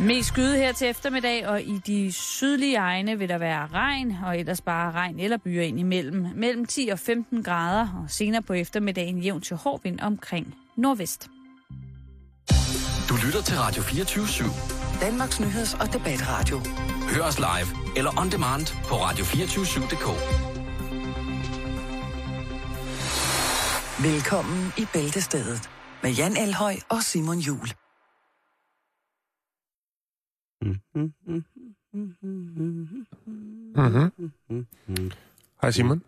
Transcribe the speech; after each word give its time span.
Mest 0.00 0.28
skyde 0.28 0.56
her 0.56 0.72
til 0.72 0.88
eftermiddag, 0.88 1.48
og 1.48 1.62
i 1.62 1.78
de 1.86 2.12
sydlige 2.12 2.76
egne 2.76 3.18
vil 3.18 3.28
der 3.28 3.38
være 3.38 3.66
regn, 3.66 4.16
og 4.24 4.38
ellers 4.38 4.60
bare 4.60 4.92
regn 4.92 5.20
eller 5.20 5.36
byer 5.36 5.62
ind 5.62 5.78
imellem. 5.80 6.26
Mellem 6.34 6.66
10 6.66 6.88
og 6.92 6.98
15 6.98 7.42
grader, 7.42 8.02
og 8.04 8.10
senere 8.10 8.42
på 8.42 8.52
eftermiddagen 8.52 9.18
jævn 9.18 9.40
til 9.40 9.56
hård 9.56 9.80
vind 9.82 10.00
omkring 10.00 10.54
nordvest. 10.76 11.28
Du 13.08 13.14
lytter 13.26 13.42
til 13.42 13.56
Radio 13.58 13.82
24 13.82 14.24
/7. 14.24 15.00
Danmarks 15.00 15.40
nyheds- 15.40 15.80
og 15.80 15.92
debatradio. 15.92 16.60
Hør 17.14 17.22
os 17.22 17.38
live 17.38 17.96
eller 17.96 18.20
on 18.20 18.30
demand 18.30 18.66
på 18.88 18.94
radio247.dk. 18.94 20.06
Velkommen 24.02 24.72
i 24.78 24.86
Bæltestedet 24.92 25.70
med 26.02 26.10
Jan 26.10 26.36
Elhøj 26.36 26.76
og 26.88 27.02
Simon 27.02 27.38
Jul. 27.38 27.81
Mm-hmm. 30.62 31.42
Hej 35.62 35.70
Simon. 35.70 36.02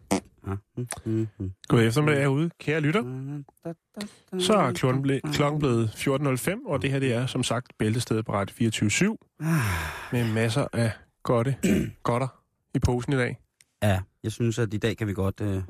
God 1.68 1.82
eftermiddag 1.82 2.20
herude, 2.20 2.50
kære 2.58 2.80
lytter. 2.80 3.02
Så 4.38 4.54
er 4.54 4.72
klokken, 4.72 5.02
ble, 5.02 5.20
klokken 5.32 5.58
blevet 5.58 5.88
14.05, 5.88 6.68
og 6.68 6.82
det 6.82 6.90
her 6.90 6.98
det 6.98 7.12
er 7.12 7.26
som 7.26 7.42
sagt 7.42 7.78
bæltestedet 7.78 8.24
på 8.24 8.32
Radio 8.32 8.54
24 8.54 9.16
med 10.12 10.32
masser 10.32 10.66
af 10.72 10.92
godte, 11.22 11.56
godter 12.02 12.28
i 12.74 12.78
posen 12.78 13.12
i 13.12 13.16
dag. 13.16 13.38
Ja, 13.82 14.00
jeg 14.22 14.32
synes, 14.32 14.58
at 14.58 14.74
i 14.74 14.78
dag 14.78 14.96
kan 14.96 15.06
vi 15.06 15.12
godt, 15.12 15.40
øh, 15.40 15.48
kan 15.48 15.64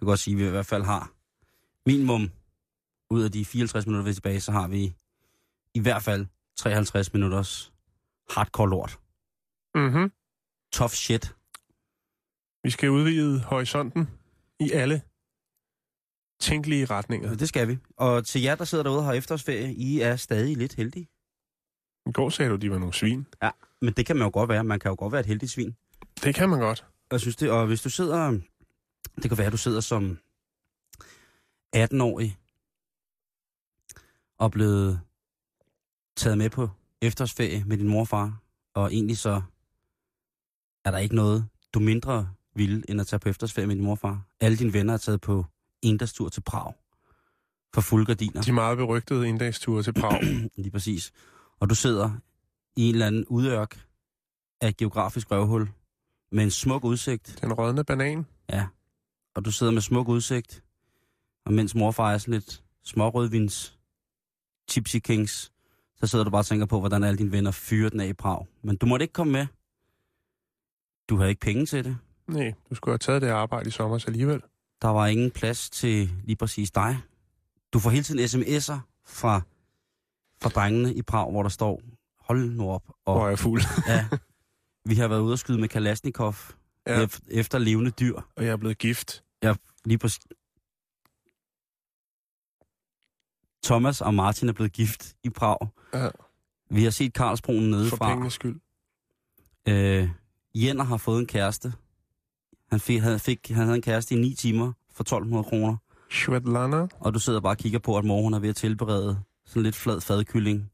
vi 0.00 0.06
godt 0.06 0.18
sige, 0.18 0.34
at 0.34 0.40
vi 0.40 0.46
i 0.46 0.50
hvert 0.50 0.66
fald 0.66 0.82
har 0.82 1.12
minimum 1.86 2.30
ud 3.10 3.22
af 3.22 3.32
de 3.32 3.44
54 3.44 3.86
minutter, 3.86 4.04
vi 4.04 4.10
er 4.10 4.14
tilbage, 4.14 4.40
så 4.40 4.52
har 4.52 4.68
vi 4.68 4.94
i 5.74 5.80
hvert 5.80 6.02
fald 6.02 6.26
53 6.56 7.12
minutters 7.12 7.72
hardcore 8.30 8.70
lort. 8.70 8.98
Mm-hmm. 9.74 10.12
Tough 10.72 10.92
shit. 10.92 11.34
Vi 12.62 12.70
skal 12.70 12.90
udvide 12.90 13.40
horisonten 13.40 14.10
i 14.60 14.70
alle 14.72 15.02
tænkelige 16.40 16.84
retninger. 16.84 17.34
Det 17.34 17.48
skal 17.48 17.68
vi. 17.68 17.78
Og 17.96 18.26
til 18.26 18.42
jer, 18.42 18.54
der 18.54 18.64
sidder 18.64 18.84
derude 18.84 18.98
og 18.98 19.04
har 19.04 19.12
efterårsferie, 19.12 19.74
I 19.74 20.00
er 20.00 20.16
stadig 20.16 20.56
lidt 20.56 20.74
heldige. 20.74 21.08
I 22.06 22.12
går 22.12 22.30
sagde 22.30 22.50
du, 22.50 22.56
de 22.56 22.70
var 22.70 22.78
nogle 22.78 22.94
svin. 22.94 23.26
Ja, 23.42 23.50
men 23.80 23.94
det 23.94 24.06
kan 24.06 24.16
man 24.16 24.26
jo 24.26 24.30
godt 24.32 24.48
være. 24.48 24.64
Man 24.64 24.80
kan 24.80 24.88
jo 24.88 24.96
godt 24.98 25.12
være 25.12 25.20
et 25.20 25.26
heldigt 25.26 25.52
svin. 25.52 25.76
Det 26.24 26.34
kan 26.34 26.48
man 26.48 26.60
godt. 26.60 26.86
Jeg 27.10 27.20
synes 27.20 27.36
det, 27.36 27.50
og 27.50 27.66
hvis 27.66 27.82
du 27.82 27.90
sidder... 27.90 28.40
Det 29.16 29.30
kan 29.30 29.38
være, 29.38 29.46
at 29.46 29.52
du 29.52 29.56
sidder 29.56 29.80
som 29.80 30.18
18-årig 31.76 32.38
og 34.38 34.50
blevet 34.50 35.00
taget 36.16 36.38
med 36.38 36.50
på 36.50 36.70
efterårsferie 37.02 37.64
med 37.64 37.76
din 37.76 37.88
mor 37.88 38.38
og 38.74 38.92
egentlig 38.94 39.18
så 39.18 39.42
er 40.84 40.90
der 40.90 40.98
ikke 40.98 41.14
noget, 41.14 41.48
du 41.74 41.80
mindre 41.80 42.28
vil, 42.54 42.84
end 42.88 43.00
at 43.00 43.06
tage 43.06 43.20
på 43.20 43.28
efterårsferie 43.28 43.66
med 43.66 43.76
din 43.76 43.84
mor 43.84 43.92
og 43.92 43.98
far. 43.98 44.22
Alle 44.40 44.56
dine 44.56 44.72
venner 44.72 44.94
er 44.94 44.98
taget 44.98 45.20
på 45.20 45.44
endagstur 45.82 46.28
til 46.28 46.40
Prag 46.40 46.72
for 47.74 47.80
fulde 47.80 48.06
gardiner. 48.06 48.42
De 48.42 48.52
meget 48.52 48.78
berygtede 48.78 49.28
inddagsture 49.28 49.82
til 49.82 49.92
Prag. 49.92 50.20
Lige 50.56 50.70
præcis. 50.70 51.12
Og 51.60 51.70
du 51.70 51.74
sidder 51.74 52.10
i 52.76 52.88
en 52.88 52.94
eller 52.94 53.06
anden 53.06 53.24
udørk 53.26 53.86
af 54.60 54.76
geografisk 54.76 55.30
røvhul 55.30 55.68
med 56.32 56.44
en 56.44 56.50
smuk 56.50 56.84
udsigt. 56.84 57.38
Den 57.42 57.52
rådne 57.52 57.84
banan. 57.84 58.26
Ja. 58.50 58.66
Og 59.34 59.44
du 59.44 59.50
sidder 59.52 59.72
med 59.72 59.82
smuk 59.82 60.08
udsigt, 60.08 60.64
og 61.46 61.52
mens 61.52 61.74
morfar 61.74 62.12
er 62.12 62.18
sådan 62.18 62.34
lidt 62.34 62.64
smårødvins 62.84 63.78
tipsy 64.68 64.96
kings, 64.96 65.52
så 65.96 66.06
sidder 66.06 66.24
du 66.24 66.30
bare 66.30 66.40
og 66.40 66.46
tænker 66.46 66.66
på, 66.66 66.80
hvordan 66.80 67.04
alle 67.04 67.18
dine 67.18 67.32
venner 67.32 67.50
fyrer 67.50 67.90
den 67.90 68.00
af 68.00 68.06
i 68.06 68.12
Prag. 68.12 68.46
Men 68.62 68.76
du 68.76 68.86
måtte 68.86 69.02
ikke 69.04 69.12
komme 69.12 69.32
med. 69.32 69.46
Du 71.08 71.16
havde 71.16 71.30
ikke 71.30 71.40
penge 71.40 71.66
til 71.66 71.84
det. 71.84 71.98
Nej, 72.28 72.52
du 72.70 72.74
skulle 72.74 72.92
have 72.92 72.98
taget 72.98 73.22
det 73.22 73.28
arbejde 73.28 73.68
i 73.68 73.70
sommer 73.70 74.04
alligevel. 74.06 74.42
Der 74.82 74.88
var 74.88 75.06
ingen 75.06 75.30
plads 75.30 75.70
til 75.70 76.10
lige 76.24 76.36
præcis 76.36 76.70
dig. 76.70 76.98
Du 77.72 77.78
får 77.78 77.90
hele 77.90 78.02
tiden 78.02 78.20
sms'er 78.24 78.78
fra, 79.06 79.40
fra 80.42 80.48
drengene 80.48 80.94
i 80.94 81.02
Prag, 81.02 81.30
hvor 81.30 81.42
der 81.42 81.48
står, 81.50 81.82
hold 82.20 82.50
nu 82.50 82.70
op. 82.70 82.82
Og, 83.04 83.14
Hvor 83.14 83.24
er 83.24 83.28
jeg 83.28 83.38
fuld. 83.38 83.62
ja, 83.86 84.08
vi 84.90 84.94
har 84.94 85.08
været 85.08 85.20
ude 85.20 85.32
og 85.32 85.38
skyde 85.38 85.58
med 85.58 85.68
Kalashnikov 85.68 86.34
Ja. 86.86 87.06
efter 87.30 87.58
levende 87.58 87.90
dyr. 87.90 88.20
Og 88.36 88.44
jeg 88.44 88.52
er 88.52 88.56
blevet 88.56 88.78
gift. 88.78 89.22
Ja, 89.42 89.54
lige 89.84 89.98
præcis. 89.98 90.20
Thomas 93.66 94.00
og 94.00 94.14
Martin 94.14 94.48
er 94.48 94.52
blevet 94.52 94.72
gift 94.72 95.14
i 95.24 95.30
Prag. 95.30 95.58
Ja. 95.94 96.08
Vi 96.70 96.82
har 96.84 96.90
set 96.90 97.12
Karlsbroen 97.12 97.72
For 97.72 97.78
nedefra. 97.78 97.96
pengenes 98.06 98.32
skyld. 98.32 98.60
Øh, 99.68 100.08
Jenner 100.54 100.84
har 100.84 100.96
fået 100.96 101.20
en 101.20 101.26
kæreste. 101.26 101.72
Han 102.70 102.80
fik, 102.80 103.00
han, 103.00 103.20
fik, 103.20 103.48
han 103.48 103.64
havde 103.64 103.76
en 103.76 103.82
kæreste 103.82 104.14
i 104.14 104.18
9 104.18 104.34
timer 104.34 104.72
for 104.94 105.02
1200 105.02 105.44
kroner. 105.44 105.76
Svetlana. 106.10 106.86
Og 107.00 107.14
du 107.14 107.18
sidder 107.18 107.40
bare 107.40 107.52
og 107.52 107.58
kigger 107.58 107.78
på, 107.78 107.98
at 107.98 108.04
mor 108.04 108.22
hun 108.22 108.34
er 108.34 108.38
ved 108.38 108.48
at 108.48 108.56
tilberede 108.56 109.18
sådan 109.46 109.62
lidt 109.62 109.76
flad 109.76 110.00
fadkylling 110.00 110.70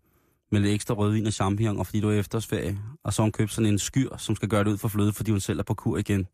med 0.53 0.61
lidt 0.61 0.75
ekstra 0.75 0.95
rødvin 0.95 1.27
og 1.27 1.33
champignon, 1.33 1.79
og 1.79 1.87
fordi 1.87 2.01
du 2.01 2.09
er 2.11 2.19
efterårsferie. 2.19 2.79
Og 3.05 3.13
så 3.13 3.23
har 3.23 3.25
hun 3.25 3.33
købt 3.33 3.53
sådan 3.53 3.73
en 3.73 3.79
skyr, 3.79 4.17
som 4.17 4.37
skal 4.37 4.49
gøre 4.49 4.65
det 4.65 4.71
ud 4.71 4.79
for 4.79 4.89
fløde, 4.89 5.13
fordi 5.13 5.31
hun 5.31 5.41
selv 5.41 5.59
er 5.59 5.63
på 5.63 5.75
kur 5.75 5.97
igen. 5.99 6.27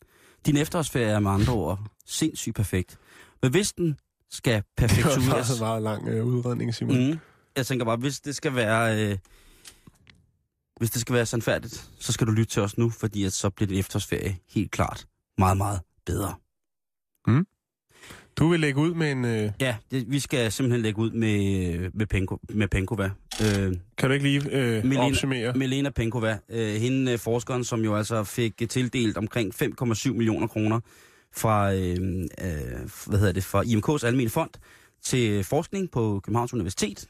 Din 0.47 0.57
efterårsferie 0.57 1.07
er 1.07 1.21
med 1.21 1.31
andre 1.31 1.53
ord 1.53 1.81
sindssygt 2.07 2.57
perfekt. 2.57 2.99
Men 3.43 3.51
hvis 3.51 3.73
den 3.73 3.97
skal 4.31 4.53
Det 4.63 4.63
var 4.83 4.87
perfektueres... 4.89 5.51
en 5.51 5.59
meget 5.59 5.83
lang 5.83 6.09
øh, 6.09 6.25
udredning, 6.27 6.75
Simon. 6.75 7.11
Mm. 7.11 7.19
Jeg 7.57 7.67
tænker 7.67 7.85
bare, 7.85 7.97
hvis 7.97 8.21
det 8.21 8.37
skal 8.37 8.55
være... 8.55 9.11
Øh, 9.11 9.19
hvis 10.79 10.91
det 10.91 11.01
skal 11.01 11.15
være 11.15 11.27
sandfærdigt, 11.27 11.91
så 11.99 12.13
skal 12.13 12.27
du 12.27 12.33
lytte 12.33 12.53
til 12.53 12.63
os 12.63 12.79
nu, 12.79 12.91
fordi 12.91 13.25
at 13.25 13.33
så 13.33 13.51
bliver 13.51 13.69
din 13.69 13.79
efterårsferie 13.79 14.39
helt 14.49 14.71
klart 14.71 15.07
meget, 15.39 15.57
meget 15.57 15.81
bedre. 16.07 16.35
Du 18.37 18.49
vil 18.49 18.61
lægge 18.61 18.81
ud 18.81 18.95
med 18.95 19.13
en... 19.13 19.25
Øh, 19.25 19.51
Ja, 19.61 19.77
det, 19.91 20.11
vi 20.11 20.19
skal 20.21 20.53
simpelthen 20.53 20.83
lægge 20.83 20.99
ud 21.01 21.11
med, 21.11 21.91
med, 21.95 22.07
Penko, 22.07 22.39
med 22.49 22.69
Penkova. 22.69 23.11
Øh, 23.43 23.73
kan 23.99 24.09
du 24.09 24.15
ikke 24.15 24.27
lige 24.27 24.51
øh, 24.51 24.85
Melina- 24.85 24.99
opsummere? 24.99 25.53
Melena 25.53 25.91
Penkova, 25.91 26.39
øh, 26.49 26.75
hende 26.75 27.13
øh, 27.13 27.19
forskeren, 27.19 27.65
som 27.65 27.81
jo 27.85 27.97
altså 27.97 28.25
fik 28.25 28.63
tildelt 28.69 29.17
omkring 29.17 29.55
5,7 29.63 30.13
millioner 30.13 30.47
kroner 30.47 30.81
fra, 31.33 31.75
øh, 31.75 31.97
øh, 32.41 32.91
hvad 33.07 33.19
hedder 33.19 33.33
det, 33.33 33.45
fra 33.45 33.63
IMK's 33.63 34.07
Almene 34.07 34.31
Fond 34.31 34.51
til 35.03 35.45
forskning 35.45 35.91
på 35.91 36.21
Københavns 36.25 36.55
Universitet. 36.55 37.09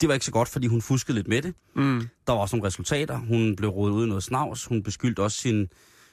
Det 0.00 0.08
var 0.08 0.14
ikke 0.14 0.26
så 0.26 0.32
godt, 0.32 0.48
fordi 0.48 0.66
hun 0.66 0.82
fuskede 0.82 1.16
lidt 1.16 1.28
med 1.28 1.42
det. 1.42 1.54
Mm. 1.74 2.08
Der 2.26 2.32
var 2.32 2.40
også 2.40 2.56
nogle 2.56 2.66
resultater. 2.66 3.18
Hun 3.18 3.56
blev 3.56 3.70
rodet 3.70 3.94
ud 3.94 4.04
i 4.04 4.08
noget 4.08 4.22
snavs. 4.22 4.64
Hun 4.64 4.82
beskyldte 4.82 5.20
også 5.20 5.38
sin, 5.38 5.68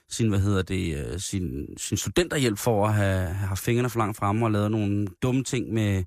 sin 0.10 0.30
hvad 0.30 0.40
hedder 0.40 0.62
det, 0.62 0.98
øh, 0.98 1.20
sin, 1.20 1.68
sin 1.78 1.98
studenterhjælp 1.98 2.58
for 2.58 2.88
at 2.88 2.94
have, 2.94 3.28
have 3.28 3.58
fingrene 3.58 3.90
for 3.90 4.00
langt 4.00 4.18
fremme 4.18 4.46
og 4.46 4.52
lavet 4.52 4.72
nogle 4.72 5.08
dumme 5.22 5.44
ting 5.44 5.74
med, 5.74 6.04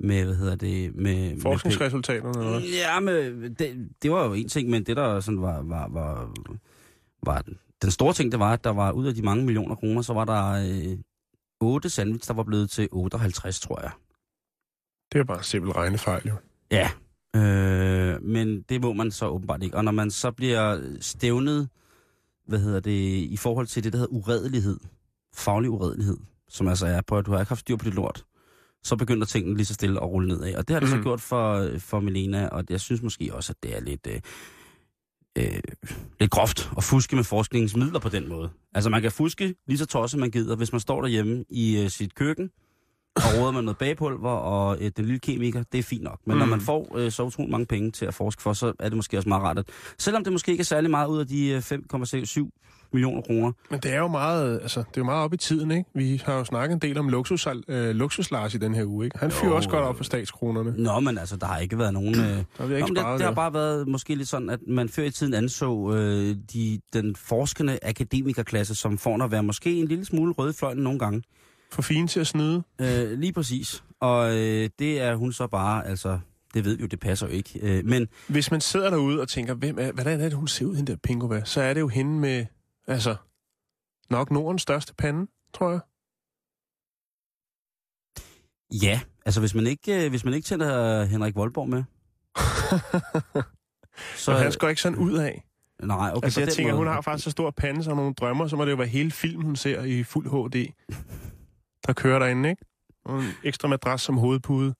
med 0.00 0.24
hvad 0.24 0.34
hedder 0.34 0.54
det, 0.56 0.94
med... 0.94 1.34
med 1.34 1.40
Forskningsresultaterne, 1.40 2.38
eller 2.38 2.50
hvad? 2.50 2.68
Ja, 2.68 3.00
men 3.00 3.42
det, 3.54 3.88
det 4.02 4.10
var 4.10 4.24
jo 4.24 4.32
en 4.32 4.48
ting, 4.48 4.70
men 4.70 4.84
det 4.84 4.96
der 4.96 5.20
sådan 5.20 5.42
var, 5.42 5.62
var, 5.62 5.88
var, 5.88 6.34
var 7.22 7.42
den 7.42 7.58
store 7.90 8.12
ting, 8.12 8.32
det 8.32 8.40
var, 8.40 8.52
at 8.52 8.64
der 8.64 8.70
var 8.70 8.92
ud 8.92 9.06
af 9.06 9.14
de 9.14 9.22
mange 9.22 9.44
millioner 9.44 9.74
kroner, 9.74 10.02
så 10.02 10.12
var 10.12 10.24
der 10.24 10.52
øh, 10.52 10.98
8 11.60 11.90
sandwich, 11.90 12.28
der 12.28 12.34
var 12.34 12.42
blevet 12.42 12.70
til 12.70 12.88
58, 12.92 13.60
tror 13.60 13.80
jeg. 13.80 13.90
Det 15.12 15.20
er 15.20 15.24
bare 15.24 15.38
en 15.38 15.44
simpel 15.44 15.72
regnefejl, 15.72 16.28
jo. 16.28 16.34
Ja. 16.70 16.90
Øh, 17.36 18.22
men 18.22 18.62
det 18.62 18.80
må 18.80 18.92
man 18.92 19.10
så 19.10 19.26
åbenbart 19.26 19.62
ikke. 19.62 19.76
Og 19.76 19.84
når 19.84 19.92
man 19.92 20.10
så 20.10 20.30
bliver 20.30 20.80
stævnet, 21.00 21.68
hvad 22.46 22.58
hedder 22.58 22.80
det, 22.80 23.24
i 23.30 23.36
forhold 23.36 23.66
til 23.66 23.84
det, 23.84 23.92
der 23.92 23.98
hedder 23.98 24.12
uredelighed, 24.12 24.78
faglig 25.34 25.70
uredelighed, 25.70 26.16
som 26.48 26.68
altså 26.68 26.86
er 26.86 27.00
på, 27.06 27.18
at 27.18 27.26
du 27.26 27.32
har 27.32 27.40
ikke 27.40 27.50
haft 27.50 27.60
styr 27.60 27.76
på 27.76 27.84
dit 27.84 27.94
lort, 27.94 28.24
så 28.82 28.96
begynder 28.96 29.26
tingene 29.26 29.56
lige 29.56 29.66
så 29.66 29.74
stille 29.74 30.00
at 30.00 30.08
rulle 30.08 30.28
nedad. 30.28 30.54
Og 30.54 30.68
det 30.68 30.74
har 30.74 30.80
det 30.80 30.88
mm. 30.88 30.94
Mhm. 30.94 31.02
så 31.02 31.08
gjort 31.08 31.20
for, 31.20 31.78
for 31.78 32.00
Melena, 32.00 32.48
og 32.48 32.64
jeg 32.70 32.80
synes 32.80 33.02
måske 33.02 33.34
også, 33.34 33.52
at 33.52 33.62
det 33.62 33.76
er 33.76 33.80
lidt, 33.80 34.06
øh, 34.06 34.20
øh, 35.38 35.60
lidt 36.20 36.30
groft 36.30 36.70
at 36.76 36.84
fuske 36.84 37.16
med 37.16 37.24
forskningsmidler 37.24 37.98
på 37.98 38.08
den 38.08 38.28
måde. 38.28 38.50
Altså 38.74 38.90
man 38.90 39.02
kan 39.02 39.12
fuske 39.12 39.54
lige 39.66 39.78
så 39.78 39.86
tosset 39.86 40.20
man 40.20 40.30
gider, 40.30 40.56
hvis 40.56 40.72
man 40.72 40.80
står 40.80 41.00
derhjemme 41.00 41.44
i 41.50 41.82
øh, 41.82 41.90
sit 41.90 42.14
køkken, 42.14 42.50
og 43.16 43.22
råder 43.38 43.52
med 43.52 43.62
noget 43.62 43.78
bagpulver 43.78 44.30
og 44.30 44.76
øh, 44.80 44.90
den 44.96 45.04
lille 45.04 45.18
kemiker, 45.18 45.62
det 45.72 45.78
er 45.78 45.82
fint 45.82 46.02
nok. 46.02 46.20
Men 46.26 46.34
mm. 46.34 46.38
når 46.38 46.46
man 46.46 46.60
får 46.60 46.96
øh, 46.98 47.12
så 47.12 47.22
utroligt 47.22 47.50
mange 47.50 47.66
penge 47.66 47.90
til 47.90 48.06
at 48.06 48.14
forske 48.14 48.42
for, 48.42 48.52
så 48.52 48.72
er 48.78 48.88
det 48.88 48.96
måske 48.96 49.16
også 49.16 49.28
meget 49.28 49.42
rart. 49.42 49.58
At, 49.58 49.68
selvom 49.98 50.24
det 50.24 50.32
måske 50.32 50.50
ikke 50.50 50.62
er 50.62 50.64
særlig 50.64 50.90
meget 50.90 51.08
ud 51.08 51.20
af 51.20 51.26
de 51.26 51.48
øh, 51.48 51.58
5,7 51.58 52.50
millioner 52.92 53.22
kroner. 53.22 53.52
Men 53.70 53.80
det 53.80 53.94
er 53.94 53.98
jo 53.98 54.08
meget, 54.08 54.58
altså, 54.62 54.80
det 54.80 54.86
er 54.86 55.00
jo 55.00 55.04
meget 55.04 55.24
op 55.24 55.34
i 55.34 55.36
tiden, 55.36 55.70
ikke? 55.70 55.84
Vi 55.94 56.22
har 56.24 56.34
jo 56.34 56.44
snakket 56.44 56.74
en 56.74 56.78
del 56.80 56.98
om 56.98 57.08
luksus, 57.08 57.46
øh, 57.68 57.90
luksuslars 57.90 58.54
i 58.54 58.58
den 58.58 58.74
her 58.74 58.84
uge, 58.86 59.04
ikke? 59.04 59.18
Han 59.18 59.30
fyrer 59.30 59.52
også 59.52 59.68
godt 59.68 59.84
op 59.84 59.96
for 59.96 60.04
statskronerne. 60.04 60.74
Nå, 60.78 61.00
men 61.00 61.18
altså, 61.18 61.36
der 61.36 61.46
har 61.46 61.58
ikke 61.58 61.78
været 61.78 61.92
nogen... 61.92 62.14
Øh, 62.14 62.20
Der 62.20 62.44
har 62.58 62.66
Nå, 62.66 62.74
ikke 62.74 62.86
men 62.86 62.94
det, 62.96 63.02
sparet 63.02 63.18
det 63.18 63.26
har 63.26 63.34
bare 63.34 63.54
været 63.54 63.88
måske 63.88 64.14
lidt 64.14 64.28
sådan, 64.28 64.50
at 64.50 64.58
man 64.68 64.88
før 64.88 65.02
i 65.02 65.10
tiden 65.10 65.34
anså 65.34 65.94
øh, 65.94 66.36
de, 66.52 66.80
den 66.92 67.16
forskende 67.16 67.78
akademikerklasse 67.82 68.74
som 68.74 68.98
får 68.98 69.22
at 69.24 69.30
være 69.30 69.42
måske 69.42 69.74
en 69.74 69.88
lille 69.88 70.04
smule 70.04 70.32
røde 70.32 70.50
i 70.50 70.54
fløjen 70.58 70.78
nogle 70.78 70.98
gange. 70.98 71.22
For 71.70 71.82
fine 71.82 72.08
til 72.08 72.20
at 72.20 72.26
snyde. 72.26 72.62
Øh, 72.80 73.18
lige 73.18 73.32
præcis. 73.32 73.84
Og 74.00 74.38
øh, 74.38 74.68
det 74.78 75.00
er 75.00 75.14
hun 75.14 75.32
så 75.32 75.46
bare, 75.46 75.86
altså, 75.86 76.18
det 76.54 76.64
ved 76.64 76.76
vi 76.76 76.82
jo, 76.82 76.86
det 76.86 77.00
passer 77.00 77.26
jo 77.26 77.32
ikke. 77.32 77.58
Øh, 77.62 77.84
men 77.84 78.08
Hvis 78.28 78.50
man 78.50 78.60
sidder 78.60 78.90
derude 78.90 79.20
og 79.20 79.28
tænker, 79.28 79.54
hvem 79.54 79.76
er, 79.80 79.92
hvordan 79.92 80.20
er 80.20 80.24
det, 80.24 80.32
hun 80.32 80.48
ser 80.48 80.64
ud, 80.66 80.76
hende 80.76 80.92
der 80.92 80.98
Pingova, 81.02 81.42
så 81.44 81.60
er 81.60 81.74
det 81.74 81.80
jo 81.80 81.88
hende 81.88 82.10
med, 82.20 82.44
altså, 82.86 83.16
nok 84.10 84.30
Nordens 84.30 84.62
største 84.62 84.94
pande, 84.94 85.30
tror 85.54 85.70
jeg. 85.70 85.80
ja, 88.82 89.00
altså 89.26 89.40
hvis 89.40 89.54
man 89.54 89.66
ikke, 89.66 90.04
øh, 90.04 90.10
hvis 90.10 90.24
man 90.24 90.34
ikke 90.34 90.46
tænder 90.46 91.04
Henrik 91.04 91.34
Voldborg 91.34 91.68
med, 91.68 91.84
Så 94.16 94.32
han 94.32 94.52
går 94.58 94.68
ikke 94.68 94.82
sådan 94.82 94.98
ud 94.98 95.12
af. 95.12 95.44
Nej, 95.82 96.10
okay, 96.14 96.24
altså, 96.26 96.40
jeg 96.40 96.48
tænker, 96.48 96.72
måde. 96.72 96.78
hun 96.78 96.86
har 96.86 97.00
faktisk 97.00 97.24
så 97.24 97.30
stor 97.30 97.50
pande, 97.50 97.84
så 97.84 97.94
nogle 97.94 98.14
drømmer, 98.14 98.46
så 98.46 98.56
må 98.56 98.64
det 98.64 98.70
jo 98.70 98.76
være 98.76 98.86
hele 98.86 99.10
filmen, 99.10 99.46
hun 99.46 99.56
ser 99.56 99.82
i 99.82 100.02
fuld 100.02 100.26
HD. 100.30 100.72
Der 101.86 101.92
kører 101.92 102.18
derinde, 102.18 102.50
ikke? 102.50 102.64
Og 103.04 103.18
en 103.18 103.30
ekstra 103.44 103.68
madras 103.68 104.02
som 104.02 104.18
hovedpude. 104.18 104.74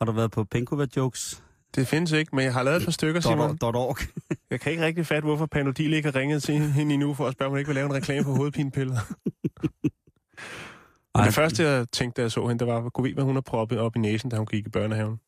Har 0.00 0.04
du 0.06 0.12
været 0.12 0.30
på 0.30 0.44
Penkova 0.44 0.86
Jokes? 0.96 1.44
Det 1.74 1.88
findes 1.88 2.12
ikke, 2.12 2.36
men 2.36 2.44
jeg 2.44 2.52
har 2.52 2.62
lavet 2.62 2.76
et 2.76 2.84
par 2.84 2.92
stykker, 2.92 3.20
Simon. 3.20 3.56
Dot 3.56 3.74
org. 3.76 3.96
Jeg 4.50 4.60
kan 4.60 4.72
ikke 4.72 4.84
rigtig 4.84 5.06
fatte, 5.06 5.26
hvorfor 5.26 5.46
Panodil 5.46 5.92
ikke 5.92 6.10
har 6.10 6.16
ringet 6.20 6.42
til 6.42 6.58
hende 6.60 6.94
endnu 6.94 7.14
for 7.14 7.26
at 7.26 7.32
spørge, 7.32 7.46
om 7.46 7.50
hun 7.50 7.58
ikke 7.58 7.68
vil 7.68 7.74
lave 7.74 7.86
en 7.86 7.94
reklame 7.94 8.24
for 8.24 8.32
hovedpinepiller. 8.32 8.96
Men 11.18 11.24
det 11.26 11.34
første, 11.34 11.62
jeg 11.62 11.86
tænkte, 11.92 12.20
da 12.20 12.22
jeg 12.24 12.32
så 12.32 12.48
hende, 12.48 12.58
det 12.58 12.72
var, 12.74 12.88
kunne 12.88 13.08
vi, 13.08 13.14
hvad 13.14 13.24
hun 13.24 13.34
har 13.36 13.40
proppet 13.40 13.78
op 13.78 13.96
i 13.96 13.98
næsen, 13.98 14.30
da 14.30 14.36
hun 14.36 14.46
gik 14.46 14.66
i 14.66 14.68
børnehaven. 14.68 15.20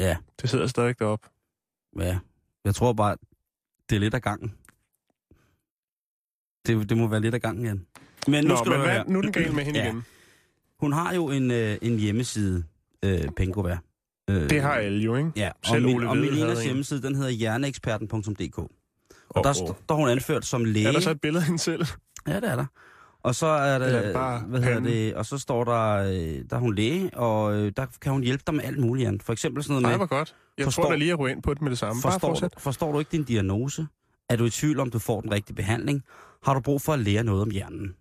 Ja. 0.00 0.16
Det 0.42 0.50
sidder 0.50 0.66
stadig 0.66 0.98
deroppe. 0.98 1.28
Ja, 1.98 2.18
jeg 2.64 2.74
tror 2.74 2.92
bare, 2.92 3.16
det 3.90 3.96
er 3.96 4.00
lidt 4.00 4.14
af 4.14 4.22
gangen. 4.22 4.54
Det, 6.66 6.88
det 6.88 6.96
må 6.98 7.06
være 7.06 7.20
lidt 7.20 7.34
af 7.34 7.40
gangen 7.42 7.64
igen. 7.64 7.86
Men 8.28 8.44
nu 8.44 8.48
Nå, 8.48 8.56
skal 8.56 8.70
men 8.70 8.78
du 8.80 8.84
hvad, 8.86 9.02
nu 9.06 9.18
er 9.18 9.22
den 9.22 9.32
galt 9.32 9.54
med 9.54 9.64
hende 9.64 9.80
Ja. 9.80 9.86
igen. 9.86 10.04
Hun 10.80 10.92
har 10.92 11.14
jo 11.14 11.30
en, 11.30 11.50
øh, 11.50 11.78
en 11.82 11.98
hjemmeside, 11.98 12.64
øh, 13.04 13.28
Penkova. 13.36 13.78
Øh, 14.30 14.50
Det 14.50 14.62
har 14.62 14.72
alle 14.72 14.98
jo, 15.04 15.14
ikke? 15.16 15.32
Ja, 15.36 15.48
og, 15.48 15.54
Selv 15.68 15.84
min, 15.84 15.96
Ole 15.96 16.08
og 16.08 16.16
Melinas 16.16 16.64
hjemmeside, 16.64 17.02
den 17.02 17.14
hedder 17.14 17.30
hjerneeksperten.dk. 17.30 18.58
Og 18.58 18.68
Oh, 19.34 19.42
der, 19.44 19.48
oh. 19.50 19.54
st- 19.68 19.82
der 19.88 19.94
er 19.94 19.98
hun 19.98 20.08
anført 20.08 20.44
som 20.46 20.64
læge. 20.64 20.88
Er 20.88 20.92
der 20.92 21.00
så 21.00 21.10
et 21.10 21.20
billede 21.20 21.40
af 21.42 21.46
hende 21.46 21.58
selv? 21.58 21.86
Ja, 22.26 22.36
det 22.36 22.50
er 22.50 22.56
der. 22.56 22.66
Og 23.22 23.34
så 23.34 23.46
er 23.46 23.74
Eller 23.74 24.02
der, 24.02 24.12
bare 24.12 24.40
hvad 24.40 24.62
hedder 24.62 24.80
det, 24.80 25.14
og 25.14 25.26
så 25.26 25.38
står 25.38 25.64
der, 25.64 25.92
øh, 25.96 26.44
der 26.50 26.56
er 26.56 26.58
hun 26.58 26.74
læge, 26.74 27.10
og 27.14 27.54
øh, 27.56 27.72
der 27.76 27.86
kan 28.00 28.12
hun 28.12 28.22
hjælpe 28.22 28.42
dig 28.46 28.54
med 28.54 28.64
alt 28.64 28.78
muligt, 28.78 29.06
Jan. 29.06 29.20
For 29.20 29.32
eksempel 29.32 29.62
sådan 29.62 29.74
Nej, 29.74 29.82
noget 29.82 29.96
hvor 29.98 30.04
med, 30.04 30.08
godt. 30.08 30.34
Jeg 30.58 30.64
Forstår- 30.64 30.82
tror 30.82 30.90
da 30.90 30.96
lige, 30.96 31.06
at 31.08 31.08
jeg 31.10 31.18
ryger 31.18 31.34
ind 31.34 31.42
på 31.42 31.54
det 31.54 31.62
med 31.62 31.70
det 31.70 31.78
samme. 31.78 32.02
Bare 32.02 32.12
forstår, 32.12 32.28
fortsæt. 32.28 32.54
du, 32.54 32.60
forstår 32.60 32.92
du 32.92 32.98
ikke 32.98 33.08
din 33.12 33.24
diagnose? 33.24 33.86
Er 34.30 34.36
du 34.36 34.44
i 34.44 34.50
tvivl 34.50 34.80
om, 34.80 34.90
du 34.90 34.98
får 34.98 35.20
den 35.20 35.32
rigtige 35.32 35.54
behandling? 35.56 36.02
Har 36.44 36.54
du 36.54 36.60
brug 36.60 36.82
for 36.82 36.92
at 36.92 36.98
lære 36.98 37.24
noget 37.24 37.42
om 37.42 37.50
hjernen? 37.50 37.94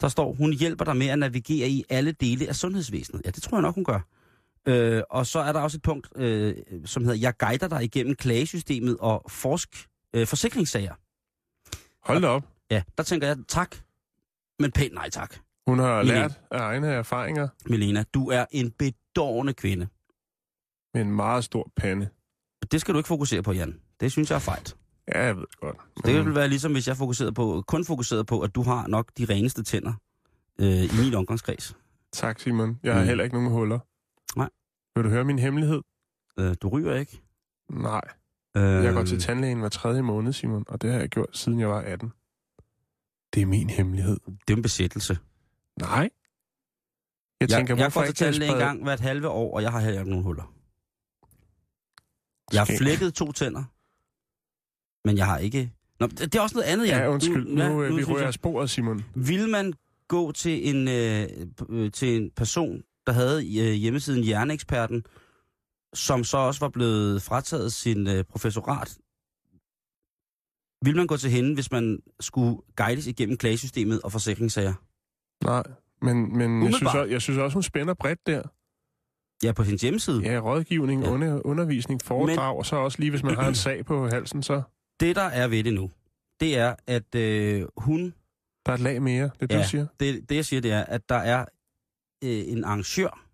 Der 0.00 0.08
står, 0.08 0.32
hun 0.32 0.52
hjælper 0.52 0.84
dig 0.84 0.96
med 0.96 1.06
at 1.06 1.18
navigere 1.18 1.68
i 1.68 1.84
alle 1.88 2.12
dele 2.12 2.48
af 2.48 2.56
sundhedsvæsenet. 2.56 3.22
Ja, 3.24 3.30
det 3.30 3.42
tror 3.42 3.56
jeg 3.56 3.62
nok, 3.62 3.74
hun 3.74 3.84
gør. 3.84 4.00
Øh, 4.68 5.02
og 5.10 5.26
så 5.26 5.38
er 5.38 5.52
der 5.52 5.60
også 5.60 5.76
et 5.76 5.82
punkt, 5.82 6.08
øh, 6.16 6.54
som 6.84 7.04
hedder, 7.04 7.18
jeg 7.18 7.36
guider 7.38 7.68
dig 7.68 7.84
igennem 7.84 8.14
klagesystemet 8.14 8.96
og 9.00 9.22
forsk 9.30 9.86
øh, 10.14 10.26
forsikringssager. 10.26 10.94
Hold 12.06 12.22
da 12.22 12.28
op. 12.28 12.42
Ja, 12.70 12.82
der 12.98 13.04
tænker 13.04 13.26
jeg, 13.26 13.36
tak, 13.48 13.76
men 14.58 14.72
pænt 14.72 14.94
nej 14.94 15.10
tak. 15.10 15.34
Hun 15.66 15.78
har 15.78 15.96
Melin. 15.96 16.14
lært 16.14 16.40
af 16.50 16.58
egne 16.60 16.86
erfaringer 16.88 17.48
Melena, 17.66 18.04
du 18.14 18.28
er 18.30 18.44
en 18.50 18.70
bedårende 18.70 19.52
kvinde. 19.52 19.88
med 20.94 21.02
en 21.02 21.10
meget 21.12 21.44
stor 21.44 21.70
pande. 21.76 22.08
Det 22.70 22.80
skal 22.80 22.94
du 22.94 22.98
ikke 22.98 23.08
fokusere 23.08 23.42
på, 23.42 23.52
Jan. 23.52 23.80
Det 24.00 24.12
synes 24.12 24.30
jeg 24.30 24.36
er 24.36 24.40
fejt. 24.40 24.76
Ja, 25.14 25.24
jeg 25.24 25.36
ved 25.36 25.44
godt. 25.60 25.76
Det 26.06 26.14
Men 26.14 26.26
vil 26.26 26.34
være 26.34 26.48
ligesom, 26.48 26.72
hvis 26.72 26.88
jeg 26.88 26.96
fokuserede 26.96 27.32
på, 27.32 27.64
kun 27.66 27.84
fokuserede 27.84 28.24
på, 28.24 28.40
at 28.40 28.54
du 28.54 28.62
har 28.62 28.86
nok 28.86 29.10
de 29.18 29.24
reneste 29.24 29.62
tænder 29.62 29.92
øh, 30.60 30.68
i 30.84 30.90
min 31.04 31.14
omgangskreds. 31.14 31.76
Tak, 32.12 32.40
Simon. 32.40 32.78
Jeg 32.82 32.94
har 32.94 33.00
Mm. 33.00 33.06
heller 33.08 33.24
ikke 33.24 33.36
nogen 33.36 33.50
huller. 33.52 33.78
Nej. 34.36 34.48
Vil 34.96 35.04
du 35.04 35.08
høre 35.08 35.24
min 35.24 35.38
hemmelighed? 35.38 35.80
Øh, 36.38 36.56
du 36.62 36.68
ryger 36.68 36.94
ikke. 36.94 37.22
Nej. 37.70 38.00
Øh, 38.56 38.62
Jeg 38.62 38.92
går 38.94 39.04
til 39.04 39.20
tandlægen 39.20 39.58
hver 39.60 39.68
tredje 39.68 40.02
måned, 40.02 40.32
Simon, 40.32 40.64
og 40.68 40.82
det 40.82 40.92
har 40.92 40.98
jeg 40.98 41.08
gjort, 41.08 41.36
siden 41.36 41.60
jeg 41.60 41.68
var 41.68 41.80
18. 41.80 42.12
Det 43.34 43.42
er 43.42 43.46
min 43.46 43.70
hemmelighed. 43.70 44.16
Det 44.26 44.52
er 44.52 44.56
en 44.56 44.62
besættelse. 44.62 45.18
Nej. 45.80 45.90
Jeg 45.98 46.10
Jeg, 47.40 47.48
tænker, 47.48 47.74
jeg, 47.74 47.80
jeg 47.82 47.92
går 47.92 48.00
til 48.00 48.06
jeg 48.08 48.14
tandlæge 48.14 48.52
en 48.52 48.58
gang 48.58 48.82
hvert 48.82 49.00
halve 49.00 49.28
år, 49.28 49.54
og 49.56 49.62
jeg 49.62 49.72
har 49.72 49.80
heller 49.80 50.00
ikke 50.00 50.10
nogen 50.10 50.24
huller. 50.24 50.52
Jeg 52.52 52.60
har 52.60 52.74
flækket 52.78 53.14
to 53.14 53.32
tænder, 53.32 53.64
men 55.08 55.16
jeg 55.16 55.26
har 55.26 55.38
ikke... 55.38 55.72
Nå, 56.00 56.06
det, 56.06 56.34
er 56.34 56.40
også 56.40 56.56
noget 56.56 56.68
andet, 56.68 56.86
Jan. 56.88 56.98
Ja, 57.00 57.08
undskyld. 57.10 57.46
Nu, 57.48 57.88
nu, 57.88 57.96
vi 57.96 58.04
rører 58.04 58.22
jeg- 58.24 58.34
sporet, 58.34 58.70
Simon. 58.70 59.04
Vil 59.14 59.48
man 59.48 59.72
gå 60.08 60.32
til 60.32 60.68
en, 60.76 60.88
øh, 60.88 61.28
øh, 61.68 61.92
til 61.92 62.16
en 62.16 62.30
person, 62.30 62.82
der 63.06 63.12
havde 63.12 63.38
øh, 63.60 63.72
hjemmesiden 63.72 64.24
Hjerneeksperten, 64.24 65.04
som 65.94 66.24
så 66.24 66.36
også 66.36 66.60
var 66.60 66.68
blevet 66.68 67.22
frataget 67.22 67.72
sin 67.72 68.06
øh, 68.08 68.24
professorat, 68.24 68.98
vil 70.84 70.96
man 70.96 71.06
gå 71.06 71.16
til 71.16 71.30
hende, 71.30 71.54
hvis 71.54 71.72
man 71.72 71.98
skulle 72.20 72.56
guides 72.76 73.06
igennem 73.06 73.36
klagesystemet 73.36 74.00
og 74.02 74.12
forsikringssager? 74.12 74.74
Nej, 75.44 75.62
men, 76.02 76.38
men 76.38 76.64
jeg, 76.64 76.74
synes 76.74 76.94
også, 76.94 77.04
jeg 77.04 77.22
synes 77.22 77.38
også, 77.38 77.54
hun 77.54 77.62
spænder 77.62 77.94
bredt 77.94 78.26
der. 78.26 78.42
Ja, 79.46 79.52
på 79.52 79.64
sin 79.64 79.78
hjemmeside. 79.78 80.22
Ja, 80.22 80.38
rådgivning, 80.38 81.04
Ja. 81.04 81.10
Under, 81.10 81.46
undervisning, 81.46 82.02
foredrag, 82.02 82.52
men... 82.54 82.58
og 82.58 82.66
så 82.66 82.76
også 82.76 82.98
lige, 82.98 83.10
hvis 83.10 83.22
man 83.22 83.34
har 83.34 83.48
en 83.48 83.54
sag 83.54 83.84
på 83.86 84.08
halsen, 84.08 84.42
så 84.42 84.62
Det, 85.00 85.16
der 85.16 85.22
er 85.22 85.48
ved 85.48 85.64
det 85.64 85.74
nu, 85.74 85.90
det 86.40 86.58
er, 86.58 86.74
at 86.86 87.14
øh, 87.14 87.66
hun... 87.76 88.14
der 88.66 88.72
er 88.72 88.74
et 88.74 88.80
lag 88.80 89.02
mere, 89.02 89.30
det 89.40 89.52
Ja. 89.52 89.58
du 89.58 89.68
siger. 89.68 89.86
Det, 90.00 90.28
det, 90.28 90.36
jeg 90.36 90.44
siger, 90.44 90.60
det 90.60 90.72
er, 90.72 90.84
at 90.84 91.08
der 91.08 91.14
er 91.16 91.44
øh, 92.24 92.44
en 92.48 92.64
arrangør 92.64 93.26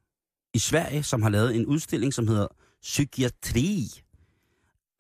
i 0.54 0.58
Sverige, 0.58 1.02
som 1.02 1.22
har 1.22 1.28
lavet 1.30 1.56
en 1.56 1.66
udstilling, 1.66 2.14
som 2.14 2.28
hedder 2.28 2.46
Psykiatri. 2.82 3.86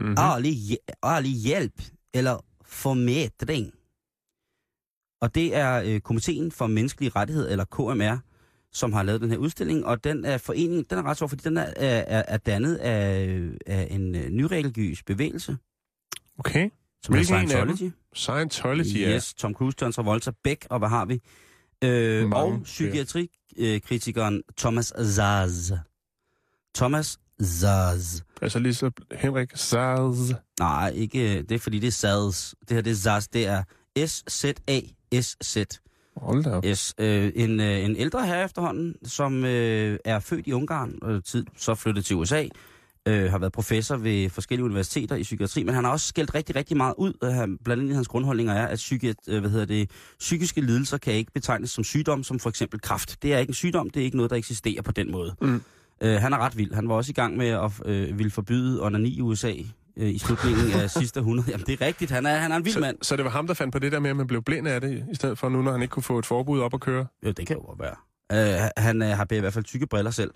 Mm-hmm. 0.00 0.14
ærlig, 0.18 0.52
hj- 0.52 0.94
ærlig 1.04 1.30
hjælp 1.32 1.82
eller 2.14 2.44
formætring. 2.64 3.72
Og 5.20 5.34
det 5.34 5.54
er 5.56 5.82
øh, 5.86 6.00
Komiteen 6.00 6.52
for 6.52 6.66
Menneskelige 6.66 7.10
Rettigheder, 7.16 7.48
eller 7.50 7.64
KMR, 7.64 8.18
som 8.72 8.92
har 8.92 9.02
lavet 9.02 9.20
den 9.20 9.30
her 9.30 9.36
udstilling, 9.38 9.86
og 9.86 10.04
den 10.04 10.24
er 10.24 10.38
forening, 10.38 10.90
den 10.90 10.98
er 10.98 11.02
ret 11.02 11.16
sjov, 11.18 11.28
fordi 11.28 11.42
den 11.48 11.56
er, 11.56 11.72
er, 11.76 12.22
er 12.28 12.36
dannet 12.36 12.76
af, 12.76 13.28
af 13.66 13.88
en 13.90 14.14
øh, 14.14 14.28
nyreligiøs 14.30 15.02
bevægelse, 15.02 15.56
Okay. 16.38 16.70
som 17.02 17.14
er 17.14 17.18
Hvilken 17.18 17.34
dem? 17.40 17.48
Scientology. 17.48 17.92
Scientology, 18.14 19.00
ja. 19.00 19.14
Yes, 19.14 19.34
Tom 19.34 19.54
Cruise, 19.54 19.76
John 19.80 19.92
Travolta, 19.92 20.30
Beck, 20.44 20.66
og 20.70 20.78
hvad 20.78 20.88
har 20.88 21.04
vi? 21.04 21.20
Øh, 21.82 22.28
Mange 22.28 22.54
og 22.54 22.62
psykiatrikritikeren 22.64 24.42
Thomas 24.56 24.92
Zaz. 25.02 25.72
Thomas 26.74 27.18
Zaz. 27.42 28.20
Altså 28.42 28.58
lige 28.58 28.74
så 28.74 28.90
Henrik 29.12 29.50
Sars. 29.54 30.16
Nej, 30.60 30.90
ikke. 30.94 31.42
Det 31.42 31.52
er 31.52 31.58
fordi, 31.58 31.78
det 31.78 31.86
er 31.86 31.90
Zaz. 31.92 32.54
Det 32.68 32.74
her, 32.74 32.80
det 32.80 32.90
er 32.90 32.96
Zaz. 32.96 33.28
Det 33.28 33.46
er 33.46 33.62
S-Z-A-S-Z. 34.06 35.56
Hold 36.16 36.44
da 36.44 36.50
op. 36.50 36.64
Yes, 36.64 36.94
øh, 36.98 37.32
en, 37.34 37.60
øh, 37.60 37.84
en 37.84 37.96
ældre 37.96 38.26
herre 38.26 38.44
efterhånden, 38.44 38.94
som 39.04 39.44
øh, 39.44 39.98
er 40.04 40.18
født 40.18 40.46
i 40.46 40.52
Ungarn, 40.52 40.98
og 41.02 41.24
tid, 41.24 41.46
så 41.56 41.74
flyttet 41.74 42.04
til 42.04 42.16
USA, 42.16 42.46
øh, 43.08 43.30
har 43.30 43.38
været 43.38 43.52
professor 43.52 43.96
ved 43.96 44.30
forskellige 44.30 44.64
universiteter 44.64 45.16
i 45.16 45.22
psykiatri, 45.22 45.62
men 45.62 45.74
han 45.74 45.84
har 45.84 45.90
også 45.92 46.06
skældt 46.06 46.34
rigtig, 46.34 46.56
rigtig 46.56 46.76
meget 46.76 46.94
ud. 46.98 47.12
Øh, 47.24 47.30
han- 47.30 47.58
blandt 47.64 47.82
andet 47.82 47.94
hans 47.96 48.08
grundholdninger 48.08 48.52
er, 48.54 48.66
at 48.66 48.76
psyki, 48.76 49.12
øh, 49.28 49.40
hvad 49.40 49.50
hedder 49.50 49.66
det, 49.66 49.90
psykiske 50.18 50.60
lidelser 50.60 50.98
kan 50.98 51.12
ikke 51.12 51.32
betegnes 51.32 51.70
som 51.70 51.84
sygdom, 51.84 52.24
som 52.24 52.38
for 52.38 52.48
eksempel 52.48 52.80
kraft. 52.80 53.22
Det 53.22 53.34
er 53.34 53.38
ikke 53.38 53.50
en 53.50 53.54
sygdom, 53.54 53.90
det 53.90 54.00
er 54.00 54.04
ikke 54.04 54.16
noget, 54.16 54.30
der 54.30 54.36
eksisterer 54.36 54.82
på 54.82 54.92
den 54.92 55.12
måde. 55.12 55.34
Mm. 55.42 55.62
Øh, 56.02 56.14
han 56.20 56.32
er 56.32 56.38
ret 56.38 56.58
vild. 56.58 56.74
Han 56.74 56.88
var 56.88 56.94
også 56.94 57.10
i 57.10 57.14
gang 57.14 57.36
med 57.36 57.48
at 57.48 57.70
øh, 57.86 58.18
ville 58.18 58.30
forbyde 58.30 58.82
onani 58.82 59.08
i 59.08 59.20
USA 59.20 59.52
øh, 59.96 60.08
i 60.14 60.18
slutningen 60.18 60.72
af 60.72 60.90
sidste 61.00 61.20
århundrede. 61.20 61.50
Jamen, 61.50 61.66
det 61.66 61.80
er 61.82 61.86
rigtigt. 61.86 62.10
Han 62.10 62.26
er, 62.26 62.36
han 62.36 62.52
er 62.52 62.56
en 62.56 62.64
vild 62.64 62.80
mand. 62.80 62.96
Så, 63.02 63.08
så 63.08 63.16
det 63.16 63.24
var 63.24 63.30
ham, 63.30 63.46
der 63.46 63.54
fandt 63.54 63.72
på 63.72 63.78
det 63.78 63.92
der 63.92 63.98
med, 64.00 64.10
at 64.10 64.16
man 64.16 64.26
blev 64.26 64.42
blind 64.42 64.68
af 64.68 64.80
det, 64.80 65.04
i 65.12 65.14
stedet 65.14 65.38
for 65.38 65.48
nu, 65.48 65.62
når 65.62 65.72
han 65.72 65.82
ikke 65.82 65.92
kunne 65.92 66.02
få 66.02 66.18
et 66.18 66.26
forbud 66.26 66.60
op 66.60 66.74
at 66.74 66.80
køre. 66.80 67.06
Jo, 67.26 67.30
det 67.30 67.46
kan 67.46 67.56
jo 67.56 67.62
godt 67.62 67.78
være. 67.78 67.94
Uh, 68.64 68.68
han 68.76 69.02
uh, 69.02 69.08
har 69.08 69.26
i 69.32 69.38
hvert 69.38 69.52
fald 69.52 69.64
tykke 69.64 69.86
briller 69.86 70.10
selv. 70.10 70.30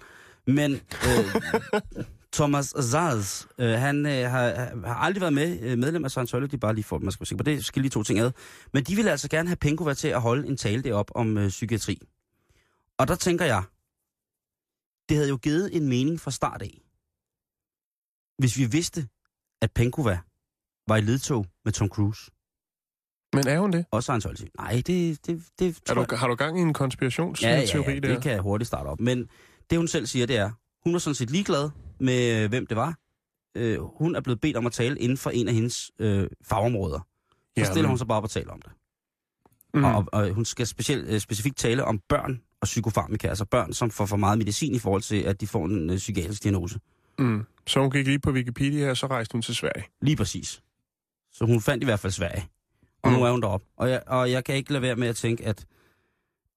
Men 0.47 0.73
uh, 0.73 1.41
Thomas 2.37 2.75
Zaz, 2.81 3.45
uh, 3.59 3.65
han 3.65 4.07
uh, 4.07 4.13
har, 4.13 4.87
har 4.87 4.95
aldrig 4.95 5.21
været 5.21 5.33
med, 5.33 5.73
uh, 5.73 5.79
medlem 5.79 6.05
af 6.05 6.11
Scientology, 6.11 6.55
bare 6.55 6.75
lige 6.75 6.85
for, 6.85 6.99
man 6.99 7.13
skal 7.13 7.27
sikker 7.27 7.45
på 7.45 7.51
det, 7.51 7.65
skal 7.65 7.83
lige 7.83 7.91
to 7.91 8.03
ting 8.03 8.19
ad. 8.19 8.33
Men 8.73 8.85
de 8.85 8.97
ville 8.97 9.11
altså 9.11 9.29
gerne 9.29 9.49
have 9.49 9.57
Penkova 9.57 9.95
til 9.95 10.09
at 10.09 10.21
holde 10.23 10.49
en 10.49 10.57
tale 10.57 10.83
derop 10.83 11.11
om 11.15 11.37
uh, 11.37 11.49
psykiatri. 11.49 11.99
Og 12.99 13.09
der 13.09 13.15
tænker 13.15 13.45
jeg, 13.45 13.63
det 15.09 15.17
havde 15.17 15.29
jo 15.29 15.37
givet 15.37 15.77
en 15.77 15.89
mening 15.89 16.21
fra 16.21 16.31
start 16.31 16.63
af, 16.63 16.81
hvis 18.39 18.59
vi 18.59 18.65
vidste, 18.65 19.09
at 19.63 19.73
Penkova 19.73 20.19
var 20.89 20.97
i 20.97 21.01
ledtog 21.01 21.47
med 21.65 21.73
Tom 21.73 21.89
Cruise 21.89 22.31
Men 23.33 23.49
er 23.49 23.61
hun 23.61 23.73
det? 23.73 23.87
og 23.91 24.03
Scientology. 24.03 24.49
Nej, 24.59 24.83
det, 24.87 25.27
det, 25.27 25.45
det 25.59 25.79
Er 25.89 25.95
du, 25.95 26.17
har 26.17 26.29
du 26.29 26.35
gang 26.35 26.59
i 26.59 26.63
en 26.63 26.73
konspirationsteori 26.73 27.85
ja, 27.85 27.91
ja, 27.91 28.01
der? 28.01 28.15
det 28.15 28.23
kan 28.23 28.33
jeg 28.33 28.41
hurtigt 28.41 28.67
starte 28.67 28.87
op. 28.87 29.01
Men 29.01 29.29
det, 29.71 29.79
hun 29.79 29.89
selv 29.89 30.07
siger, 30.07 30.27
det 30.27 30.37
er, 30.37 30.51
hun 30.85 30.93
var 30.93 30.99
sådan 30.99 31.15
set 31.15 31.31
ligeglad 31.31 31.71
med, 32.01 32.43
øh, 32.43 32.49
hvem 32.49 32.67
det 32.67 32.77
var. 32.77 32.99
Øh, 33.55 33.79
hun 33.81 34.15
er 34.15 34.21
blevet 34.21 34.41
bedt 34.41 34.57
om 34.57 34.67
at 34.67 34.73
tale 34.73 34.99
inden 34.99 35.19
for 35.19 35.31
en 35.31 35.49
af 35.49 35.55
hendes 35.55 35.91
øh, 35.99 36.29
fagområder. 36.45 36.99
Så 36.99 37.35
Jamen. 37.57 37.73
stiller 37.73 37.89
hun 37.89 37.99
sig 37.99 38.07
bare 38.07 38.19
op 38.19 38.25
og 38.25 38.31
taler 38.31 38.53
om 38.53 38.63
det. 38.63 38.73
Mm. 39.75 39.85
Og, 39.85 40.05
og 40.13 40.31
hun 40.31 40.45
skal 40.45 40.67
specielt, 40.67 41.09
øh, 41.09 41.21
specifikt 41.21 41.57
tale 41.57 41.85
om 41.85 42.01
børn 42.09 42.41
og 42.61 42.67
psykofarmika, 42.67 43.29
altså 43.29 43.45
børn, 43.45 43.73
som 43.73 43.91
får 43.91 44.07
for 44.07 44.17
meget 44.17 44.39
medicin 44.39 44.75
i 44.75 44.79
forhold 44.79 45.03
til, 45.03 45.23
at 45.23 45.41
de 45.41 45.47
får 45.47 45.65
en 45.65 45.91
øh, 45.91 45.97
psykiatrisk 45.97 46.43
diagnose. 46.43 46.81
Mm. 47.19 47.45
Så 47.67 47.81
hun 47.81 47.91
gik 47.91 48.07
lige 48.07 48.19
på 48.19 48.31
Wikipedia, 48.31 48.91
og 48.91 48.97
så 48.97 49.07
rejste 49.07 49.33
hun 49.33 49.43
til 49.43 49.55
Sverige. 49.57 49.85
Lige 50.01 50.17
præcis. 50.17 50.63
Så 51.33 51.45
hun 51.45 51.61
fandt 51.61 51.83
i 51.83 51.87
hvert 51.87 52.01
fald 52.01 52.13
Sverige. 52.13 52.49
Og 53.03 53.11
Mm. 53.11 53.17
nu 53.17 53.25
er 53.25 53.31
hun 53.31 53.43
deroppe. 53.43 53.67
Og 53.77 53.91
jeg, 53.91 54.03
og 54.07 54.31
jeg 54.31 54.45
kan 54.45 54.55
ikke 54.55 54.73
lade 54.73 54.83
være 54.83 54.97
med 54.97 55.09
at 55.09 55.17
tænke, 55.17 55.45
at, 55.47 55.67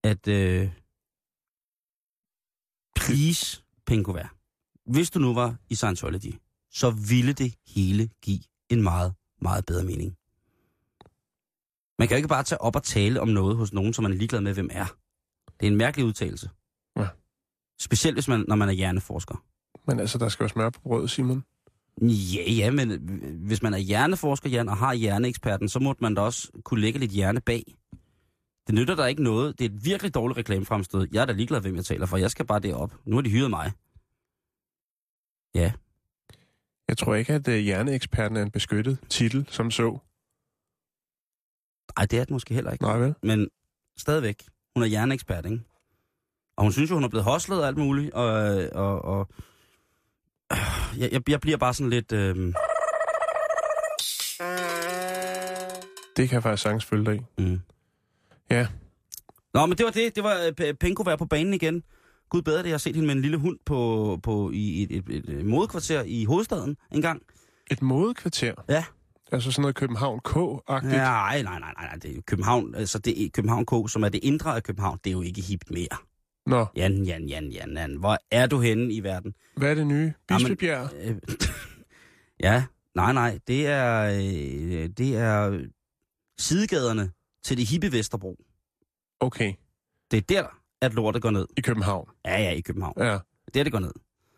at 0.04 0.28
øh, 0.28 0.70
please, 2.96 3.64
Penkovær, 3.86 4.36
hvis 4.90 5.10
du 5.12 5.20
nu 5.20 5.34
var 5.34 5.56
i 5.70 5.76
Scientology, 5.76 6.34
så 6.72 6.90
ville 7.10 7.34
det 7.34 7.54
hele 7.76 8.10
give 8.22 8.40
en 8.70 8.84
meget, 8.84 9.14
meget 9.42 9.66
bedre 9.66 9.84
mening. 9.84 10.16
Man 12.00 12.08
kan 12.08 12.16
jo 12.16 12.18
ikke 12.18 12.28
bare 12.28 12.44
tage 12.44 12.62
op 12.62 12.76
og 12.76 12.84
tale 12.84 13.22
om 13.22 13.28
noget 13.28 13.58
hos 13.58 13.74
nogen, 13.74 13.94
som 13.94 14.04
man 14.04 14.12
er 14.12 14.16
ligeglad 14.16 14.42
med, 14.42 14.54
hvem 14.54 14.70
er. 14.72 14.86
Det 15.60 15.68
er 15.68 15.72
en 15.72 15.78
mærkelig 15.78 16.06
udtalelse. 16.06 16.50
Ja. 16.98 17.08
Specielt 17.80 18.16
hvis 18.16 18.28
man, 18.28 18.46
når 18.48 18.56
man 18.56 18.70
er 18.70 18.74
hjerneforsker. 18.74 19.44
Men 19.88 20.00
altså, 20.00 20.18
der 20.18 20.30
skal 20.30 20.44
jo 20.44 20.48
smør 20.48 20.70
på 20.70 20.82
brødet, 20.82 21.10
Simon. 21.10 21.44
Ja, 22.02 22.52
ja, 22.52 22.72
men 22.72 22.90
hvis 23.46 23.62
man 23.62 23.74
er 23.74 23.78
hjerneforsker, 23.78 24.50
Jan, 24.50 24.70
og 24.70 24.78
har 24.78 24.94
hjerneeksperten, 24.94 25.70
så 25.70 25.80
må 25.80 25.96
man 26.00 26.16
da 26.16 26.22
også 26.22 26.48
kunne 26.64 26.82
lægge 26.82 27.00
lidt 27.00 27.12
hjerne 27.12 27.42
bag. 27.42 27.64
Det 28.68 28.76
nytter 28.76 28.96
der 28.96 29.06
ikke 29.06 29.24
noget. 29.24 29.60
Det 29.60 29.66
er 29.66 29.70
et 29.70 29.86
virkelig 29.86 30.14
dårligt 30.14 30.38
reklamefremstød. 30.38 31.08
Jeg 31.12 31.22
er 31.22 31.26
da 31.26 31.34
ligeglad, 31.34 31.62
hvem 31.62 31.76
jeg 31.76 31.86
taler 31.86 32.06
for. 32.06 32.18
Jeg 32.18 32.32
skal 32.32 32.46
bare 32.46 32.60
derop. 32.60 32.96
Nu 33.06 33.16
har 33.16 33.22
de 33.22 33.30
hyret 33.30 33.50
mig. 33.50 33.72
Ja, 35.56 35.72
Jeg 36.88 36.98
tror 36.98 37.16
ikke, 37.16 37.34
at 37.34 37.48
uh, 37.48 37.54
hjerneeksperten 37.54 38.38
er 38.38 38.42
en 38.42 38.52
beskyttet 38.52 38.98
titel, 39.10 39.46
som 39.50 39.72
så. 39.72 39.98
ej, 41.98 42.06
det 42.06 42.20
er 42.20 42.24
det 42.24 42.30
måske 42.32 42.54
heller 42.54 42.72
ikke. 42.72 42.84
Nej 42.84 42.98
vel? 42.98 43.16
Men 43.24 43.50
stadigvæk, 43.98 44.44
hun 44.76 44.84
er 44.84 44.88
hjerneekspert, 44.88 45.46
ikke? 45.46 45.62
Og 46.58 46.64
hun 46.64 46.72
synes 46.72 46.90
jo, 46.90 46.96
hun 46.96 47.04
er 47.04 47.10
blevet 47.10 47.24
hoslet 47.26 47.62
og 47.62 47.68
alt 47.68 47.78
muligt, 47.78 48.14
og, 48.14 48.26
og, 48.72 49.02
og 49.06 49.28
øh, 50.52 51.00
jeg, 51.00 51.12
jeg, 51.12 51.30
jeg 51.30 51.42
bliver 51.42 51.58
bare 51.58 51.74
sådan 51.74 51.90
lidt... 51.90 52.12
Øh, 52.12 52.54
Det 56.18 56.30
kan 56.30 56.36
jeg 56.36 56.44
faktisk 56.44 56.64
sagtens 56.64 56.86
følge 56.86 57.06
dig 57.06 57.16
i. 57.16 57.42
mm. 57.42 57.60
Ja. 58.52 58.68
Nå, 59.54 59.66
men 59.66 59.78
det 59.78 59.86
var 59.86 59.92
det. 59.92 60.16
Det 60.16 60.24
var 60.24 60.52
øh, 60.62 60.74
Penko 60.74 61.04
være 61.04 61.18
på 61.18 61.26
banen 61.26 61.54
igen. 61.54 61.84
Gud 62.30 62.42
bedre 62.42 62.58
det, 62.58 62.66
jeg 62.66 62.74
har 62.74 62.78
set 62.78 62.96
hende 62.96 63.08
med 63.08 63.16
en 63.16 63.22
lille 63.22 63.38
hund 63.38 63.60
på, 63.66 64.20
på, 64.24 64.52
i 64.54 64.84
et, 64.84 64.92
et, 64.92 65.30
et, 65.30 65.46
modekvarter 65.46 66.04
i 66.04 66.26
hovedstaden 66.26 66.78
en 66.92 67.02
gang. 67.02 67.22
Et 67.72 67.82
modekvarter. 67.82 68.54
Ja. 68.70 68.84
Altså 69.32 69.52
sådan 69.52 69.62
noget 69.62 69.76
København 69.76 70.20
K-agtigt. 70.28 70.98
Nej, 70.98 71.42
nej, 71.42 71.60
nej, 71.60 71.74
nej, 71.78 71.96
det 72.02 72.18
er 72.18 72.22
København, 72.22 72.76
altså 72.76 73.00
det 73.00 73.26
er 73.26 73.30
København 73.30 73.66
K, 73.66 73.92
som 73.92 74.04
er 74.04 74.10
det 74.10 74.20
indre 74.24 74.56
af 74.56 74.64
København, 74.64 75.00
det 75.04 75.10
er 75.10 75.12
jo 75.12 75.22
ikke 75.22 75.42
hipt 75.42 75.72
mere. 75.72 75.98
Nå, 76.46 76.66
Jan, 76.76 77.04
Jan, 77.04 77.26
Jan, 77.26 77.50
Jan, 77.50 77.74
Jan, 77.78 77.96
hvor 77.96 78.18
er 78.32 78.48
du 78.48 78.60
henne 78.60 78.94
i 78.94 79.04
verden? 79.04 79.34
hvad 79.58 79.72
er 79.72 79.76
det 79.76 79.88
nye? 79.88 80.14
Jamen- 80.32 80.38
Bispebjerg? 80.48 80.90
Øh, 81.02 81.16
ja, 82.48 82.64
nej, 82.96 83.14
nej, 83.14 83.40
det 83.48 83.68
er, 83.68 84.04
øh, 84.04 84.90
det 84.98 85.16
er 85.18 85.66
sidegaderne 86.40 87.12
til 87.44 87.58
det 87.58 87.68
hippe 87.68 87.92
Vesterbro. 87.92 88.36
Okay, 89.20 89.54
Det 90.12 90.18
er 90.18 90.22
der, 90.22 90.59
at 90.82 90.94
lortet 90.94 91.22
går 91.22 91.32
ned. 91.32 91.48
i 91.58 91.62
København. 91.62 92.10
Ja, 92.26 92.42
ja, 92.42 92.52
i 92.52 92.62
København. 92.62 92.94
Ja. 92.98 93.18
Det 93.54 93.60
er 93.60 93.64
det 93.64 93.72
går 93.72 93.80
ned. 93.80 93.92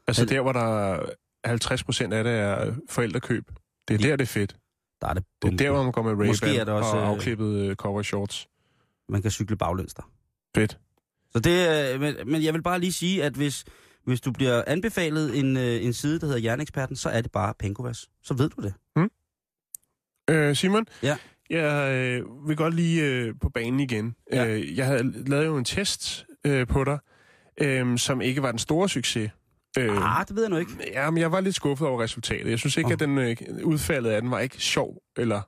Altså 0.08 0.26
der, 0.26 0.42
hvor 0.42 0.52
der 0.52 0.94
er 0.94 1.06
50 1.46 1.84
procent 1.84 2.14
af 2.14 2.24
det 2.24 2.34
er 2.34 2.74
forældrekøb. 2.90 3.52
Det 3.88 3.94
er 3.94 3.98
der, 3.98 4.16
det 4.16 4.24
er 4.24 4.28
fedt. 4.28 4.56
Der 5.02 5.08
er 5.08 5.14
det, 5.14 5.24
Det 5.42 5.54
er 5.54 5.58
der, 5.58 5.72
hvor 5.72 5.84
man 5.84 5.92
går 5.92 6.02
med 6.02 6.28
Måske 6.28 6.46
Ray-Ban 6.46 6.60
er 6.60 6.64
det 6.64 6.74
også, 6.74 6.92
og 6.92 7.02
øh, 7.02 7.08
afklippet 7.08 7.56
øh, 7.56 7.76
cover 7.76 8.02
shorts. 8.02 8.48
man 9.10 9.22
kan 9.22 9.32
cykle 9.32 9.56
baglæns 9.58 9.94
der. 9.94 10.12
Fedt. 10.56 10.78
Så 11.32 11.40
det, 11.40 11.94
øh, 11.94 12.00
men, 12.02 12.16
men 12.26 12.44
jeg 12.44 12.54
vil 12.54 12.62
bare 12.64 12.80
lige 12.80 12.92
sige, 12.92 13.24
at 13.24 13.34
hvis, 13.34 13.66
hvis 14.06 14.22
du 14.22 14.32
bliver 14.32 14.64
anbefalet 14.68 15.40
en, 15.40 15.58
en 15.58 15.94
side, 15.94 16.20
der 16.20 16.26
hedder 16.26 16.40
Hjerneeksperten, 16.40 16.96
så 16.96 17.10
er 17.10 17.22
det 17.22 17.32
bare 17.32 17.54
Penkovas. 17.60 18.08
Så 18.24 18.34
ved 18.34 18.50
du 18.50 18.62
det. 18.62 18.74
Øh, 20.30 20.56
Simon? 20.56 20.86
Ja. 21.04 21.18
Jeg 21.50 21.92
øh, 21.94 22.48
vil 22.48 22.58
godt 22.58 22.74
lige 22.76 23.04
øh, 23.06 23.34
på 23.42 23.50
banen 23.50 23.80
igen. 23.80 24.16
Ja. 24.34 24.48
Øh, 24.48 24.78
jeg 24.78 24.86
havde 24.86 25.24
lavet 25.30 25.46
jo 25.46 25.58
en 25.58 25.66
test 25.66 26.26
øh, 26.48 26.68
på 26.68 26.84
dig, 26.84 27.00
øh, 27.62 27.98
som 27.98 28.22
ikke 28.22 28.42
var 28.42 28.52
den 28.52 28.60
store 28.60 28.90
succes. 28.90 29.32
Øh, 29.78 30.20
Ah, 30.20 30.28
det 30.28 30.36
ved 30.36 30.44
jeg 30.44 30.50
nu 30.50 30.58
ikke. 30.58 30.72
Ja, 30.94 31.10
men 31.10 31.22
jeg 31.22 31.32
var 31.32 31.40
lidt 31.42 31.56
skuffet 31.56 31.88
over 31.88 32.04
resultatet. 32.04 32.50
Jeg 32.52 32.60
synes 32.60 32.78
ikke, 32.78 32.88
Åh. 32.88 32.92
at 32.94 33.00
den, 33.00 33.18
øh, 33.18 33.36
udfaldet 33.64 34.10
af 34.10 34.22
den 34.22 34.32
var 34.32 34.40
ikke 34.40 34.58
sjov 34.58 34.98
eller 35.18 35.42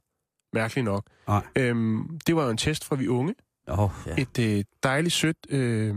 mærkelig 0.56 0.84
nok. 0.84 1.04
Nej. 1.28 1.44
Øhm, 1.56 2.20
det 2.28 2.36
var 2.36 2.44
jo 2.44 2.50
en 2.50 2.58
test 2.58 2.86
fra 2.86 2.96
Vi 2.96 3.08
Unge. 3.08 3.36
Åh, 3.68 3.80
oh, 3.80 3.90
ja. 4.06 4.16
Et 4.22 4.40
øh, 4.40 4.64
dejligt 4.84 5.14
sødt 5.14 5.38
øh, 5.50 5.96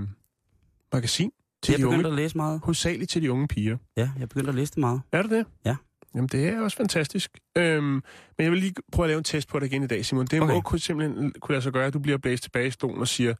magasin 0.92 1.30
til 1.62 1.72
Jeg 1.72 1.78
de 1.78 1.82
begyndte 1.84 1.98
unge. 2.08 2.08
at 2.08 2.14
læse 2.22 2.36
meget. 2.36 2.60
Hovedsageligt 2.64 3.10
til 3.10 3.22
de 3.22 3.32
unge 3.32 3.48
piger. 3.48 3.76
Ja, 3.96 4.10
jeg 4.18 4.28
begyndte 4.28 4.48
at 4.48 4.54
læse 4.54 4.70
det 4.70 4.78
meget. 4.78 5.00
Er 5.12 5.22
det 5.22 5.30
det? 5.30 5.46
Ja. 5.64 5.76
Jamen, 6.14 6.28
det 6.28 6.48
er 6.48 6.60
også 6.60 6.76
fantastisk. 6.76 7.30
Øhm, 7.58 7.84
men 7.84 8.02
jeg 8.38 8.50
vil 8.50 8.60
lige 8.60 8.74
prøve 8.92 9.04
at 9.04 9.08
lave 9.08 9.18
en 9.18 9.24
test 9.24 9.48
på 9.48 9.58
dig 9.58 9.66
igen 9.66 9.82
i 9.82 9.86
dag, 9.86 10.04
Simon. 10.06 10.26
Det 10.26 10.40
Okay. 10.40 10.54
må 10.54 10.60
kunne 10.60 10.78
simpelthen 10.78 11.32
kunne 11.40 11.52
lade 11.52 11.62
sig 11.62 11.72
gøre, 11.72 11.86
at 11.86 11.94
du 11.94 11.98
bliver 11.98 12.18
blæst 12.18 12.42
tilbage 12.42 12.66
i 12.66 12.70
stolen 12.70 13.00
og 13.00 13.08
siger, 13.08 13.34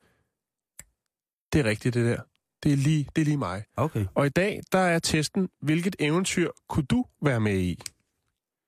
det 1.57 1.67
er 1.67 1.71
rigtigt, 1.71 1.95
det 1.95 2.05
der. 2.05 2.23
Det 2.63 2.73
er 2.73 2.77
lige, 2.77 3.09
det 3.17 3.23
er 3.23 3.25
lige 3.25 3.37
mig. 3.37 3.65
Okay. 3.77 4.07
Og 4.15 4.27
i 4.27 4.29
dag, 4.29 4.61
der 4.73 4.79
er 4.79 4.99
testen, 4.99 5.49
hvilket 5.61 5.97
eventyr 5.99 6.51
kunne 6.69 6.85
du 6.85 7.05
være 7.23 7.41
med 7.41 7.59
i? 7.59 7.83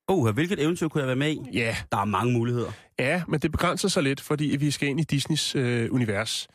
Oh, 0.07 0.35
hvilket 0.35 0.63
eventyr 0.63 0.89
kunne 0.89 1.01
jeg 1.01 1.07
være 1.07 1.17
med 1.17 1.31
i? 1.31 1.41
Ja, 1.53 1.77
Der 1.93 1.99
er 1.99 2.05
mange 2.05 2.33
muligheder. 2.33 2.73
Ja, 2.99 3.23
men 3.29 3.41
det 3.41 3.53
begrænser 3.53 3.89
sig 3.89 4.03
lidt, 4.03 4.21
fordi 4.21 4.57
vi 4.61 4.71
skal 4.71 4.89
ind 4.89 5.01
i 5.01 5.03
Disneys 5.03 5.57
øh, 5.57 5.93
univers. 5.93 6.49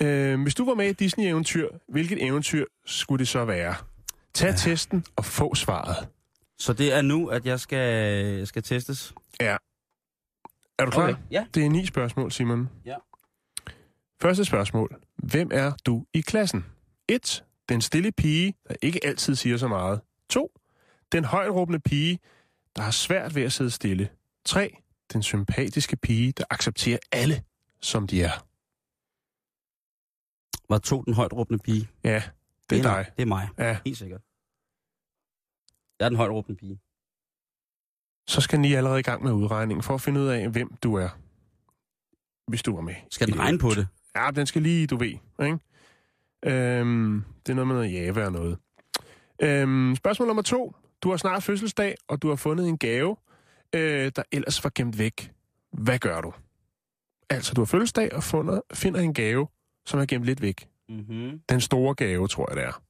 Øh, 0.00 0.42
hvis 0.42 0.54
du 0.54 0.64
var 0.64 0.74
med 0.74 0.88
i 0.88 0.92
Disney-eventyr, 0.92 1.68
hvilket 1.88 2.22
eventyr 2.22 2.64
skulle 2.86 3.18
det 3.18 3.28
så 3.28 3.44
være? 3.44 3.74
Tag 4.34 4.50
ja. 4.50 4.56
testen 4.56 5.04
og 5.16 5.24
få 5.24 5.54
svaret. 5.54 6.08
Så 6.58 6.72
det 6.72 6.92
er 6.92 7.02
nu, 7.02 7.26
at 7.26 7.46
jeg 7.46 7.60
skal, 7.60 8.46
skal 8.46 8.62
testes. 8.62 9.14
Er 10.78 10.84
du 10.84 10.90
klar? 10.90 11.02
Okay. 11.02 11.14
Ja. 11.30 11.46
Det 11.54 11.64
er 11.64 11.70
ni 11.70 11.86
spørgsmål, 11.86 12.32
Simon. 12.32 12.68
Ja. 12.86 12.94
Første 14.24 14.44
spørgsmål. 14.44 15.00
Hvem 15.16 15.50
er 15.52 15.72
du 15.86 16.06
i 16.14 16.20
klassen? 16.20 16.64
1. 17.08 17.44
Den 17.68 17.80
stille 17.80 18.12
pige, 18.12 18.54
der 18.68 18.74
ikke 18.82 19.06
altid 19.06 19.34
siger 19.34 19.56
så 19.56 19.68
meget. 19.68 20.00
2. 20.28 20.60
Den 21.12 21.24
højtråbende 21.24 21.80
pige, 21.80 22.18
der 22.76 22.82
har 22.82 22.90
svært 22.90 23.34
ved 23.34 23.42
at 23.42 23.52
sidde 23.52 23.70
stille. 23.70 24.08
3. 24.44 24.76
Den 25.12 25.22
sympatiske 25.22 25.96
pige, 25.96 26.32
der 26.32 26.44
accepterer 26.50 26.98
alle, 27.12 27.42
som 27.80 28.06
de 28.06 28.22
er. 28.22 28.46
Var 30.68 30.78
to 30.78 31.02
den 31.02 31.14
højt 31.14 31.32
råbende 31.32 31.62
pige. 31.62 31.88
Ja, 32.04 32.22
det 32.70 32.78
er 32.78 32.82
dig. 32.82 33.10
Det 33.16 33.22
er 33.22 33.26
mig. 33.26 33.48
Ja, 33.58 33.78
Helt 33.84 33.98
sikkert. 33.98 34.20
Jeg 35.98 36.04
er 36.04 36.08
den 36.08 36.16
højt 36.16 36.30
råbende 36.30 36.58
pige. 36.58 36.80
så 38.26 38.40
skal 38.40 38.64
I 38.64 38.72
allerede 38.74 39.00
i 39.00 39.02
gang 39.02 39.22
med 39.22 39.32
udregningen 39.32 39.82
for 39.82 39.94
at 39.94 40.00
finde 40.00 40.20
ud 40.20 40.26
af, 40.26 40.48
hvem 40.48 40.76
du 40.82 40.94
er. 40.94 41.08
Hvis 42.50 42.62
du 42.62 42.74
var 42.74 42.82
med. 42.82 42.94
Skal 43.10 43.26
den 43.28 43.38
regne 43.38 43.58
på 43.58 43.70
det? 43.70 43.86
Ja, 44.16 44.30
den 44.30 44.46
skal 44.46 44.62
lige, 44.62 44.86
du 44.86 44.96
ved. 44.96 45.14
Ikke? 45.42 45.58
Øhm, 46.46 47.24
det 47.46 47.52
er 47.52 47.54
noget 47.54 47.66
med 47.66 47.76
noget 47.76 47.92
Java 47.92 48.24
og 48.26 48.32
noget. 48.32 48.58
Øhm, 49.42 49.96
spørgsmål 49.96 50.26
nummer 50.26 50.42
to. 50.42 50.74
Du 51.02 51.10
har 51.10 51.16
snart 51.16 51.42
fødselsdag, 51.42 51.94
og 52.08 52.22
du 52.22 52.28
har 52.28 52.36
fundet 52.36 52.68
en 52.68 52.78
gave, 52.78 53.16
øh, 53.74 54.12
der 54.16 54.22
ellers 54.32 54.64
var 54.64 54.72
gemt 54.74 54.98
væk. 54.98 55.32
Hvad 55.72 55.98
gør 55.98 56.20
du? 56.20 56.32
Altså, 57.30 57.54
du 57.54 57.60
har 57.60 57.66
fødselsdag 57.66 58.12
og 58.12 58.22
fundet, 58.22 58.62
finder 58.74 59.00
en 59.00 59.14
gave, 59.14 59.46
som 59.86 60.00
er 60.00 60.06
gemt 60.06 60.24
lidt 60.24 60.42
væk. 60.42 60.68
Mm-hmm. 60.88 61.40
Den 61.48 61.60
store 61.60 61.94
gave, 61.94 62.28
tror 62.28 62.50
jeg, 62.50 62.56
det 62.56 62.64
er. 62.64 62.82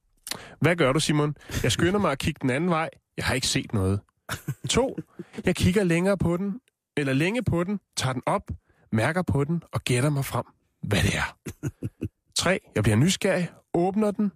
Hvad 0.60 0.76
gør 0.76 0.92
du, 0.92 1.00
Simon? 1.00 1.36
Jeg 1.62 1.72
skynder 1.72 1.98
mig 1.98 2.12
at 2.12 2.18
kigge 2.18 2.38
den 2.42 2.50
anden 2.50 2.70
vej. 2.70 2.90
Jeg 3.16 3.24
har 3.24 3.34
ikke 3.34 3.46
set 3.46 3.72
noget. 3.72 4.00
To. 4.68 4.96
Jeg 5.44 5.56
kigger 5.56 5.84
længere 5.84 6.18
på 6.18 6.36
den, 6.36 6.60
eller 6.96 7.12
længe 7.12 7.42
på 7.42 7.64
den, 7.64 7.80
tager 7.96 8.12
den 8.12 8.22
op, 8.26 8.50
mærker 8.92 9.22
på 9.22 9.44
den 9.44 9.62
og 9.72 9.80
gætter 9.80 10.10
mig 10.10 10.24
frem, 10.24 10.44
hvad 10.88 11.02
det 11.02 11.16
er. 11.16 11.38
3. 12.42 12.58
Jeg 12.74 12.82
bliver 12.82 12.96
nysgerrig, 12.96 13.52
åbner 13.74 14.10
den, 14.10 14.32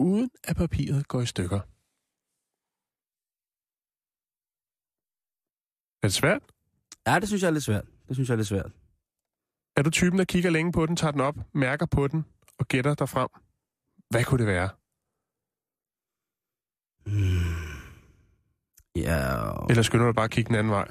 uden 0.00 0.30
at 0.44 0.56
papiret 0.56 1.08
går 1.08 1.20
i 1.20 1.26
stykker. 1.26 1.60
Er 6.02 6.06
det 6.08 6.14
svært? 6.14 6.42
Ja, 7.06 7.18
det 7.20 7.28
synes 7.28 7.42
jeg 7.42 7.48
er 7.48 7.52
lidt 7.52 7.64
svært. 7.64 7.86
Det 8.08 8.16
synes 8.16 8.28
jeg 8.28 8.34
er 8.34 8.36
lidt 8.36 8.48
svært. 8.48 8.72
Er 9.76 9.82
du 9.82 9.90
typen, 9.90 10.18
der 10.18 10.24
kigger 10.24 10.50
længe 10.50 10.72
på 10.72 10.86
den, 10.86 10.96
tager 10.96 11.10
den 11.12 11.20
op, 11.20 11.36
mærker 11.54 11.86
på 11.86 12.08
den 12.08 12.24
og 12.58 12.66
gætter 12.68 12.94
dig 12.94 13.08
frem? 13.08 13.28
Hvad 14.10 14.24
kunne 14.24 14.38
det 14.38 14.46
være? 14.46 14.68
Mm. 17.06 17.68
Ja, 18.96 19.20
Eller 19.70 19.82
skynder 19.82 20.06
du 20.06 20.12
bare 20.12 20.24
at 20.24 20.30
kigge 20.30 20.48
den 20.48 20.56
anden 20.56 20.70
vej? 20.72 20.88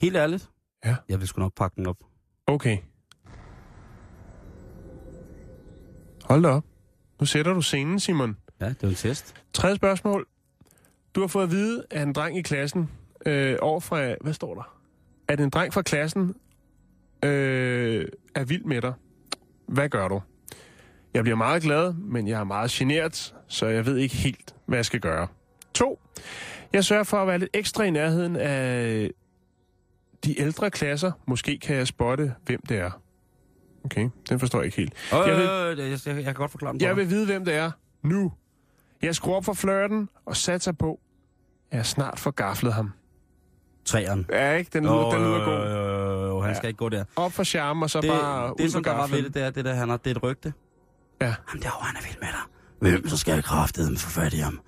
helt 0.00 0.16
ærligt. 0.16 0.50
Ja. 0.84 0.96
Jeg 1.08 1.20
vil 1.20 1.28
sgu 1.28 1.40
nok 1.40 1.54
pakke 1.54 1.76
den 1.76 1.86
op. 1.86 1.96
Okay. 2.46 2.78
Hold 6.24 6.42
da 6.42 6.48
op. 6.48 6.64
Nu 7.20 7.26
sætter 7.26 7.52
du 7.52 7.62
scenen, 7.62 8.00
Simon. 8.00 8.36
Ja, 8.60 8.68
det 8.68 8.74
er 8.74 8.78
jo 8.82 8.88
en 8.88 8.94
test. 8.94 9.34
Tredje 9.52 9.76
spørgsmål. 9.76 10.26
Du 11.14 11.20
har 11.20 11.26
fået 11.26 11.44
at 11.44 11.50
vide, 11.50 11.84
at 11.90 12.02
en 12.02 12.12
dreng 12.12 12.38
i 12.38 12.42
klassen 12.42 12.90
øh, 13.26 13.56
over 13.60 13.80
fra... 13.80 14.14
Hvad 14.20 14.32
står 14.32 14.54
der? 14.54 14.78
At 15.28 15.40
en 15.40 15.50
dreng 15.50 15.74
fra 15.74 15.82
klassen 15.82 16.34
øh, 17.24 18.08
er 18.34 18.44
vild 18.44 18.64
med 18.64 18.82
dig. 18.82 18.92
Hvad 19.66 19.88
gør 19.88 20.08
du? 20.08 20.22
Jeg 21.14 21.22
bliver 21.22 21.36
meget 21.36 21.62
glad, 21.62 21.92
men 21.92 22.28
jeg 22.28 22.40
er 22.40 22.44
meget 22.44 22.70
genert, 22.70 23.34
så 23.48 23.66
jeg 23.66 23.86
ved 23.86 23.96
ikke 23.96 24.14
helt, 24.14 24.54
hvad 24.66 24.78
jeg 24.78 24.84
skal 24.84 25.00
gøre. 25.00 25.28
2. 25.74 26.00
Jeg 26.72 26.84
sørger 26.84 27.04
for 27.04 27.16
at 27.16 27.26
være 27.26 27.38
lidt 27.38 27.50
ekstra 27.54 27.84
i 27.84 27.90
nærheden 27.90 28.36
af 28.36 29.10
de 30.24 30.40
ældre 30.40 30.70
klasser. 30.70 31.12
Måske 31.26 31.58
kan 31.58 31.76
jeg 31.76 31.86
spotte, 31.86 32.34
hvem 32.46 32.60
det 32.68 32.78
er. 32.78 33.00
Okay, 33.84 34.08
den 34.28 34.40
forstår 34.40 34.58
jeg 34.58 34.64
ikke 34.64 34.76
helt. 34.76 34.92
Øh, 35.12 35.18
Jeg 35.18 35.28
jeg, 35.28 35.36
vil- 35.76 35.78
jeg, 35.90 35.98
jeg, 36.06 36.16
jeg 36.16 36.24
kan 36.24 36.34
godt 36.34 36.50
forklare 36.50 36.72
den 36.72 36.80
Jeg 36.80 36.96
vil 36.96 37.10
vide, 37.10 37.26
hvem 37.26 37.44
det 37.44 37.54
er 37.54 37.70
nu. 38.02 38.32
Jeg 39.02 39.14
skruer 39.14 39.36
op 39.36 39.44
for 39.44 39.52
flørten 39.52 40.08
og 40.26 40.36
satser 40.36 40.72
på, 40.72 41.00
jeg 41.72 41.86
snart 41.86 42.18
får 42.18 42.30
gaflet 42.30 42.72
ham. 42.72 42.90
Træeren. 43.84 44.26
Ja, 44.30 44.52
ikke? 44.52 44.70
Den 44.72 44.82
lyder, 44.84 45.10
den 45.10 45.20
lyder 45.20 45.44
god. 45.44 46.36
Øh, 46.36 46.42
han 46.42 46.50
Ja. 46.50 46.56
skal 46.56 46.68
ikke 46.68 46.78
gå 46.78 46.88
der. 46.88 47.04
Op 47.16 47.32
for 47.32 47.44
charme, 47.44 47.84
og 47.84 47.90
så 47.90 48.00
Det, 48.00 48.10
bare 48.10 48.54
det 48.58 48.64
ud 48.64 48.68
som 48.70 48.84
der 48.84 48.92
var 48.92 49.06
ved 49.06 49.22
det, 49.22 49.34
det 49.34 49.42
er, 49.42 49.50
det 49.50 49.64
der, 49.64 49.74
han 49.74 49.88
har, 49.88 49.96
det 49.96 50.10
er 50.10 50.14
et 50.14 50.22
rygte. 50.22 50.52
Ja. 51.20 51.34
Ham 51.46 51.60
derovre, 51.60 51.86
han 51.86 51.96
er 51.96 52.00
vild 52.08 52.20
med 52.20 52.28
dig. 52.28 52.90
Hvem, 52.92 53.08
så 53.08 53.16
skal 53.16 53.34
jeg 53.34 53.44
kraftedeme 53.44 53.96
få 53.98 54.10
fat 54.10 54.32
i 54.34 54.36
ham. 54.38 54.60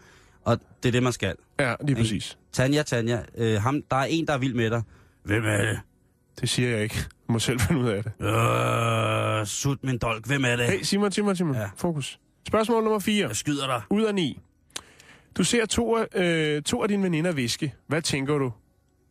Og 0.45 0.59
det 0.83 0.89
er 0.89 0.93
det, 0.93 1.03
man 1.03 1.13
skal. 1.13 1.35
Ja, 1.61 1.75
lige 1.85 1.97
præcis. 1.97 2.39
Tanja, 2.53 2.83
Tanja, 2.83 3.23
øh, 3.37 3.63
ham, 3.63 3.83
der 3.91 3.97
er 3.97 4.05
en, 4.05 4.27
der 4.27 4.33
er 4.33 4.39
vild 4.39 4.55
med 4.55 4.71
dig. 4.71 4.83
Hvem 5.25 5.45
er 5.45 5.57
det? 5.63 5.81
Det 6.41 6.49
siger 6.49 6.69
jeg 6.71 6.83
ikke. 6.83 6.97
Du 7.29 7.33
må 7.33 7.39
selv 7.39 7.61
finde 7.61 7.81
ud 7.81 7.89
af 7.89 8.03
det. 8.03 8.13
Øh, 9.41 9.47
sut 9.47 9.85
min 9.85 9.99
dolk. 9.99 10.27
Hvem 10.27 10.45
er 10.45 10.57
det? 10.57 10.67
Hey, 10.67 10.83
Simon, 10.83 11.13
Simon, 11.13 11.37
Simon. 11.37 11.55
Ja. 11.55 11.71
Fokus. 11.77 12.21
Spørgsmål 12.49 12.83
nummer 12.85 12.99
4. 12.99 13.29
Jeg 13.29 13.37
skyder 13.37 13.67
dig. 13.67 13.83
Ud 13.91 14.03
af 14.03 14.15
9. 14.15 14.41
Du 15.37 15.45
ser 15.45 15.67
to, 15.67 15.97
af- 15.97 16.07
øh, 16.15 16.63
to 16.63 16.83
af 16.83 16.89
dine 16.89 17.03
veninder 17.03 17.33
viske. 17.33 17.75
Hvad 17.87 18.03
tænker 18.03 18.39
du? 18.39 18.53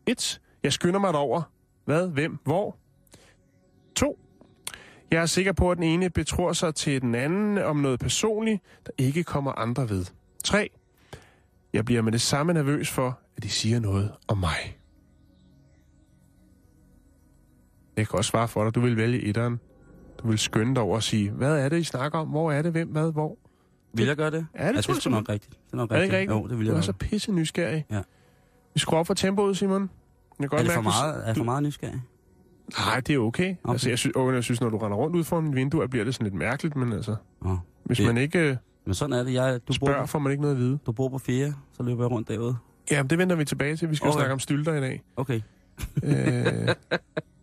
1. 0.07 0.41
Jeg 0.63 0.73
skynder 0.73 0.99
mig 0.99 1.11
over. 1.11 1.41
Hvad? 1.85 2.07
Hvem? 2.07 2.37
Hvor? 2.43 2.77
2. 3.95 4.19
Jeg 5.11 5.21
er 5.21 5.25
sikker 5.25 5.53
på, 5.53 5.71
at 5.71 5.77
den 5.77 5.83
ene 5.83 6.09
betror 6.09 6.53
sig 6.53 6.75
til 6.75 7.01
den 7.01 7.15
anden 7.15 7.57
om 7.57 7.77
noget 7.77 7.99
personligt, 7.99 8.61
der 8.85 8.91
ikke 8.97 9.23
kommer 9.23 9.51
andre 9.51 9.89
ved. 9.89 10.05
3. 10.43 10.69
Jeg 11.73 11.85
bliver 11.85 12.01
med 12.01 12.11
det 12.11 12.21
samme 12.21 12.53
nervøs 12.53 12.89
for, 12.89 13.19
at 13.37 13.43
de 13.43 13.49
siger 13.49 13.79
noget 13.79 14.11
om 14.27 14.37
mig. 14.37 14.77
Jeg 17.97 18.07
kan 18.07 18.17
også 18.17 18.29
svare 18.29 18.47
for 18.47 18.63
dig. 18.63 18.75
Du 18.75 18.79
vil 18.79 18.97
vælge 18.97 19.21
etteren. 19.21 19.59
Du 20.23 20.27
vil 20.27 20.37
skynde 20.37 20.75
dig 20.75 20.83
over 20.83 20.95
og 20.95 21.03
sige, 21.03 21.31
hvad 21.31 21.57
er 21.59 21.69
det, 21.69 21.79
I 21.79 21.83
snakker 21.83 22.19
om? 22.19 22.27
Hvor 22.27 22.51
er 22.51 22.61
det? 22.61 22.71
Hvem? 22.71 22.87
Hvad? 22.87 23.11
Hvor? 23.11 23.37
Vil 23.93 24.05
jeg 24.07 24.15
gøre 24.15 24.31
det? 24.31 24.47
Ja, 24.59 24.67
det 24.67 24.75
jeg 24.75 24.83
tror 24.83 24.93
synes 24.93 25.05
jeg 25.05 25.11
det 25.11 25.15
er 25.15 25.19
nok 25.19 25.29
rigtigt. 25.29 25.51
Det 25.65 25.73
er 25.73 25.77
nok 25.77 25.91
Er 25.91 25.95
det 25.95 26.01
rigtigt? 26.03 26.19
rigtigt? 26.19 26.37
Jo, 26.43 26.47
det 26.47 26.59
vil 26.59 26.67
Du 26.67 26.71
jeg 26.71 26.77
er 26.77 26.81
så 26.81 26.93
pisse 26.93 27.31
nysgerrig. 27.31 27.85
Ja. 27.91 28.01
Vi 28.73 28.79
skruer 28.79 28.99
op 28.99 29.07
for 29.07 29.13
tempoet, 29.13 29.57
Simon. 29.57 29.89
Jeg 30.39 30.49
godt 30.49 30.59
Er 30.61 30.63
det 30.63 30.73
for 30.73 30.81
mærke, 30.81 30.93
du- 30.95 31.01
meget, 31.03 31.23
er 31.23 31.27
jeg 31.27 31.37
for 31.37 31.43
meget 31.43 31.63
nysgerrig? 31.63 32.01
Nej, 32.79 32.99
det 32.99 33.15
er 33.15 33.19
okay. 33.19 33.55
okay. 33.63 33.71
Altså, 33.71 33.89
jeg, 33.89 33.97
synes, 33.99 34.15
åh, 34.15 34.33
jeg 34.33 34.43
synes, 34.43 34.61
når 34.61 34.69
du 34.69 34.77
render 34.77 34.97
rundt 34.97 35.15
ud 35.15 35.23
foran 35.23 35.43
mit 35.43 35.55
vindue, 35.55 35.87
bliver 35.87 36.05
det 36.05 36.13
sådan 36.15 36.25
lidt 36.25 36.33
mærkeligt, 36.35 36.75
men 36.75 36.93
altså, 36.93 37.15
Nå. 37.41 37.57
hvis 37.83 37.97
Det- 37.97 38.05
man 38.07 38.17
ikke 38.17 38.39
øh, 38.39 38.55
Men 38.85 38.93
sådan 38.93 39.13
er 39.13 39.23
det. 39.23 39.33
Jeg, 39.33 39.59
du, 39.67 39.73
spørger, 39.73 39.99
bor, 39.99 40.05
får 40.05 40.19
man 40.19 40.31
ikke 40.31 40.41
noget 40.41 40.55
at 40.55 40.61
vide. 40.61 40.79
du 40.85 40.91
bor 40.91 41.09
på 41.09 41.17
fire, 41.17 41.53
så 41.73 41.83
løber 41.83 42.03
jeg 42.03 42.11
rundt 42.11 42.27
derude. 42.27 42.55
Ja, 42.91 43.03
det 43.09 43.17
vender 43.17 43.35
vi 43.35 43.45
tilbage 43.45 43.75
til. 43.75 43.89
Vi 43.89 43.95
skal. 43.95 44.07
Okay. 44.07 44.17
snakke 44.17 44.33
om 44.33 44.39
stylter 44.39 44.73
i 44.73 44.79
dag. 44.81 45.03
Okay. 45.15 45.41
Øh, 46.03 46.13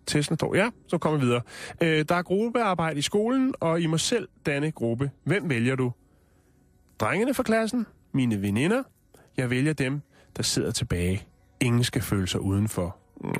testen 0.07 0.37
står. 0.37 0.55
Ja, 0.57 0.71
så 0.89 0.99
kommer 0.99 1.19
vi 1.19 1.25
videre. 1.25 1.41
Øh, 1.83 2.05
der 2.09 2.15
er 2.15 2.23
gruppearbejde 2.23 2.99
i 2.99 3.03
skolen, 3.03 3.55
og 3.61 3.81
I 3.81 3.87
må 3.87 3.99
selv 3.99 4.29
danne 4.47 4.71
gruppe. 4.71 5.11
Hvem 5.25 5.49
vælger 5.51 5.77
du? 5.77 5.93
Drengene 7.01 7.35
fra 7.35 7.43
klassen? 7.43 7.87
Mine 8.13 8.43
veninder? 8.43 8.83
Jeg 9.37 9.51
vælger 9.51 9.73
dem, 9.73 10.01
der 10.37 10.43
sidder 10.43 10.71
tilbage. 10.71 11.27
Ingen 11.61 11.85
skal 11.85 12.03
føle 12.03 12.27
sig 12.27 12.41
udenfor. 12.41 12.97
Mm, 13.21 13.33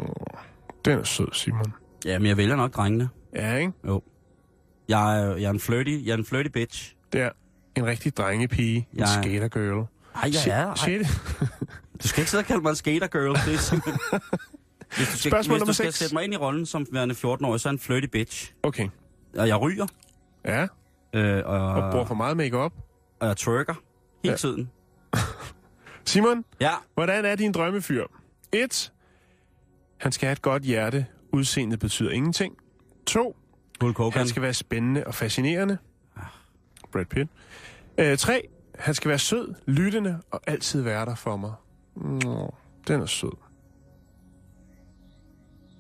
den 0.85 0.99
er 0.99 1.03
sød, 1.05 1.29
Simon. 1.33 1.73
Jamen, 2.05 2.27
jeg 2.29 2.37
vælger 2.37 2.57
nok 2.57 2.75
drengene. 2.75 3.09
Ja, 3.35 3.55
ikke? 3.57 3.73
Jeg 4.89 5.21
er, 5.23 5.37
jeg 5.37 5.45
er 5.47 5.51
en 5.51 5.61
flirty, 5.61 5.91
jeg 6.05 6.13
er 6.13 6.17
en 6.17 6.25
flirty 6.25 6.49
bitch. 6.51 6.95
Det 7.13 7.21
er 7.21 7.31
en 7.77 7.87
rigtig 7.87 8.17
drengepige. 8.17 8.77
En 8.93 8.99
Jeg- 8.99 9.09
skatergirl. 9.23 9.85
Ej, 10.15 10.31
jeg 10.47 10.61
er. 10.61 10.67
Ej, 10.67 11.03
du 12.03 12.09
skal 12.09 12.21
ikke 12.21 12.31
sidde 12.31 12.41
og 12.41 12.47
kalde 12.47 12.63
mig 12.63 12.71
en 12.71 12.77
skater 12.77 13.07
girl. 13.07 13.29
Det 13.47 13.55
er 13.55 13.59
simpelthen... 13.59 14.01
Hvis 14.97 15.09
du 15.09 15.19
skal, 15.19 15.31
Spørgsmål 15.31 15.59
hvis 15.59 15.67
du 15.67 15.73
skal 15.73 15.93
sætte 15.93 16.15
mig 16.15 16.25
ind 16.25 16.35
i 16.35 16.37
rollen 16.37 16.67
som 16.67 16.87
værende 16.93 17.15
14-årig, 17.15 17.61
så 17.61 17.69
er 17.69 17.73
en 17.73 17.79
flirty 17.79 18.07
bitch. 18.07 18.53
Okay. 18.63 18.89
Og 19.39 19.49
jeg 19.49 19.61
ryger, 19.61 19.87
Ja, 20.45 20.67
øh, 21.15 21.43
og, 21.47 21.69
og 21.69 21.93
bruger 21.93 22.05
for 22.07 22.15
meget 22.15 22.37
makeup. 22.37 22.73
og 23.21 23.29
jeg 23.29 23.37
twerker 23.37 23.75
hele 24.23 24.33
Ja. 24.33 24.37
tiden. 24.37 24.71
Simon, 26.05 26.45
Ja, 26.61 26.73
hvordan 26.95 27.25
er 27.25 27.35
din 27.35 27.53
drømmefyr? 27.53 28.05
1. 28.53 28.93
Han 29.99 30.13
skal 30.13 30.27
have 30.27 30.33
et 30.33 30.43
godt 30.43 30.63
hjerte. 30.63 31.07
Udseendet 31.33 31.79
betyder 31.79 32.11
ingenting. 32.11 32.57
2. 33.07 33.37
Hulk 33.81 33.97
Hogan. 33.97 34.19
Han 34.19 34.29
skal 34.29 34.43
være 34.43 34.55
spændende 34.55 35.05
og 35.07 35.15
fascinerende. 35.15 35.79
Brad 36.93 37.05
Pitt. 37.05 37.31
Øh, 37.99 38.19
3. 38.19 38.49
Han 38.79 38.95
skal 38.95 39.09
være 39.09 39.19
sød, 39.19 39.55
lyttende 39.67 40.21
og 40.31 40.41
altid 40.47 40.83
være 40.83 41.07
der 41.07 41.15
for 41.15 41.37
mig. 41.37 41.53
Nå, 41.97 42.55
den 42.89 43.01
er 43.01 43.07
sød. 43.07 43.33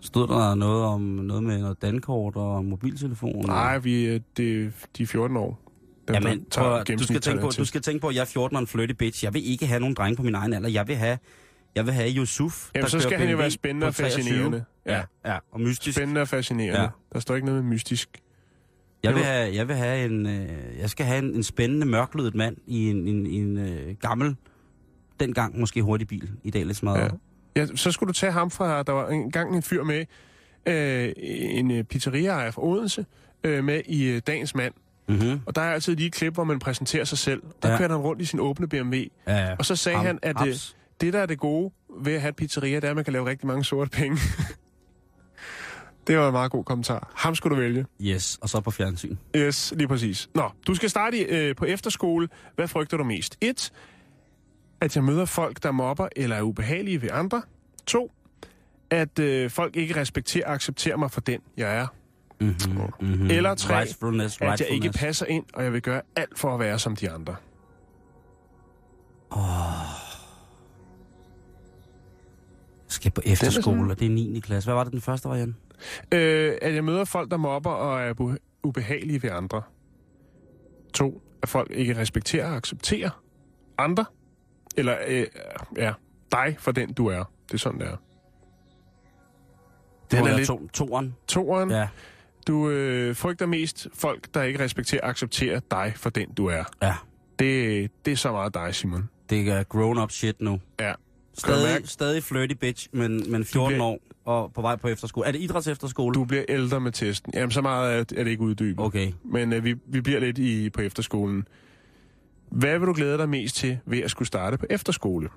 Stod 0.03 0.29
der 0.29 0.55
noget 0.55 0.85
om 0.85 1.01
noget 1.01 1.43
med 1.43 1.59
noget 1.59 1.83
dankort 1.83 2.37
og 2.37 2.65
mobiltelefon? 2.65 3.47
Nej, 3.47 3.79
vi, 3.79 4.05
øh, 4.05 4.21
det, 4.37 4.73
de 4.97 5.03
er 5.03 5.07
14 5.07 5.37
år. 5.37 5.61
Dem, 6.09 6.15
Jamen, 6.15 6.39
der 6.39 6.45
tager 6.51 6.85
prøv, 6.85 6.97
du, 6.99 7.05
skal 7.05 7.21
tænke 7.21 7.41
på, 7.41 7.51
du 7.59 7.65
skal 7.65 7.83
tænke 7.83 8.01
på, 8.01 8.09
at 8.09 8.15
jeg 8.15 8.21
er 8.21 8.25
14 8.25 8.57
og 8.57 8.61
en 8.61 8.67
flirty 8.67 8.93
bitch. 8.93 9.25
Jeg 9.25 9.35
vil 9.35 9.51
ikke 9.51 9.67
have 9.67 9.81
nogen 9.81 9.95
dreng 9.95 10.17
på 10.17 10.23
min 10.23 10.35
egen 10.35 10.53
alder. 10.53 10.69
Jeg 10.69 10.89
vil 10.89 10.97
have, 10.97 11.19
jeg 11.75 11.87
vil 11.87 11.95
have 11.95 12.11
Yusuf, 12.17 12.71
Jamen, 12.75 12.83
der 12.83 12.89
så 12.89 13.01
skal 13.01 13.19
han 13.19 13.31
jo 13.31 13.37
være 13.37 13.51
spændende 13.51 13.87
og 13.87 13.95
23. 13.95 14.23
fascinerende. 14.23 14.65
Ja, 14.87 15.03
ja, 15.27 15.39
og 15.53 15.61
mystisk. 15.61 15.97
Spændende 15.99 16.21
og 16.21 16.29
fascinerende. 16.29 16.81
Ja. 16.81 16.89
Der 17.13 17.21
står 17.21 17.35
ikke 17.35 17.47
noget 17.47 17.65
med 17.65 17.71
mystisk. 17.73 18.09
Jeg 19.03 19.15
vil 19.15 19.23
have, 19.23 19.55
jeg 19.55 19.69
vil 19.69 19.77
have 19.77 20.05
en, 20.05 20.27
øh, 20.27 20.49
jeg 20.79 20.91
skal 20.91 21.07
have 21.07 21.19
en, 21.19 21.35
en 21.35 21.43
spændende 21.43 21.87
mørklødet 21.87 22.35
mand 22.35 22.57
i 22.67 22.91
en, 22.91 23.09
en, 23.09 23.27
en 23.27 23.59
øh, 23.59 23.97
gammel, 24.01 24.37
dengang 25.21 25.61
måske 25.61 25.83
hurtig 25.83 26.09
bil. 26.09 26.31
I 26.45 26.51
dag 26.51 26.67
lidt 26.67 26.77
smadret. 26.77 27.15
Ja. 27.57 27.61
Ja, 27.61 27.67
så 27.77 27.93
skulle 27.93 28.09
du 28.09 28.13
tage 28.13 28.33
ham 28.33 28.51
fra, 28.51 28.83
der 28.83 28.93
var 28.93 29.09
engang 29.09 29.57
en 29.57 29.63
fyr 29.63 29.83
med, 29.85 30.05
øh, 30.67 31.13
en 31.59 31.71
øh, 31.71 31.85
pizzeria 31.85 32.49
fra 32.51 32.63
Odense, 32.65 33.07
øh, 33.45 33.65
med 33.65 33.83
i 33.87 34.05
øh, 34.05 34.23
Dagens 34.27 34.55
Mand. 34.55 34.75
Mm-hmm. 35.09 35.41
Og 35.47 35.55
der 35.57 35.63
er 35.63 35.73
altid 35.73 35.97
lige 35.97 36.07
et 36.07 36.13
klip, 36.13 36.35
hvor 36.35 36.45
man 36.45 36.59
præsenterer 36.59 37.05
sig 37.05 37.19
selv. 37.19 37.43
Der 37.63 37.69
Ja. 37.69 37.73
ja. 37.73 37.79
kørte 37.79 37.93
han 37.93 38.01
rundt 38.01 38.23
i 38.23 38.25
sin 38.25 38.41
åbne 38.41 38.69
BMW. 38.69 38.97
Ja, 39.27 39.55
Og 39.59 39.65
så 39.65 39.77
sagde 39.77 39.97
ham- 39.99 40.07
han, 40.07 40.19
at 40.23 40.37
øh, 40.41 40.47
haps. 40.47 40.77
det, 41.01 41.13
der 41.13 41.19
er 41.19 41.27
det 41.27 41.39
gode 41.39 41.73
ved 42.01 42.13
at 42.15 42.21
have 42.21 42.29
et 42.29 42.37
pizzeria, 42.37 42.77
det 42.77 42.85
er, 42.85 42.91
at 42.91 42.97
man 42.97 43.05
kan 43.05 43.13
lave 43.13 43.27
rigtig 43.27 43.47
mange 43.47 43.65
sorte 43.65 43.91
penge. 43.91 44.19
det 46.07 46.19
var 46.19 46.27
en 46.27 46.33
meget 46.33 46.51
god 46.51 46.65
kommentar. 46.65 47.13
Ham 47.17 47.35
skulle 47.35 47.57
du 47.57 47.61
vælge. 47.63 47.87
Yes, 48.01 48.39
og 48.41 48.49
så 48.49 48.61
på 48.61 48.71
fjernsyn. 48.71 49.17
Yes, 49.37 49.75
lige 49.77 49.89
præcis. 49.89 50.29
Nå, 50.35 50.51
du 50.67 50.75
skal 50.75 50.91
starte 50.91 51.19
øh, 51.19 51.57
på 51.57 51.65
efterskole. 51.65 52.29
Hvad 52.55 52.69
frygter 52.69 52.97
du 52.97 53.05
mest? 53.05 53.37
1. 53.41 53.73
At 54.83 54.97
jeg 54.97 55.05
møder 55.05 55.25
folk, 55.25 55.63
der 55.63 55.71
mobber 55.71 56.09
eller 56.17 56.37
er 56.37 56.43
ubehagelige 56.43 57.03
ved 57.03 57.09
andre. 57.13 57.43
2. 57.87 58.13
At 58.91 59.19
øh, 59.19 59.51
folk 59.51 59.77
ikke 59.77 59.97
respekterer 60.01 60.47
og 60.47 60.55
accepterer 60.55 60.97
mig 60.97 61.11
for 61.11 61.21
den, 61.21 61.41
jeg 61.57 61.77
er. 61.77 61.87
Mm-hmm. 62.41 62.81
Mm-hmm. 63.01 63.31
Eller 63.31 63.55
tre, 63.55 63.79
Rightfulness, 63.79 64.37
At 64.41 64.43
jeg 64.43 64.53
ikke 64.53 64.65
rightfulness. 64.73 64.99
passer 64.99 65.27
ind, 65.27 65.45
og 65.55 65.65
jeg 65.65 65.73
vil 65.73 65.83
gøre 65.83 66.03
alt 66.17 66.39
for 66.39 66.55
at 66.55 66.61
være 66.61 66.79
som 66.79 66.97
de 66.97 67.11
andre. 67.11 67.37
skal 72.89 73.11
på 73.11 73.21
efterskole, 73.25 73.77
sådan- 73.79 73.91
og 73.91 73.99
det 74.01 74.07
er 74.07 74.11
9. 74.11 74.41
klasse. 74.41 74.67
Hvad 74.67 74.75
var 74.75 74.85
det 74.85 74.93
den 74.93 75.01
første 75.01 75.29
var, 75.29 75.37
Jan? 75.37 75.57
Øh, 76.15 76.55
at 76.63 76.75
jeg 76.75 76.85
møder 76.85 77.05
folk, 77.05 77.31
der 77.31 77.37
mobber 77.37 77.71
og 77.71 78.01
er 78.03 78.37
ubehagelige 78.63 79.23
ved 79.23 79.31
andre. 79.31 79.63
2. 80.95 81.23
At 81.43 81.49
folk 81.49 81.71
ikke 81.71 81.97
respekterer 81.97 82.51
og 82.51 82.57
accepterer 82.57 83.23
andre. 83.79 84.05
Eller, 84.77 84.97
øh, 85.09 85.27
ja, 85.77 85.93
dig 86.33 86.57
for 86.59 86.73
den, 86.73 86.93
du 86.93 87.07
er. 87.07 87.25
Det 87.49 87.55
er 87.55 87.59
sådan, 87.59 87.81
det 87.81 87.89
er. 87.89 87.97
Den 90.11 90.19
Hvor 90.19 90.29
er 90.29 90.37
lidt... 90.37 90.47
to, 90.47 90.69
toeren. 90.73 91.15
Toren, 91.29 91.71
ja. 91.71 91.89
Du 92.47 92.71
øh, 92.71 93.17
frygter 93.17 93.47
mest 93.47 93.87
folk, 93.95 94.35
der 94.35 94.43
ikke 94.43 94.65
respekterer 94.65 95.03
og 95.03 95.09
accepterer 95.09 95.61
dig 95.71 95.93
for 95.97 96.11
den, 96.11 96.35
du 96.35 96.47
er. 96.47 96.65
ja. 96.83 96.95
Det, 97.39 97.91
det 98.05 98.13
er 98.13 98.17
så 98.17 98.33
meget 98.33 98.55
dig, 98.55 98.75
Simon. 98.75 99.09
Det 99.31 99.49
er 99.49 99.63
grown-up 99.63 100.11
shit 100.11 100.41
nu. 100.41 100.61
Ja. 100.81 100.93
Stadig, 101.39 101.89
stadig 101.89 102.23
flirty 102.23 102.55
bitch, 102.55 102.89
men, 102.93 103.33
men 103.33 103.45
14 103.45 103.69
bliver- 103.69 103.85
år 103.85 103.99
og 104.25 104.53
på 104.53 104.61
vej 104.63 104.77
på 104.77 104.89
efterskole. 104.89 105.27
Er 105.27 105.33
det 105.33 105.41
idræts 105.41 105.67
efterskole? 105.69 106.15
du 106.15 106.25
bliver 106.25 106.45
ældre 106.49 106.81
med 106.81 106.93
testen. 106.93 107.33
Jamen, 107.35 107.51
så 107.51 107.61
meget 107.63 107.95
er, 107.95 107.99
er 107.99 108.25
det 108.25 108.31
ikke 108.31 108.43
uddybet. 108.43 108.85
Okay. 108.85 109.13
Men 109.25 109.53
øh, 109.53 109.65
vi, 109.65 109.75
vi 109.87 110.01
bliver 110.01 110.21
lidt 110.21 110.39
i, 110.39 110.71
på 110.71 110.81
efterskolen. 110.81 111.49
Hvad 112.53 112.79
vil 112.79 112.89
du 112.89 112.93
glæde 112.93 113.19
dig 113.19 113.29
mest 113.29 113.57
til 113.57 113.79
ved 113.87 113.99
at 113.99 114.11
skulle 114.11 114.29
starte 114.29 114.59
på 114.59 114.67
efterskole? 114.71 115.29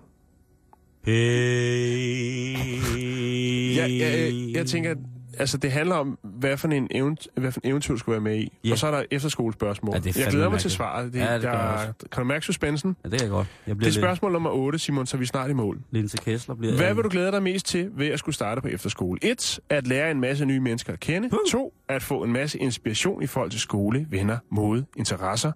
Hey. 1.06 2.56
Jeg, 3.76 3.92
jeg, 4.00 4.34
jeg 4.54 4.66
tænker, 4.66 4.92
at 4.92 4.98
altså, 5.40 5.58
det 5.58 5.72
handler 5.72 5.96
om, 5.96 6.18
hvad 6.24 6.58
for 6.58 6.68
en, 6.68 6.88
event, 6.92 7.28
hvad 7.38 7.52
for 7.52 7.60
en 7.64 7.70
eventyr, 7.70 7.94
du 7.94 7.98
skal 7.98 8.12
være 8.12 8.22
med 8.22 8.38
i. 8.38 8.58
Ja. 8.64 8.72
Og 8.72 8.78
så 8.78 8.88
er 8.88 8.92
der 8.92 9.04
efterskolespørgsmål. 9.12 9.96
Ja, 9.96 10.00
er 10.10 10.14
jeg 10.20 10.28
glæder 10.32 10.50
mig 10.50 10.60
til 10.60 10.72
svaret. 10.72 11.14
Det, 11.14 11.20
Ja, 11.20 11.34
det 11.34 11.42
der, 11.42 11.50
jeg 11.50 11.94
kan 12.12 12.22
du 12.22 12.24
mærke 12.24 12.46
suspensen? 12.46 12.96
Ja, 13.04 13.10
det 13.10 13.22
er 13.22 13.28
godt. 13.28 13.48
Jeg 13.68 13.76
Det 13.76 13.88
er 13.88 13.92
spørgsmål 13.92 14.32
nummer 14.32 14.50
8, 14.50 14.80
Simon, 14.80 15.06
så 15.06 15.18
er 15.18 15.20
vi 15.20 15.26
snart 15.26 15.50
i 15.50 15.54
mål. 15.54 15.76
lidt... 15.76 15.86
Linse 15.92 16.18
Kessler 16.18 16.56
bliver... 16.56 16.76
Hvad 16.76 16.94
vil 16.94 17.04
du 17.04 17.10
glæde 17.10 17.32
dig 17.32 17.44
mest 17.44 17.66
til 17.66 17.90
ved 17.98 18.08
at 18.08 18.20
skulle 18.20 18.36
starte 18.36 18.62
på 18.62 18.68
efterskole? 18.68 19.20
1. 19.22 19.60
At 19.70 19.88
lære 19.88 20.12
en 20.12 20.22
masse 20.22 20.46
nye 20.46 20.60
mennesker 20.60 20.94
at 20.94 21.00
kende. 21.00 21.30
2. 21.52 21.74
At 21.90 22.04
få 22.04 22.24
en 22.24 22.34
masse 22.34 22.60
inspiration 22.60 23.24
i 23.24 23.28
forhold 23.28 23.52
til 23.52 23.60
skole, 23.60 24.08
venner, 24.10 24.38
mode, 24.52 24.86
interesser. 24.98 25.52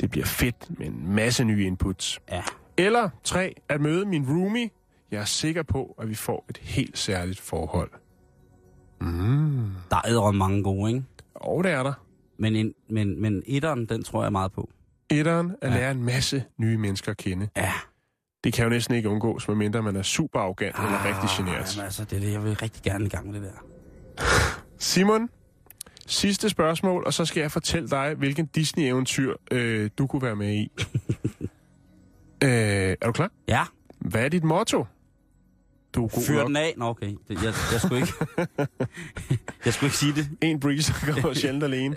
Det 0.00 0.10
bliver 0.10 0.26
fedt 0.26 0.78
med 0.78 0.86
en 0.86 1.14
masse 1.14 1.44
nye 1.44 1.64
inputs. 1.66 2.20
Ja. 2.30 2.42
Eller 2.76 3.10
3. 3.24 3.54
At 3.68 3.80
møde 3.80 4.06
min 4.06 4.26
roomie. 4.28 4.70
Jeg 5.10 5.20
er 5.20 5.24
sikker 5.24 5.62
på, 5.62 5.96
at 6.00 6.08
vi 6.08 6.14
får 6.14 6.44
et 6.50 6.58
helt 6.58 6.98
særligt 6.98 7.40
forhold. 7.40 7.90
Mm. 9.00 9.70
Der 9.90 9.96
er 9.96 10.06
ædre 10.06 10.32
mange 10.32 10.62
gode, 10.62 10.90
ikke? 10.92 11.04
Og 11.34 11.64
det 11.64 11.72
er 11.72 11.82
der. 11.82 11.92
Men, 12.38 12.56
en, 12.56 12.74
men, 12.90 13.22
men 13.22 13.42
etteren, 13.46 13.86
den 13.86 14.04
tror 14.04 14.22
jeg 14.22 14.32
meget 14.32 14.52
på. 14.52 14.70
Etteren. 15.10 15.52
At 15.62 15.70
Ja. 15.70 15.76
lære 15.76 15.90
en 15.90 16.02
masse 16.04 16.44
nye 16.58 16.76
mennesker 16.78 17.10
at 17.10 17.16
kende. 17.16 17.48
Ja. 17.56 17.72
Det 18.44 18.52
kan 18.52 18.64
jo 18.64 18.70
næsten 18.70 18.94
ikke 18.94 19.08
undgås, 19.08 19.48
medmindre 19.48 19.82
man 19.82 19.96
er 19.96 20.02
super 20.02 20.40
arrogant 20.40 20.74
ah, 20.78 20.84
eller 20.84 21.04
rigtig 21.04 21.28
generet. 21.36 21.76
Jamen, 21.76 21.84
altså, 21.84 22.04
det 22.04 22.16
er 22.16 22.20
det. 22.20 22.32
Jeg 22.32 22.44
vil 22.44 22.56
rigtig 22.56 22.82
gerne 22.82 23.04
i 23.04 23.08
gang 23.08 23.26
med 23.26 23.34
det 23.40 23.42
der. 23.42 24.24
Simon, 24.78 25.28
sidste 26.08 26.48
spørgsmål, 26.48 27.02
og 27.06 27.14
så 27.14 27.24
skal 27.24 27.40
jeg 27.40 27.52
fortælle 27.52 27.88
dig, 27.88 28.14
hvilken 28.18 28.46
Disney-eventyr 28.46 29.34
øh, 29.50 29.90
du 29.98 30.06
kunne 30.06 30.22
være 30.22 30.36
med 30.36 30.54
i. 30.54 30.70
øh, 32.44 32.96
er 33.00 33.06
du 33.06 33.12
klar? 33.12 33.30
Ja, 33.48 33.64
Hvad 33.98 34.24
er 34.24 34.28
dit 34.28 34.44
motto? 34.44 34.86
Du 35.94 36.04
er 36.04 36.08
god 36.08 36.22
fyr 36.26 36.38
nok. 36.38 36.46
den 36.46 36.56
af. 36.56 36.74
Nå, 36.76 36.84
okay. 36.84 37.14
Det, 37.28 37.42
jeg, 37.42 37.54
jeg, 37.72 37.80
skulle 37.80 38.00
ikke... 38.00 38.12
jeg 39.64 39.74
skulle 39.74 39.86
ikke 39.88 39.96
sige 39.96 40.12
det. 40.14 40.28
En 40.40 40.60
breeze 40.60 40.92
går 41.22 41.34
sjældent 41.40 41.64
alene. 41.64 41.96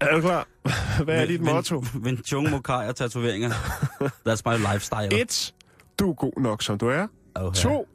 Er 0.00 0.14
du 0.14 0.20
klar? 0.20 0.48
Hvad 1.04 1.22
er 1.22 1.26
dit 1.26 1.40
motto? 1.40 1.84
Men 1.94 2.16
Chung 2.16 2.50
Mokai 2.50 2.88
og 2.88 2.96
tatoveringer. 2.96 3.50
That's 4.28 4.42
my 4.46 4.72
lifestyle. 4.72 5.20
Et, 5.20 5.54
du 5.98 6.10
er 6.10 6.14
god 6.14 6.40
nok, 6.40 6.62
som 6.62 6.78
du 6.78 6.88
er. 6.88 7.06
Oh, 7.34 7.52
To, 7.52 7.88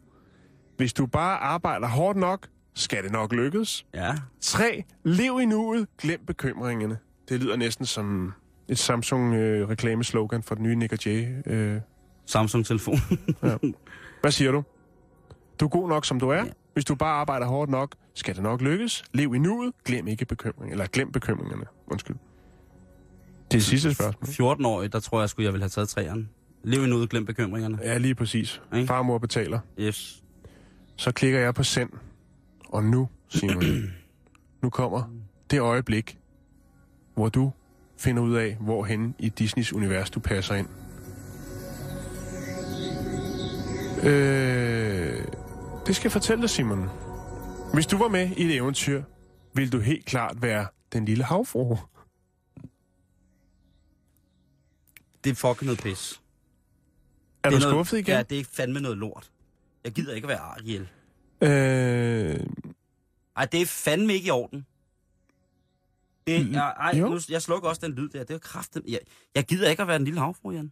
hvis 0.77 0.93
du 0.93 1.05
bare 1.05 1.37
arbejder 1.37 1.87
hårdt 1.87 2.19
nok, 2.19 2.47
skal 2.77 3.03
det 3.03 3.11
nok 3.11 3.33
lykkes. 3.33 3.85
Ja. 3.93 4.15
3. 4.41 4.83
Lev 5.03 5.39
i 5.41 5.45
nuet, 5.45 5.87
glem 5.97 6.19
bekymringerne. 6.27 6.97
Det 7.29 7.39
lyder 7.41 7.55
næsten 7.55 7.85
som 7.85 8.33
et 8.67 8.79
Samsung-reklameslogan 8.79 10.43
for 10.43 10.55
den 10.55 10.63
nye 10.63 10.75
Nick 10.75 11.05
Jay. 11.05 11.27
Øh. 11.45 11.81
Samsung-telefon. 12.25 12.95
Hvad 14.21 14.31
siger 14.31 14.51
du? 14.51 14.63
Du 15.59 15.65
er 15.65 15.69
god 15.69 15.89
nok, 15.89 16.05
som 16.05 16.19
du 16.19 16.29
er. 16.29 16.37
Ja. 16.37 16.51
Hvis 16.73 16.85
du 16.85 16.95
bare 16.95 17.13
arbejder 17.13 17.45
hårdt 17.47 17.71
nok, 17.71 17.95
skal 18.13 18.35
det 18.35 18.43
nok 18.43 18.61
lykkes. 18.61 19.03
Lev 19.13 19.35
i 19.35 19.37
nuet, 19.37 19.73
glem 19.85 20.07
ikke 20.07 20.25
bekymring, 20.25 20.71
eller 20.71 20.85
glem 20.85 21.11
bekymringerne. 21.11 21.65
Undskyld. 21.87 22.15
Det 23.51 23.57
er 23.57 23.61
sidste 23.61 23.93
spørgsmål. 23.93 24.27
14 24.27 24.65
år, 24.65 24.87
der 24.87 24.99
tror 24.99 25.19
jeg, 25.19 25.29
skulle 25.29 25.45
jeg 25.45 25.53
ville 25.53 25.63
have 25.63 25.69
taget 25.69 25.89
træerne. 25.89 26.27
Lev 26.63 26.83
i 26.83 26.87
nuet, 26.87 27.09
glem 27.09 27.25
bekymringerne. 27.25 27.79
Ja, 27.81 27.97
lige 27.97 28.15
præcis. 28.15 28.61
Ikke? 28.75 28.87
Farmor 28.87 29.17
betaler. 29.17 29.59
Yes. 29.79 30.23
Så 30.95 31.11
klikker 31.11 31.39
jeg 31.39 31.55
på 31.55 31.63
send. 31.63 31.89
Og 32.69 32.83
nu, 32.83 33.09
Simon, 33.29 33.63
nu 34.63 34.69
kommer 34.69 35.03
det 35.51 35.59
øjeblik, 35.59 36.19
hvor 37.13 37.29
du 37.29 37.51
finder 37.97 38.23
ud 38.23 38.35
af, 38.35 38.57
hvorhen 38.59 39.15
i 39.19 39.29
Disneys 39.29 39.73
univers 39.73 40.09
du 40.09 40.19
passer 40.19 40.55
ind. 40.55 40.67
Øh, 44.03 45.25
det 45.87 45.95
skal 45.95 46.05
jeg 46.05 46.11
fortælle 46.11 46.41
dig, 46.41 46.49
Simon. 46.49 46.89
Hvis 47.73 47.87
du 47.87 47.97
var 47.97 48.07
med 48.07 48.29
i 48.37 48.45
et 48.45 48.55
eventyr, 48.55 49.03
ville 49.53 49.69
du 49.69 49.79
helt 49.79 50.05
klart 50.05 50.41
være 50.41 50.67
den 50.93 51.05
lille 51.05 51.23
havfru. 51.23 51.77
Det 55.23 55.29
er 55.31 55.35
fucking 55.35 55.65
noget 55.65 55.79
pis. 55.83 56.21
Er 57.43 57.49
det 57.49 57.61
du 57.61 57.69
noget, 57.69 57.75
skuffet 57.75 57.97
igen? 57.97 58.15
Ja, 58.15 58.23
det 58.23 58.39
er 58.39 58.43
fandme 58.53 58.79
noget 58.79 58.97
lort. 58.97 59.31
Jeg 59.83 59.91
gider 59.91 60.13
ikke 60.13 60.27
være 60.27 60.39
Ariel. 60.39 60.89
Øh, 61.41 62.39
Ej, 63.37 63.45
det 63.45 63.61
er 63.61 63.65
fandme 63.65 64.13
ikke 64.13 64.27
i 64.27 64.31
orden. 64.31 64.65
Det, 66.27 66.51
jeg, 66.51 66.73
ej, 66.79 66.93
jo. 66.99 67.09
nu, 67.09 67.19
jeg 67.29 67.41
slukker 67.41 67.69
også 67.69 67.81
den 67.85 67.95
lyd 67.95 68.09
der. 68.09 68.23
Det 68.23 68.33
er 68.33 68.37
kraften. 68.37 68.81
Jeg, 68.87 68.99
jeg 69.35 69.43
gider 69.43 69.69
ikke 69.69 69.81
at 69.81 69.87
være 69.87 69.97
den 69.97 70.05
lille 70.05 70.19
havfru, 70.19 70.51
Jan. 70.51 70.71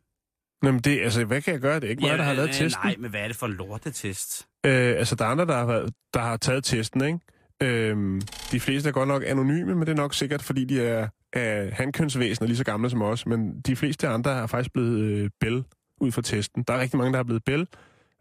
Nå, 0.61 0.71
men 0.71 0.81
det, 0.81 1.01
altså, 1.01 1.25
hvad 1.25 1.41
kan 1.41 1.53
jeg 1.53 1.61
gøre? 1.61 1.75
Det 1.75 1.83
er 1.83 1.89
ikke 1.89 2.01
mig, 2.01 2.17
der 2.17 2.23
har 2.23 2.33
lavet 2.33 2.47
øh, 2.47 2.53
testen. 2.53 2.81
Nej, 2.83 2.95
men 2.99 3.09
hvad 3.09 3.21
er 3.21 3.27
det 3.27 3.35
for 3.35 3.45
en 3.45 3.53
lortetest? 3.53 4.47
Øh, 4.65 4.97
altså, 4.97 5.15
der 5.15 5.25
er 5.25 5.29
andre, 5.29 5.45
der 5.45 5.65
har, 5.65 5.89
der 6.13 6.19
har 6.19 6.37
taget 6.37 6.63
testen, 6.63 7.03
ikke? 7.03 7.19
Øh, 7.63 8.21
de 8.51 8.59
fleste 8.59 8.89
er 8.89 8.93
godt 8.93 9.07
nok 9.07 9.23
anonyme, 9.25 9.75
men 9.75 9.81
det 9.81 9.89
er 9.89 9.95
nok 9.95 10.13
sikkert, 10.13 10.41
fordi 10.43 10.65
de 10.65 10.81
er, 10.81 11.07
er 11.33 11.69
handkønsvæsener 11.73 12.47
lige 12.47 12.57
så 12.57 12.63
gamle 12.63 12.89
som 12.89 13.01
os. 13.01 13.25
Men 13.25 13.61
de 13.61 13.75
fleste 13.75 14.07
andre 14.07 14.31
er 14.31 14.47
faktisk 14.47 14.73
blevet 14.73 14.99
øh, 14.99 15.29
Bell 15.39 15.63
ud 16.01 16.11
fra 16.11 16.21
testen. 16.21 16.63
Der 16.63 16.73
er 16.73 16.79
rigtig 16.79 16.97
mange, 16.97 17.13
der 17.13 17.19
er 17.19 17.23
blevet 17.23 17.43
Bell. 17.43 17.67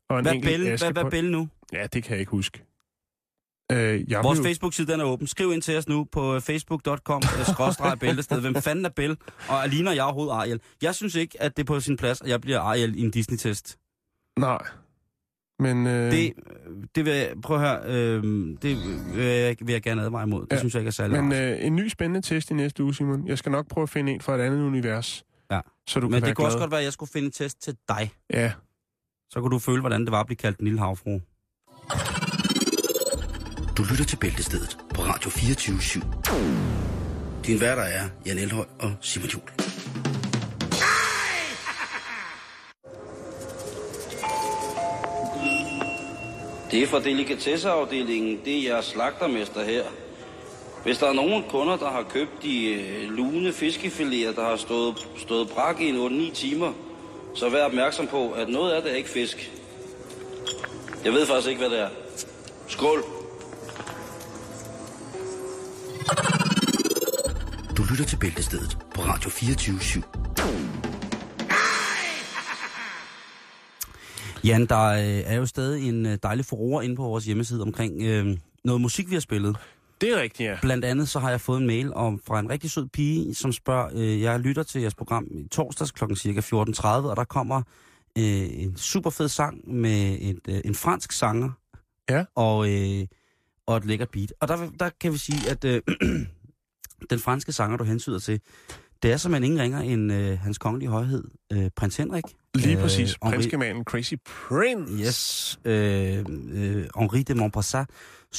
Og 0.09 0.19
en 0.19 0.25
Hvad 0.25 0.43
Bell, 0.43 0.79
hvad, 0.79 0.93
hvad 0.93 1.11
Bell 1.11 1.31
nu? 1.31 1.49
Ja, 1.73 1.87
det 1.87 2.03
kan 2.05 2.13
jeg 2.13 2.21
ikke 2.21 2.31
huske. 2.31 2.65
Øh, 3.73 4.11
jeg 4.11 4.25
Vores 4.25 4.39
blev- 4.39 4.47
Facebook-side 4.49 4.93
den 4.93 5.01
er 5.01 5.05
åben. 5.05 5.27
Skriv 5.27 5.53
ind 5.53 5.63
til 5.63 5.77
os 5.79 5.89
nu 5.89 6.05
på 6.13 6.41
facebook.com 6.41 7.23
skråstreg 7.53 7.99
bæltested. 7.99 8.41
Hvem 8.41 8.55
fanden 8.55 8.85
er 8.85 8.89
Bell? 8.89 9.17
Og 9.49 9.69
ligner 9.69 9.93
jeg 9.93 10.05
overhovedet 10.05 10.33
Ariel? 10.33 10.61
Jeg 10.83 10.95
synes 10.95 11.15
ikke, 11.15 11.43
at 11.43 11.57
det 11.57 11.63
er 11.63 11.67
på 11.67 11.81
sin 11.81 11.97
plads, 11.97 12.21
at 12.21 12.29
jeg 12.29 12.41
bliver 12.41 12.61
Ariel 12.61 12.97
i 12.99 13.01
en 13.01 13.11
Disney-test. 13.11 13.79
Nej. 14.39 14.59
Men 15.59 15.87
øh, 15.87 16.13
Det, 16.13 16.33
det 16.95 17.05
vil 17.05 17.13
jeg, 17.13 17.35
prøv 17.43 17.63
at 17.63 17.63
høre, 17.69 17.81
øh, 17.87 18.23
det 18.63 18.77
vil 19.17 19.25
jeg, 19.25 19.57
vil 19.61 19.73
jeg 19.73 19.83
gerne 19.83 20.03
advare 20.03 20.23
imod. 20.23 20.43
Det 20.47 20.53
Ja, 20.53 20.59
synes 20.59 20.75
jeg 20.75 20.81
ikke 20.81 20.89
er 20.89 20.93
særlig 20.93 21.25
men 21.25 21.33
rart. 21.33 21.43
øh, 21.43 21.67
en 21.67 21.77
ny 21.77 21.89
spændende 21.89 22.27
test 22.27 22.51
i 22.51 22.55
næste 22.55 22.83
uge, 22.85 22.95
Simon. 22.95 23.29
Jeg 23.29 23.39
skal 23.39 23.53
nok 23.53 23.69
prøve 23.69 23.83
at 23.83 23.89
finde 23.91 24.13
en 24.13 24.21
fra 24.21 24.35
et 24.37 24.41
andet 24.41 24.63
univers. 24.63 25.25
Ja. 25.51 25.61
Så 25.89 26.01
du 26.01 26.09
Men 26.09 26.13
kan 26.21 26.29
det 26.29 26.37
kunne 26.37 26.43
glad. 26.45 26.47
også 26.47 26.59
godt 26.59 26.71
være, 26.71 26.81
at 26.81 26.85
jeg 26.85 26.93
skulle 26.93 27.11
finde 27.13 27.27
en 27.27 27.33
test 27.33 27.63
til 27.63 27.77
dig. 27.89 28.11
Ja. 28.31 28.53
Så 29.31 29.41
kunne 29.41 29.51
du 29.51 29.59
føle, 29.59 29.81
hvordan 29.81 30.01
det 30.01 30.13
var 30.13 30.21
at 30.21 30.27
blive 30.27 30.37
kaldt 30.37 30.59
den 30.59 30.65
lille 30.67 30.81
havfru. 30.81 31.21
Du 33.77 33.83
lytter 33.91 34.05
til 34.05 34.17
Bæltestedet 34.17 34.79
på 34.95 35.03
Radio 35.03 35.31
24 35.31 35.77
/7. 35.77 37.47
Din 37.47 37.61
værter 37.61 37.83
er 37.83 38.09
Jan 38.27 38.39
Elhøj 38.39 38.67
og 38.81 38.93
Simon 39.01 39.29
Jul. 39.29 39.43
Det 46.71 46.83
er 46.83 46.87
fra 46.87 47.01
delikatesseafdelingen. 47.01 48.41
Det 48.45 48.59
er 48.59 48.63
jeres 48.73 48.85
slagtermester 48.85 49.65
her. 49.65 49.85
Hvis 50.85 50.99
der 50.99 51.09
er 51.09 51.13
nogen 51.13 51.45
kunder, 51.51 51.77
der 51.77 51.91
har 51.91 52.03
købt 52.11 52.43
de 52.43 52.65
øh, 52.73 53.11
lune 53.11 53.49
fiskefiléer, 53.51 54.35
der 54.37 54.45
har 54.51 54.57
stået, 54.57 55.09
stået 55.17 55.49
brak 55.49 55.81
i 55.81 55.89
en 55.89 56.29
8-9 56.31 56.35
timer, 56.35 56.73
så 57.35 57.49
vær 57.51 57.65
opmærksom 57.65 58.07
på, 58.07 58.31
at 58.33 58.49
noget 58.49 58.73
af 58.73 58.83
det 58.83 58.93
er 58.93 58.97
ikke 58.97 59.11
fisk. 59.11 59.51
Jeg 61.05 61.13
ved 61.13 61.27
faktisk 61.27 61.49
ikke, 61.49 61.61
hvad 61.61 61.71
det 61.71 61.81
er. 61.81 61.89
Skål! 62.69 63.05
Du 67.77 67.83
lytter 67.91 68.05
til 68.05 68.17
Bæltestedet 68.17 68.79
på 68.95 69.01
Radio 69.03 69.31
24 69.31 69.77
/7. 69.79 70.01
Jan, 74.45 74.67
der 74.67 74.85
øh, 74.87 75.33
er 75.33 75.35
jo 75.35 75.47
stadig 75.47 75.89
en 75.89 76.07
øh, 76.07 76.19
dejlig 76.23 76.45
furore 76.45 76.85
inde 76.85 76.97
på 76.97 77.03
vores 77.03 77.25
hjemmeside 77.25 77.63
omkring 77.63 78.03
øh, 78.03 78.27
noget 78.65 78.81
musik, 78.81 79.11
vi 79.11 79.15
har 79.15 79.21
spillet. 79.21 79.57
Det 80.01 80.11
er 80.13 80.23
rigtigt, 80.23 80.49
ja. 80.51 80.59
Blandt 80.63 80.85
andet 80.85 81.09
så 81.09 81.19
har 81.19 81.31
jeg 81.31 81.41
fået 81.41 81.61
en 81.61 81.67
mail 81.67 81.95
om, 81.95 82.21
fra 82.27 82.41
en 82.41 82.51
rigtig 82.51 82.71
sød 82.71 82.87
pige, 82.89 83.35
som 83.35 83.53
spørger, 83.53 83.89
øh, 83.95 84.21
jeg 84.21 84.41
lytter 84.41 84.63
til 84.63 84.81
jeres 84.81 84.95
program 84.95 85.27
i 85.31 85.49
torsdags 85.49 85.91
kl. 85.93 86.15
cirka 86.15 86.41
14.30, 86.41 86.87
og 86.87 87.17
der 87.17 87.25
kommer 87.25 87.63
øh, 88.19 88.25
en 88.63 88.77
super 88.77 89.11
fed 89.11 89.29
sang 89.29 89.75
med 89.75 90.19
et, 90.21 90.41
øh, 90.49 90.61
en 90.65 90.75
fransk 90.75 91.13
sanger 91.13 91.51
Ja. 92.11 92.25
og, 92.35 92.71
øh, 92.73 93.07
og 93.67 93.77
et 93.77 93.85
lækkert 93.85 94.11
beat. 94.11 94.33
Og 94.41 94.49
der, 94.49 94.71
der 94.81 94.91
kan 95.01 95.13
vi 95.13 95.19
sige, 95.19 95.51
at 95.51 95.65
øh, 95.65 95.83
den 97.11 97.19
franske 97.19 97.53
sanger, 97.53 97.77
du 97.77 97.85
hensyder 97.85 98.19
til, 98.19 98.41
det 99.03 99.13
er 99.13 99.17
simpelthen 99.17 99.45
ingen 99.45 99.61
ringer 99.63 99.81
end 99.81 100.13
øh, 100.13 100.39
hans 100.39 100.59
kongelige 100.59 100.89
højhed, 100.89 101.25
øh, 101.53 101.71
prins 101.77 101.97
Henrik. 101.97 102.25
Lige 102.55 102.77
Øh, 102.77 102.83
præcis. 102.83 103.13
Henri- 103.25 103.31
Prinsgemalen 103.31 103.85
Crazy 103.85 104.15
Prince. 104.25 104.93
Yes, 105.07 105.59
øh, 105.65 106.19
øh, 106.53 106.85
Henri 106.99 107.23
de 107.23 107.35
Montpassat, 107.35 107.87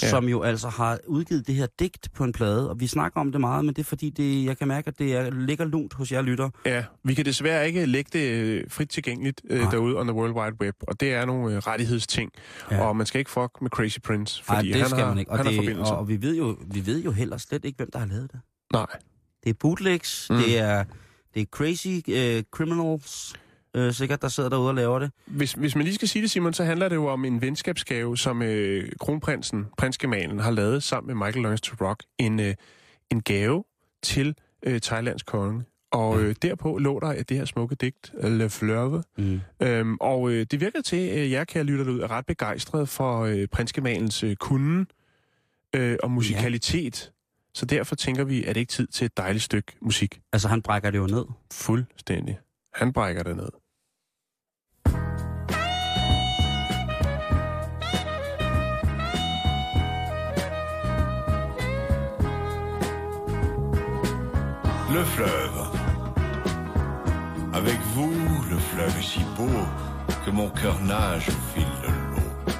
Ja. 0.01 0.09
som 0.09 0.25
jo 0.29 0.41
altså 0.41 0.69
har 0.69 0.99
udgivet 1.07 1.47
det 1.47 1.55
her 1.55 1.67
digt 1.79 2.09
på 2.13 2.23
en 2.23 2.31
plade, 2.33 2.69
og 2.69 2.79
vi 2.79 2.87
snakker 2.87 3.19
om 3.19 3.31
det 3.31 3.41
meget, 3.41 3.65
men 3.65 3.73
det 3.75 3.81
er 3.81 3.85
fordi, 3.85 4.09
det, 4.09 4.45
jeg 4.45 4.57
kan 4.57 4.67
mærke, 4.67 4.87
at 4.87 4.99
det 4.99 5.15
er, 5.15 5.29
ligger 5.29 5.65
lunt 5.65 5.93
hos 5.93 6.11
jer 6.11 6.21
lytter. 6.21 6.49
Ja, 6.65 6.83
vi 7.03 7.13
kan 7.13 7.25
desværre 7.25 7.67
ikke 7.67 7.85
lægge 7.85 8.09
det 8.19 8.25
øh, 8.31 8.63
frit 8.69 8.89
tilgængeligt 8.89 9.41
øh, 9.49 9.61
Nej. 9.61 9.71
derude 9.71 9.95
on 9.99 10.07
the 10.07 10.13
World 10.15 10.33
Wide 10.33 10.55
Web, 10.61 10.75
og 10.87 10.99
det 10.99 11.13
er 11.13 11.25
nogle 11.25 11.55
øh, 11.55 11.57
rettighedsting. 11.59 12.31
Ja. 12.71 12.81
Og 12.81 12.95
man 12.97 13.05
skal 13.05 13.19
ikke 13.19 13.31
fuck 13.31 13.51
med 13.61 13.69
Crazy 13.69 13.99
Prince, 13.99 14.43
fordi 14.43 14.67
det 14.67 14.75
han 14.75 14.85
skal 14.89 14.99
har, 15.03 15.09
man 15.09 15.17
ikke. 15.19 15.31
Og, 15.31 15.37
han 15.37 15.45
har 15.45 15.51
det, 15.51 15.57
forbindelser. 15.59 15.93
og, 15.93 16.07
vi, 16.07 16.21
ved 16.21 16.35
jo, 16.37 16.57
vi 16.71 16.85
ved 16.85 17.03
jo 17.03 17.11
heller 17.11 17.37
slet 17.37 17.65
ikke, 17.65 17.77
hvem 17.77 17.89
der 17.93 17.99
har 17.99 18.05
lavet 18.07 18.31
det. 18.31 18.39
Nej. 18.73 18.85
Det 19.43 19.49
er 19.49 19.53
bootlegs, 19.59 20.27
mm. 20.29 20.35
det 20.37 20.57
er 20.59 20.83
det 21.33 21.41
er 21.41 21.45
crazy 21.45 21.87
uh, 21.87 22.43
criminals, 22.51 23.33
øh, 23.75 23.93
sikkert, 23.93 24.21
der 24.21 24.27
sidder 24.27 24.49
derude 24.49 24.69
og 24.69 24.75
laver 24.75 24.99
det. 24.99 25.11
Hvis, 25.25 25.53
hvis 25.53 25.75
man 25.75 25.83
lige 25.83 25.95
skal 25.95 26.07
sige 26.07 26.21
det, 26.21 26.31
Simon, 26.31 26.53
så 26.53 26.63
handler 26.63 26.89
det 26.89 26.95
jo 26.95 27.07
om 27.07 27.25
en 27.25 27.41
venskabsgave, 27.41 28.17
som 28.17 28.41
øh, 28.41 28.91
kronprinsen, 28.99 29.65
prinsgemalen, 29.77 30.39
har 30.39 30.51
lavet 30.51 30.83
sammen 30.83 31.07
med 31.07 31.25
Michael 31.25 31.43
Lawrence 31.43 31.63
to 31.63 31.85
Rock. 31.85 32.03
En, 32.17 32.39
øh, 32.39 32.55
en 33.11 33.21
gave 33.21 33.63
til 34.03 34.35
øh, 34.65 34.79
Thailands 34.79 35.23
konge. 35.23 35.63
Og 35.91 36.21
øh, 36.21 36.35
derpå 36.41 36.77
lå 36.77 36.99
der 36.99 37.23
det 37.23 37.37
her 37.37 37.45
smukke 37.45 37.75
digt, 37.75 38.11
Le 38.23 38.49
Fleuve. 38.49 39.03
Mm. 39.17 39.41
Øhm, 39.61 39.97
og 40.01 40.31
øh, 40.31 40.45
det 40.51 40.61
virker 40.61 40.81
til, 40.81 41.07
at 41.07 41.31
jer, 41.31 41.43
kære 41.43 41.63
lytter 41.63 41.85
ud, 41.85 41.99
er 41.99 42.11
ret 42.11 42.25
begejstret 42.25 42.89
for 42.89 43.19
øh, 43.19 43.47
prinsgemalens 43.47 44.23
øh, 44.23 44.35
kunde 44.35 44.85
øh, 45.75 45.97
og 46.03 46.11
musikalitet. 46.11 47.05
Ja. 47.05 47.11
Så 47.53 47.65
derfor 47.65 47.95
tænker 47.95 48.23
vi, 48.23 48.43
at 48.43 48.55
det 48.55 48.61
ikke 48.61 48.71
tid 48.71 48.87
til 48.87 49.05
et 49.05 49.17
dejligt 49.17 49.43
stykke 49.43 49.71
musik. 49.81 50.19
Altså, 50.33 50.47
han 50.47 50.61
brækker 50.61 50.91
det 50.91 50.97
jo 50.97 51.07
ned. 51.07 51.25
Fuldstændig. 51.53 52.39
Han 52.73 52.93
brækker 52.93 53.23
det 53.23 53.35
ned. 53.35 53.49
Le 64.93 65.03
fleuve. 65.03 65.67
Avec 67.53 67.79
vous, 67.95 68.13
le 68.49 68.57
fleuve 68.57 68.97
est 68.99 69.01
si 69.01 69.19
beau 69.35 69.49
que 70.23 70.29
mon 70.29 70.47
cœur 70.49 70.79
nage 70.81 71.29
au 71.29 71.53
fil 71.53 71.65
de 71.81 71.87
l'eau. 71.87 72.53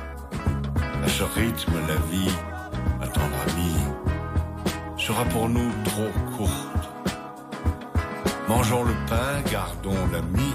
À 1.03 1.07
ce 1.07 1.23
rythme, 1.23 1.73
la 1.87 1.95
vie, 2.11 2.35
ma 2.99 3.07
tendre 3.07 3.37
amie, 3.47 3.77
sera 4.97 5.23
pour 5.25 5.49
nous 5.49 5.71
trop 5.83 6.11
courte. 6.35 6.89
Mangeons 8.47 8.83
le 8.83 8.93
pain, 9.07 9.41
gardons 9.51 10.07
l'ami 10.11 10.53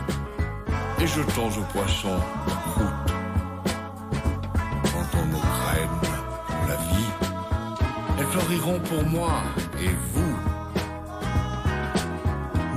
et 0.99 1.07
jetons 1.07 1.51
aux 1.51 1.73
poissons 1.73 2.21
la 2.49 2.55
croûte. 2.55 3.15
Plantons 4.85 5.27
nos 5.27 5.39
graines 5.39 6.01
pour 6.47 6.69
la 6.69 6.77
vie, 6.77 7.13
elles 8.19 8.27
fleuriront 8.27 8.81
pour 8.81 9.05
moi 9.05 9.43
et 9.81 9.89
vous. 10.15 10.50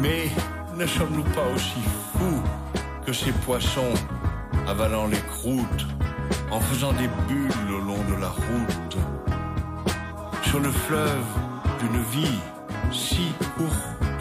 Mais 0.04 0.30
ne 0.76 0.86
sommes-nous 0.86 1.24
pas 1.34 1.48
aussi 1.56 1.80
fous 2.12 2.44
que 3.06 3.14
ces 3.14 3.32
poissons 3.32 3.94
avalant 4.68 5.08
les 5.08 5.22
croûtes 5.32 5.86
en 6.52 6.60
faisant 6.60 6.92
des 6.92 7.08
bulles 7.30 7.74
au 7.74 7.80
long 7.80 8.04
de 8.10 8.20
la 8.20 8.28
route 8.28 8.98
sur 10.44 10.60
le 10.60 10.72
fleuve 10.72 11.26
d'une 11.80 12.04
vie 12.12 12.40
si 12.92 13.32
courte 13.56 14.13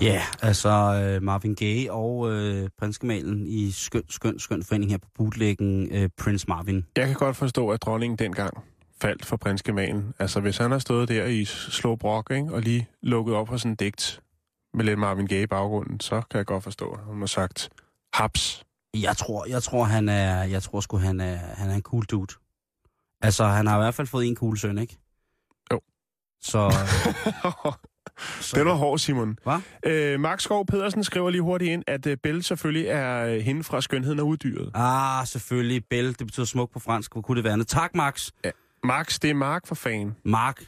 Ja, 0.00 0.06
yeah, 0.06 0.22
altså 0.42 0.68
øh, 0.68 1.22
Marvin 1.22 1.54
Gaye 1.54 1.92
og 1.92 2.30
øh, 2.30 2.68
prinsgemalen 2.78 3.46
i 3.46 3.70
skøn, 3.70 4.02
skøn, 4.08 4.38
skøn 4.38 4.62
forening 4.62 4.90
her 4.90 4.98
på 4.98 5.08
bootleggen 5.14 5.92
øh, 5.92 6.08
Prince 6.18 6.44
Marvin. 6.48 6.86
Jeg 6.96 7.06
kan 7.06 7.14
godt 7.14 7.36
forstå, 7.36 7.70
at 7.70 7.82
dronningen 7.82 8.18
dengang 8.18 8.64
faldt 9.00 9.26
for 9.26 9.36
prinsgemalen. 9.36 10.14
Altså, 10.18 10.40
hvis 10.40 10.56
han 10.58 10.70
har 10.70 10.78
stået 10.78 11.08
der 11.08 11.26
i 11.26 11.44
slå 11.44 11.96
brok, 11.96 12.30
ikke, 12.30 12.54
og 12.54 12.60
lige 12.60 12.88
lukket 13.02 13.34
op 13.34 13.46
på 13.46 13.58
sådan 13.58 13.70
en 13.72 13.76
digt 13.76 14.20
med 14.74 14.84
lidt 14.84 14.98
Marvin 14.98 15.26
Gaye 15.26 15.42
i 15.42 15.46
baggrunden, 15.46 16.00
så 16.00 16.22
kan 16.30 16.38
jeg 16.38 16.46
godt 16.46 16.64
forstå, 16.64 16.90
at 16.90 17.00
hun 17.04 17.18
har 17.18 17.26
sagt, 17.26 17.68
haps. 18.12 18.64
Jeg 18.94 19.16
tror, 19.16 19.46
jeg 19.48 19.62
tror, 19.62 19.84
han 19.84 20.08
er, 20.08 20.42
jeg 20.42 20.62
tror 20.62 20.80
sgu, 20.80 20.96
han 20.96 21.20
er, 21.20 21.36
han 21.36 21.70
er 21.70 21.74
en 21.74 21.82
cool 21.82 22.04
dude. 22.04 22.34
Altså, 23.20 23.44
han 23.44 23.66
har 23.66 23.76
i 23.76 23.82
hvert 23.82 23.94
fald 23.94 24.06
fået 24.06 24.26
en 24.26 24.36
cool 24.36 24.58
søn, 24.58 24.78
ikke? 24.78 24.98
Jo. 25.72 25.80
Så, 26.40 26.70
så 27.42 27.72
Den 28.54 28.66
var 28.66 28.74
hård, 28.74 28.98
Simon. 28.98 29.38
Hvad? 29.42 29.58
Øh, 29.86 30.20
Mark 30.20 30.40
Skov 30.40 30.66
Pedersen 30.66 31.04
skriver 31.04 31.30
lige 31.30 31.42
hurtigt 31.42 31.70
ind, 31.70 31.84
at 31.86 32.06
øh, 32.06 32.16
Belle 32.22 32.42
selvfølgelig 32.42 32.86
er 32.86 33.26
øh, 33.26 33.40
hende 33.40 33.64
fra 33.64 33.80
Skønheden 33.80 34.20
og 34.20 34.26
Uddyret. 34.26 34.70
Ah, 34.74 35.26
selvfølgelig. 35.26 35.84
Belle, 35.90 36.12
det 36.12 36.26
betyder 36.26 36.46
smuk 36.46 36.72
på 36.72 36.78
fransk. 36.78 37.12
Hvor 37.12 37.22
kunne 37.22 37.36
det 37.36 37.44
være 37.44 37.52
andet? 37.52 37.68
Tak, 37.68 37.94
Max. 37.94 38.30
Ja. 38.44 38.50
Max, 38.84 39.18
det 39.18 39.30
er 39.30 39.34
Mark 39.34 39.66
for 39.66 39.74
fan. 39.74 40.16
Mark. 40.24 40.64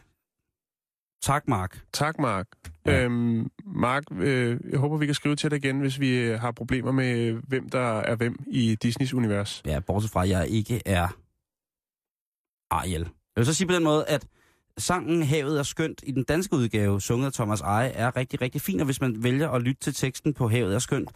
Tak, 1.23 1.49
Mark. 1.49 1.81
Tak, 1.93 2.19
Mark. 2.19 2.47
Ja. 2.87 3.05
Øhm, 3.05 3.51
Mark, 3.67 4.03
øh, 4.21 4.61
jeg 4.71 4.79
håber, 4.79 4.97
vi 4.97 5.07
kan 5.07 5.15
skrive 5.15 5.37
til 5.37 5.51
dig 5.51 5.57
igen, 5.57 5.81
hvis 5.81 6.01
vi 6.01 6.19
øh, 6.19 6.41
har 6.41 6.51
problemer 6.53 6.93
med, 6.93 7.19
øh, 7.19 7.43
hvem 7.49 7.69
der 7.69 8.01
er 8.01 8.15
hvem 8.15 8.37
i 8.47 8.75
Disneys 8.83 9.15
univers. 9.15 9.63
Ja, 9.67 9.81
bortset 9.81 10.11
fra, 10.13 10.23
at 10.23 10.29
jeg 10.29 10.49
ikke 10.49 10.83
er 10.87 11.09
Ariel. 12.71 13.01
Jeg 13.03 13.11
vil 13.37 13.47
så 13.47 13.55
sige 13.55 13.67
på 13.67 13.75
den 13.75 13.85
måde, 13.85 14.05
at 14.07 14.27
sangen 14.79 15.23
Havet 15.23 15.59
er 15.59 15.63
skønt 15.63 16.01
i 16.03 16.13
den 16.13 16.23
danske 16.23 16.57
udgave, 16.57 17.01
sunget 17.01 17.27
af 17.27 17.33
Thomas 17.33 17.61
Eje, 17.61 17.89
er 17.89 18.17
rigtig, 18.17 18.41
rigtig 18.41 18.61
fin, 18.61 18.81
og 18.81 18.85
hvis 18.85 19.01
man 19.01 19.23
vælger 19.23 19.51
at 19.51 19.63
lytte 19.63 19.81
til 19.81 19.95
teksten 19.95 20.35
på 20.35 20.49
Havet 20.49 20.75
er 20.75 20.79
skønt, 20.79 21.11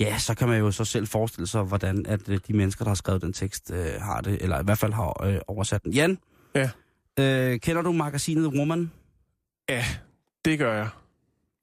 ja, 0.00 0.18
så 0.18 0.34
kan 0.34 0.48
man 0.48 0.58
jo 0.58 0.70
så 0.70 0.84
selv 0.84 1.06
forestille 1.06 1.46
sig, 1.46 1.62
hvordan 1.62 2.06
at 2.06 2.28
øh, 2.28 2.40
de 2.48 2.52
mennesker, 2.52 2.84
der 2.84 2.90
har 2.90 2.94
skrevet 2.94 3.22
den 3.22 3.32
tekst, 3.32 3.70
øh, 3.74 4.00
har 4.00 4.20
det, 4.20 4.42
eller 4.42 4.60
i 4.60 4.64
hvert 4.64 4.78
fald 4.78 4.92
har 4.92 5.24
øh, 5.24 5.40
oversat 5.48 5.84
den. 5.84 5.92
Jan? 5.92 6.18
Ja. 6.54 6.70
Øh, 7.20 7.60
kender 7.60 7.82
du 7.82 7.92
magasinet 7.92 8.46
Woman? 8.46 8.92
Ja, 9.68 9.84
det 10.44 10.58
gør 10.58 10.74
jeg. 10.74 10.88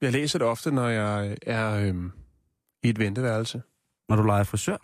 Jeg 0.02 0.12
læser 0.12 0.40
det 0.40 0.48
ofte, 0.48 0.72
når 0.72 0.88
jeg 0.88 1.38
er 1.42 1.74
øhm, 1.74 2.12
i 2.84 2.90
et 2.90 3.00
venteværelse. 3.00 3.62
Når 4.10 4.16
du 4.16 4.24
leger 4.24 4.44
frisør? 4.44 4.78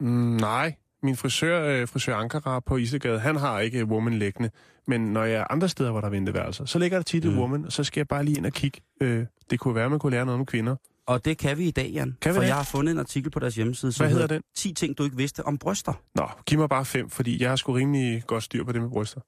Mm, 0.00 0.36
nej, 0.36 0.74
min 1.02 1.16
frisør, 1.16 1.64
øh, 1.64 1.88
frisør 1.88 2.14
Ankara 2.16 2.60
på 2.60 2.76
Isegade, 2.76 3.18
han 3.18 3.36
har 3.36 3.60
ikke 3.60 3.84
Woman 3.84 4.18
liggende. 4.18 4.50
Men 4.86 5.00
når 5.00 5.24
jeg 5.24 5.40
er 5.40 5.44
andre 5.52 5.68
steder, 5.68 5.90
hvor 5.90 6.00
der 6.00 6.06
er 6.06 6.10
venteværelser, 6.10 6.64
så 6.64 6.78
ligger 6.78 6.98
der 6.98 7.02
tit 7.02 7.24
mm. 7.24 7.38
Woman, 7.38 7.64
og 7.64 7.72
så 7.72 7.84
skal 7.84 8.00
jeg 8.00 8.08
bare 8.08 8.24
lige 8.24 8.36
ind 8.36 8.46
og 8.46 8.52
kigge. 8.52 8.80
Øh, 9.00 9.26
det 9.50 9.60
kunne 9.60 9.74
være, 9.74 9.90
man 9.90 9.98
kunne 9.98 10.12
lære 10.12 10.26
noget 10.26 10.40
om 10.40 10.46
kvinder. 10.46 10.76
Og 11.06 11.24
det 11.24 11.38
kan 11.38 11.58
vi 11.58 11.64
i 11.64 11.70
dag, 11.70 11.90
Jan. 11.90 12.16
Kan 12.20 12.30
vi 12.30 12.34
For 12.34 12.40
det? 12.40 12.48
jeg 12.48 12.56
har 12.56 12.64
fundet 12.64 12.92
en 12.92 12.98
artikel 12.98 13.30
på 13.30 13.38
deres 13.40 13.54
hjemmeside, 13.54 13.92
som 13.92 14.04
Hvad 14.06 14.12
hedder 14.12 14.26
den? 14.26 14.42
10 14.56 14.72
ting, 14.74 14.98
du 14.98 15.04
ikke 15.04 15.16
vidste 15.16 15.46
om 15.46 15.58
bryster. 15.58 15.92
Nå, 16.14 16.28
giv 16.46 16.58
mig 16.58 16.68
bare 16.68 16.84
fem, 16.84 17.10
fordi 17.10 17.42
jeg 17.42 17.48
har 17.48 17.56
sgu 17.56 17.72
rimelig 17.72 18.22
godt 18.26 18.44
styr 18.44 18.64
på 18.64 18.72
det 18.72 18.80
med 18.82 18.90
bryster. 18.90 19.20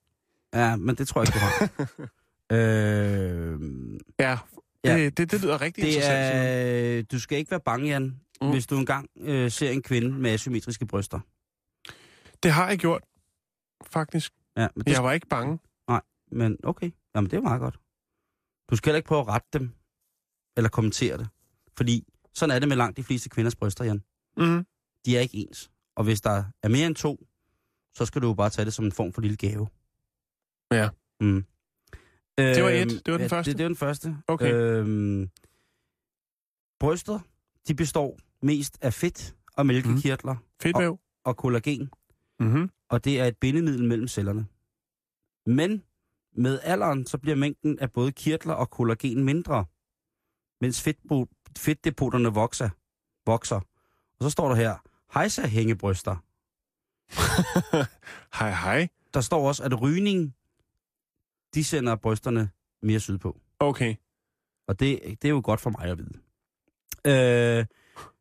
Ja, 0.55 0.77
men 0.77 0.95
det 0.95 1.09
tror 1.09 1.21
jeg 1.21 1.29
ikke, 1.29 1.39
du 1.39 1.45
har. 1.45 2.05
øh, 2.57 3.61
Ja, 4.21 4.39
Ja. 4.85 4.97
det, 4.97 5.19
det, 5.19 5.31
det 5.31 5.43
lyder 5.43 5.61
rigtig 5.61 5.83
det 5.85 5.89
interessant. 5.89 6.35
Er, 6.37 7.03
du 7.03 7.19
skal 7.21 7.39
ikke 7.39 7.51
være 7.51 7.61
bange, 7.65 7.87
Jan, 7.89 8.15
mm. 8.43 8.51
hvis 8.51 8.67
du 8.67 8.79
engang 8.79 9.09
øh, 9.21 9.51
ser 9.51 9.71
en 9.71 9.83
kvinde 9.83 10.11
med 10.19 10.31
asymmetriske 10.31 10.87
bryster. 10.87 11.21
Det 12.45 12.53
har 12.53 12.69
jeg 12.69 12.79
gjort, 12.79 13.03
faktisk. 13.87 14.33
Ja, 14.57 14.69
men, 14.77 14.85
det, 14.85 14.93
Jeg 14.93 15.05
var 15.05 15.13
ikke 15.13 15.27
bange. 15.27 15.59
men 16.33 16.57
okay, 16.65 16.91
Jamen, 17.15 17.31
det 17.31 17.37
er 17.37 17.41
meget 17.41 17.61
godt. 17.61 17.79
Du 18.71 18.77
skal 18.77 18.91
heller 18.91 18.97
ikke 18.97 19.07
prøve 19.07 19.21
at 19.21 19.29
rette 19.29 19.49
dem, 19.53 19.71
eller 20.57 20.71
kommentere 20.71 21.19
det. 21.19 21.29
Fordi 21.77 22.07
sådan 22.35 22.55
er 22.55 22.59
det 22.59 22.69
med 22.69 22.77
langt 22.77 22.97
de 22.97 23.03
fleste 23.05 23.29
kvinders 23.29 23.57
bryster, 23.57 23.85
Jan. 23.85 24.03
Mm. 24.37 24.67
De 25.07 25.17
er 25.17 25.21
ikke 25.21 25.37
ens. 25.37 25.71
Og 25.97 26.05
hvis 26.05 26.21
der 26.21 26.45
er 26.63 26.69
mere 26.69 26.87
end 26.87 26.95
to, 26.95 27.27
så 27.95 28.05
skal 28.07 28.23
du 28.23 28.27
jo 28.29 28.35
bare 28.35 28.51
tage 28.51 28.65
det 28.67 28.75
som 28.75 28.85
en 28.85 28.93
form 28.93 29.13
for 29.13 29.21
lille 29.21 29.37
gave. 29.37 29.69
Ja. 30.73 30.89
Mm. 31.21 31.45
Det 32.39 32.63
var 32.63 32.69
et. 32.71 32.81
Øhm, 32.81 32.89
Det 32.89 33.13
var 33.13 33.19
den 33.19 33.21
ja, 33.21 33.37
første. 33.37 33.51
Det, 33.51 33.59
det 33.59 33.65
var 33.65 33.69
den 33.69 33.77
første. 33.77 34.17
Okay. 34.29 34.53
Øhm, 34.55 35.31
bryster, 36.81 37.19
de 37.69 37.75
består 37.75 38.19
mest 38.43 38.79
af 38.81 38.95
fedt 38.95 39.35
og 39.57 39.67
mælkekirtler 39.67 40.37
Fedtvæv. 40.63 40.99
og 41.25 41.37
kollagen, 41.37 41.91
Mm-hmm. 42.41 42.71
og 42.89 43.05
det 43.05 43.21
er 43.21 43.25
et 43.25 43.37
bindemiddel 43.39 43.85
mellem 43.85 44.09
cellerne. 44.09 44.47
Men 45.47 45.83
med 46.33 46.61
alderen, 46.63 47.07
så 47.07 47.19
bliver 47.19 47.37
mængden 47.37 47.79
af 47.79 47.93
både 47.93 48.13
kirtler 48.13 48.55
og 48.55 48.71
kollagen 48.71 49.25
mindre, 49.25 49.65
mens 50.61 50.89
fedtbo- 50.89 51.53
fedtdepoterne 51.59 52.29
vokser. 52.29 52.71
vokser. 53.27 53.57
Og 54.19 54.23
så 54.23 54.31
står 54.31 54.49
der 54.49 54.55
her, 54.57 54.77
hejsa 55.15 55.47
hængebryster. 55.47 56.17
hej, 58.39 58.51
hej. 58.51 58.89
Der 59.15 59.21
står 59.21 59.49
også, 59.49 59.63
at 59.63 59.83
rygning, 59.83 60.35
de 61.55 61.65
sender 61.65 61.97
brysterne 61.97 62.51
mere 62.83 63.01
sydpå. 63.01 63.41
Okay. 63.59 63.95
Og 64.69 64.81
det, 64.81 65.01
det 65.23 65.29
er 65.29 65.33
jo 65.33 65.41
godt 65.45 65.61
for 65.61 65.71
mig 65.71 65.91
at 65.91 65.99
vide. 65.99 66.19
Øh, 67.07 67.67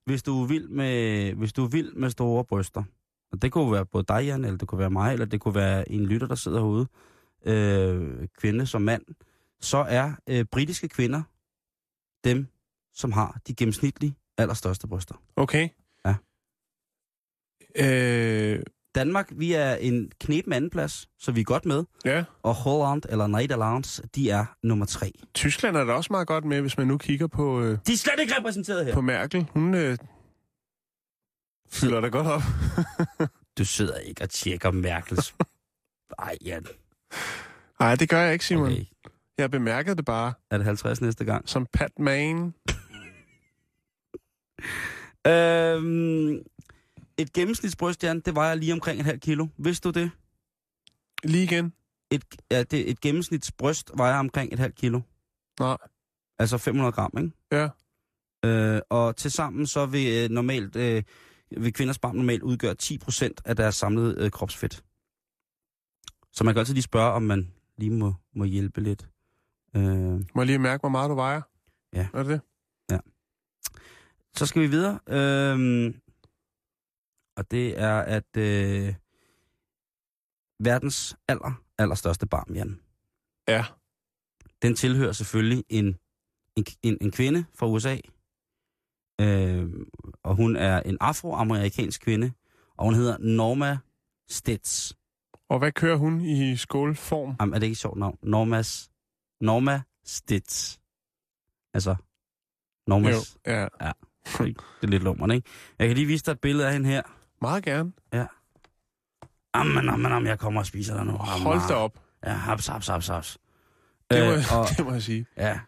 hvis 0.06 0.24
du 0.24 0.44
er 0.44 0.48
vild 0.48 0.68
med, 0.68 1.34
hvis 1.34 1.54
du 1.54 1.64
er 1.64 1.68
vild 1.70 1.94
med 1.94 2.10
store 2.10 2.46
bryster, 2.46 2.84
og 3.34 3.42
det 3.42 3.52
kunne 3.52 3.72
være 3.72 3.86
både 3.86 4.04
dig, 4.08 4.26
Jan, 4.26 4.46
eller 4.46 4.58
det 4.58 4.68
kunne 4.68 4.80
være 4.80 4.90
mig, 4.90 5.14
eller 5.14 5.26
det 5.26 5.42
kunne 5.42 5.56
være 5.56 5.92
en 5.92 6.06
lytter, 6.06 6.28
der 6.28 6.36
sidder 6.36 6.60
herude, 6.60 6.88
øh, 7.46 8.28
kvinde 8.38 8.66
som 8.66 8.82
mand, 8.82 9.04
så 9.62 9.78
er 9.78 10.12
øh, 10.30 10.46
britiske 10.52 10.88
kvinder 10.90 11.22
dem, 12.24 12.48
som 12.94 13.12
har 13.12 13.40
de 13.48 13.56
gennemsnitlige 13.56 14.16
allerstørste 14.38 14.88
bryster. 14.88 15.16
Okay. 15.36 15.70
Ja. 16.06 16.16
Øh, 17.76 18.64
Danmark, 18.96 19.32
vi 19.36 19.54
er 19.54 19.76
en 19.76 20.12
knep 20.20 20.52
anden 20.52 20.70
plads, 20.70 21.10
så 21.20 21.32
vi 21.32 21.40
er 21.40 21.44
godt 21.44 21.66
med. 21.66 21.84
ja. 22.06 22.24
Og 22.44 22.54
Holland, 22.54 23.02
eller 23.10 23.28
Nederlands, 23.28 24.02
de 24.16 24.30
er 24.30 24.46
nummer 24.64 24.86
tre. 24.86 25.12
Tyskland 25.34 25.78
er 25.78 25.84
da 25.84 25.94
også 25.94 26.08
meget 26.14 26.28
godt 26.28 26.46
med, 26.46 26.62
hvis 26.62 26.78
man 26.78 26.88
nu 26.88 26.98
kigger 26.98 27.28
på, 27.28 27.62
øh, 27.62 27.78
De 27.88 27.94
er 27.94 27.98
slet 27.98 28.14
ikke 28.20 28.34
repræsenteret 28.40 28.86
her. 28.86 28.94
på 28.94 29.02
Merkel. 29.02 29.48
Hun 29.54 29.74
øh, 29.74 29.98
fylder 31.74 32.02
da 32.02 32.08
godt 32.08 32.28
op. 32.28 32.42
Du 33.58 33.66
sidder 33.66 33.98
ikke 33.98 34.22
og 34.22 34.30
tjekker 34.30 34.72
Merkels 34.72 35.36
Ej, 36.20 36.38
ja. 36.46 36.60
Nej, 37.80 37.96
det 37.96 38.10
gør 38.10 38.20
jeg 38.20 38.34
ikke, 38.34 38.46
Simon. 38.46 38.72
Okay. 38.72 38.86
Jeg 39.38 39.52
bemærkede 39.52 39.96
det 39.96 40.06
bare 40.06 40.34
Er 40.50 40.58
det 40.58 40.66
50 40.66 41.02
næste 41.02 41.26
gang? 41.26 41.50
som 41.50 41.68
Pat 41.74 42.00
Man. 42.00 42.36
Øhm, 45.28 46.34
et 47.18 47.34
gennemsnitsbrystjern, 47.34 48.20
det 48.20 48.36
vejer 48.36 48.56
lige 48.56 48.74
omkring 48.74 49.00
et 49.00 49.06
halvt 49.06 49.22
kilo. 49.22 49.48
Vidste 49.58 49.92
du 49.92 50.00
det? 50.00 50.12
Lige 51.24 51.44
igen. 51.44 51.74
Et, 52.12 52.24
ja, 52.52 52.64
det, 52.64 52.90
et 52.90 53.02
gennemsnitsbryst 53.02 53.92
vejer 53.98 54.20
omkring 54.20 54.54
et 54.54 54.60
halvt 54.60 54.76
kilo. 54.76 55.02
Nej. 55.60 55.78
Altså 56.40 56.58
500 56.58 56.92
gram, 56.92 57.12
ikke? 57.18 57.32
Ja. 57.52 57.70
Øh, 58.46 58.82
og 58.90 59.16
til 59.16 59.32
sammen 59.32 59.68
så 59.68 59.86
vil 59.86 60.24
øh, 60.24 60.30
normalt 60.30 60.76
øh, 60.76 61.04
vil 61.58 61.74
kvinders 61.74 62.00
barm 62.00 62.16
normalt 62.16 62.44
udgøre 62.44 62.76
10% 62.84 63.30
af 63.46 63.56
deres 63.56 63.76
samlede 63.76 64.16
øh, 64.26 64.32
kropsfedt. 64.32 64.84
Så 66.32 66.44
man 66.44 66.54
kan 66.54 66.60
altid 66.60 66.74
lige 66.74 66.84
spørge, 66.84 67.12
om 67.12 67.22
man 67.24 67.52
lige 67.78 67.92
må, 67.92 68.14
må 68.36 68.44
hjælpe 68.44 68.82
lidt. 68.82 69.10
Øh, 69.76 69.84
Må 69.84 70.24
jeg 70.38 70.46
lige 70.46 70.60
mærke, 70.60 70.82
hvor 70.82 70.90
meget 70.90 71.10
du 71.10 71.16
vejer? 71.16 71.42
Ja. 71.94 72.08
Er 72.14 72.24
det 72.24 72.28
det? 72.28 72.42
så 74.36 74.46
skal 74.46 74.62
vi 74.62 74.68
videre. 74.68 75.00
Øh, 75.10 75.94
og 77.38 77.52
det 77.52 77.80
er, 77.80 78.00
at 78.00 78.38
øh, 78.38 78.96
verdens 80.60 81.18
aller, 81.28 81.62
allerstørste 81.78 82.28
barm, 82.28 82.54
Jan, 82.56 82.80
Ja. 83.48 83.66
den 84.62 84.76
tilhører 84.76 85.12
selvfølgelig 85.12 85.64
en, 85.70 85.98
en, 86.56 86.66
en, 86.84 86.98
en 87.02 87.12
kvinde 87.12 87.46
fra 87.56 87.68
USA. 87.68 87.98
Øh, 89.22 89.70
og 90.24 90.36
hun 90.36 90.56
er 90.56 90.80
en 90.80 90.98
afroamerikansk 91.00 92.02
kvinde, 92.02 92.32
og 92.78 92.86
hun 92.86 92.94
hedder 92.94 93.18
Norma 93.18 93.78
Stitz. 94.30 94.94
Og 95.50 95.60
hvad 95.60 95.72
kører 95.72 95.98
hun 95.98 96.22
i 96.22 96.56
skålform? 96.56 97.36
Jamen, 97.40 97.54
er 97.56 97.60
det 97.60 97.66
ikke 97.66 97.74
et 97.74 97.78
sjovt 97.78 98.00
navn? 98.00 98.18
Normas, 98.24 98.90
Norma 99.42 99.82
Stitz. 100.06 100.78
Altså, 101.74 101.96
Normas. 102.88 103.38
Jo, 103.48 103.52
ja. 103.54 103.68
Det 104.82 104.88
er 104.88 104.88
lidt 104.88 105.04
lummerne, 105.04 105.36
ikke? 105.36 105.50
Jeg 105.80 105.88
kan 105.88 105.98
lige 105.98 106.08
vise 106.08 106.26
dig 106.26 106.32
et 106.32 106.40
billede 106.40 106.68
af 106.68 106.74
hende 106.74 106.90
her. 106.90 107.02
Meget 107.42 107.64
gerne. 107.64 107.92
Jamen, 109.56 109.86
jamen, 109.86 110.12
jamen, 110.12 110.28
jeg 110.28 110.40
kommer 110.40 110.60
og 110.62 110.66
spiser 110.66 110.96
dig 110.96 111.06
nu. 111.06 111.12
Hold 111.14 111.68
da 111.68 111.74
op. 111.74 112.00
Ja, 112.26 112.32
haps, 112.32 112.68
haps, 112.68 112.88
haps, 112.88 113.08
haps. 113.08 113.38
Det 114.12 114.26
må, 114.26 114.32
Øh, 114.32 114.58
og, 114.60 114.68
det 114.78 114.86
må 114.86 114.92
jeg 114.92 115.04
sige. 115.04 115.26
Ja, 115.38 115.60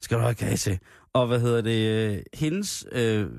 skal 0.00 0.16
du 0.18 0.22
have 0.22 0.34
kage 0.34 0.56
til. 0.56 0.78
Og 1.14 1.26
hvad 1.26 1.40
hedder 1.40 1.60
det? 1.62 2.24
Hendes 2.34 2.86
øh, 2.92 3.30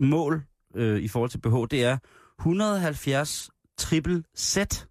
mål 0.00 0.42
øh, 0.74 0.98
i 1.00 1.08
forhold 1.08 1.30
til 1.30 1.38
BH, 1.38 1.54
det 1.70 1.84
er 1.84 1.98
170 2.40 3.50
triple 3.78 4.22
set. 4.34 4.88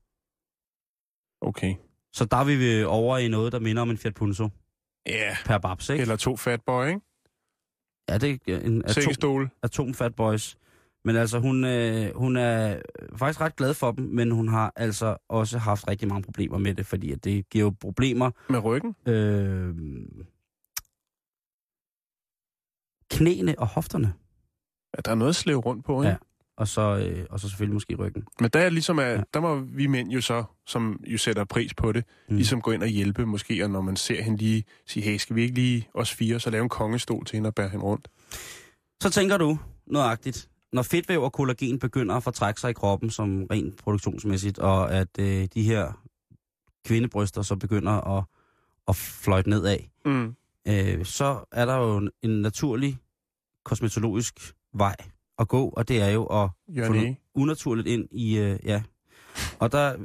Okay. 1.42 1.76
Så 2.14 2.26
der 2.26 2.38
er 2.38 2.44
vi 2.44 2.84
over 2.84 3.18
i 3.18 3.28
noget, 3.28 3.52
der 3.52 3.60
minder 3.60 3.82
om 3.82 3.90
en 3.90 3.98
Fiat 3.98 4.14
Punto 4.14 4.50
Ja. 5.08 5.36
per 5.46 5.58
babs, 5.58 5.90
ikke? 5.90 6.02
Eller 6.02 6.16
to 6.16 6.38
fat 6.38 6.62
boy, 6.66 6.88
ikke? 6.88 7.02
Ja, 8.10 8.18
det 8.18 8.42
er 8.48 8.60
en 8.60 8.86
atom, 8.86 9.50
atom 9.64 9.94
fat 9.94 10.16
boys. 10.16 10.58
Men 11.06 11.16
altså, 11.16 11.40
hun, 11.40 11.66
øh, 11.66 12.16
hun 12.16 12.38
er 12.38 12.82
faktisk 13.16 13.42
ret 13.42 13.56
glad 13.56 13.74
for 13.74 13.92
dem, 13.92 14.06
men 14.06 14.32
hun 14.32 14.48
har 14.48 14.74
altså 14.76 15.18
også 15.30 15.58
haft 15.58 15.88
rigtig 15.88 16.08
mange 16.08 16.24
problemer 16.24 16.58
med 16.58 16.74
det, 16.74 16.86
fordi 16.86 17.12
at 17.12 17.24
det 17.24 17.50
giver 17.50 17.66
jo 17.66 17.74
problemer. 17.80 18.32
Med 18.50 18.64
ryggen. 18.64 18.96
Øh, 19.06 19.76
knæene 23.12 23.60
og 23.60 23.68
hofterne, 23.68 24.14
Ja, 24.98 25.02
der 25.06 25.12
er 25.12 25.16
noget 25.16 25.30
at 25.30 25.36
slæve 25.36 25.60
rundt 25.60 25.86
på, 25.86 26.02
ikke? 26.02 26.10
Ja. 26.10 26.16
og 26.58 26.68
så, 26.68 26.82
øh, 26.98 27.26
og 27.30 27.40
så 27.40 27.50
selvfølgelig 27.50 27.74
måske 27.74 27.96
ryggen. 27.96 28.24
Men 28.42 28.50
der 28.54 28.60
er 28.60 28.70
ligesom, 28.70 29.00
at, 29.00 29.18
Ja. 29.18 29.22
der 29.34 29.40
må 29.40 29.56
vi 29.56 29.88
mænd 29.88 30.10
jo 30.12 30.22
så, 30.22 30.44
som 30.68 31.00
jo 31.08 31.18
sætter 31.18 31.44
pris 31.44 31.74
på 31.74 31.92
det, 31.92 32.04
mm. 32.30 32.36
ligesom 32.36 32.62
gå 32.62 32.72
ind 32.72 32.82
og 32.84 32.88
hjælpe 32.90 33.26
måske, 33.26 33.64
og 33.64 33.70
når 33.70 33.82
man 33.82 33.96
ser 33.96 34.22
hende 34.24 34.38
lige 34.38 34.64
sige, 34.88 35.04
hey, 35.04 35.18
skal 35.18 35.36
vi 35.36 35.42
ikke 35.42 35.56
lige 35.56 35.88
os 35.94 36.14
fire, 36.14 36.40
så 36.40 36.50
lave 36.50 36.64
en 36.64 36.70
kongestol 36.70 37.26
til 37.26 37.36
hende 37.36 37.48
og 37.48 37.56
bære 37.56 37.70
hende 37.70 37.86
rundt? 37.86 38.08
Så 39.02 39.10
tænker 39.10 39.38
du 39.38 39.58
nøjagtigt, 39.88 40.50
når 40.74 40.82
fedtvæv 40.82 41.22
og 41.24 41.34
kollagen 41.34 41.80
begynder 41.80 42.16
at 42.16 42.24
fortrække 42.24 42.62
sig 42.62 42.70
i 42.70 42.74
kroppen 42.74 43.10
som 43.10 43.44
rent 43.52 43.78
produktionsmæssigt, 43.78 44.60
og 44.60 44.92
at 44.94 45.20
øh, 45.20 45.48
de 45.54 45.64
her 45.64 46.02
kvindebryster 46.86 47.42
så 47.42 47.56
begynder 47.56 48.18
at, 48.18 48.24
at 48.88 48.96
fløjte 48.96 49.50
nedad, 49.50 49.78
Mm. 50.06 50.36
Øh, 50.70 51.06
så 51.06 51.46
er 51.52 51.66
der 51.66 51.76
jo 51.76 51.98
en, 51.98 52.10
en 52.22 52.42
naturlig 52.42 52.98
kosmetologisk 53.66 54.54
vej 54.74 54.96
at 55.40 55.48
gå, 55.48 55.70
og 55.70 55.88
det 55.88 56.02
er 56.02 56.10
jo 56.10 56.26
at 56.26 56.50
få 56.50 56.74
Jørgen 56.76 56.92
noget 56.94 57.08
E. 57.10 57.16
unaturligt 57.36 57.88
ind 57.88 58.08
i, 58.12 58.38
øh, 58.38 58.60
ja. 58.64 58.84
Og 59.60 59.72
der 59.72 59.96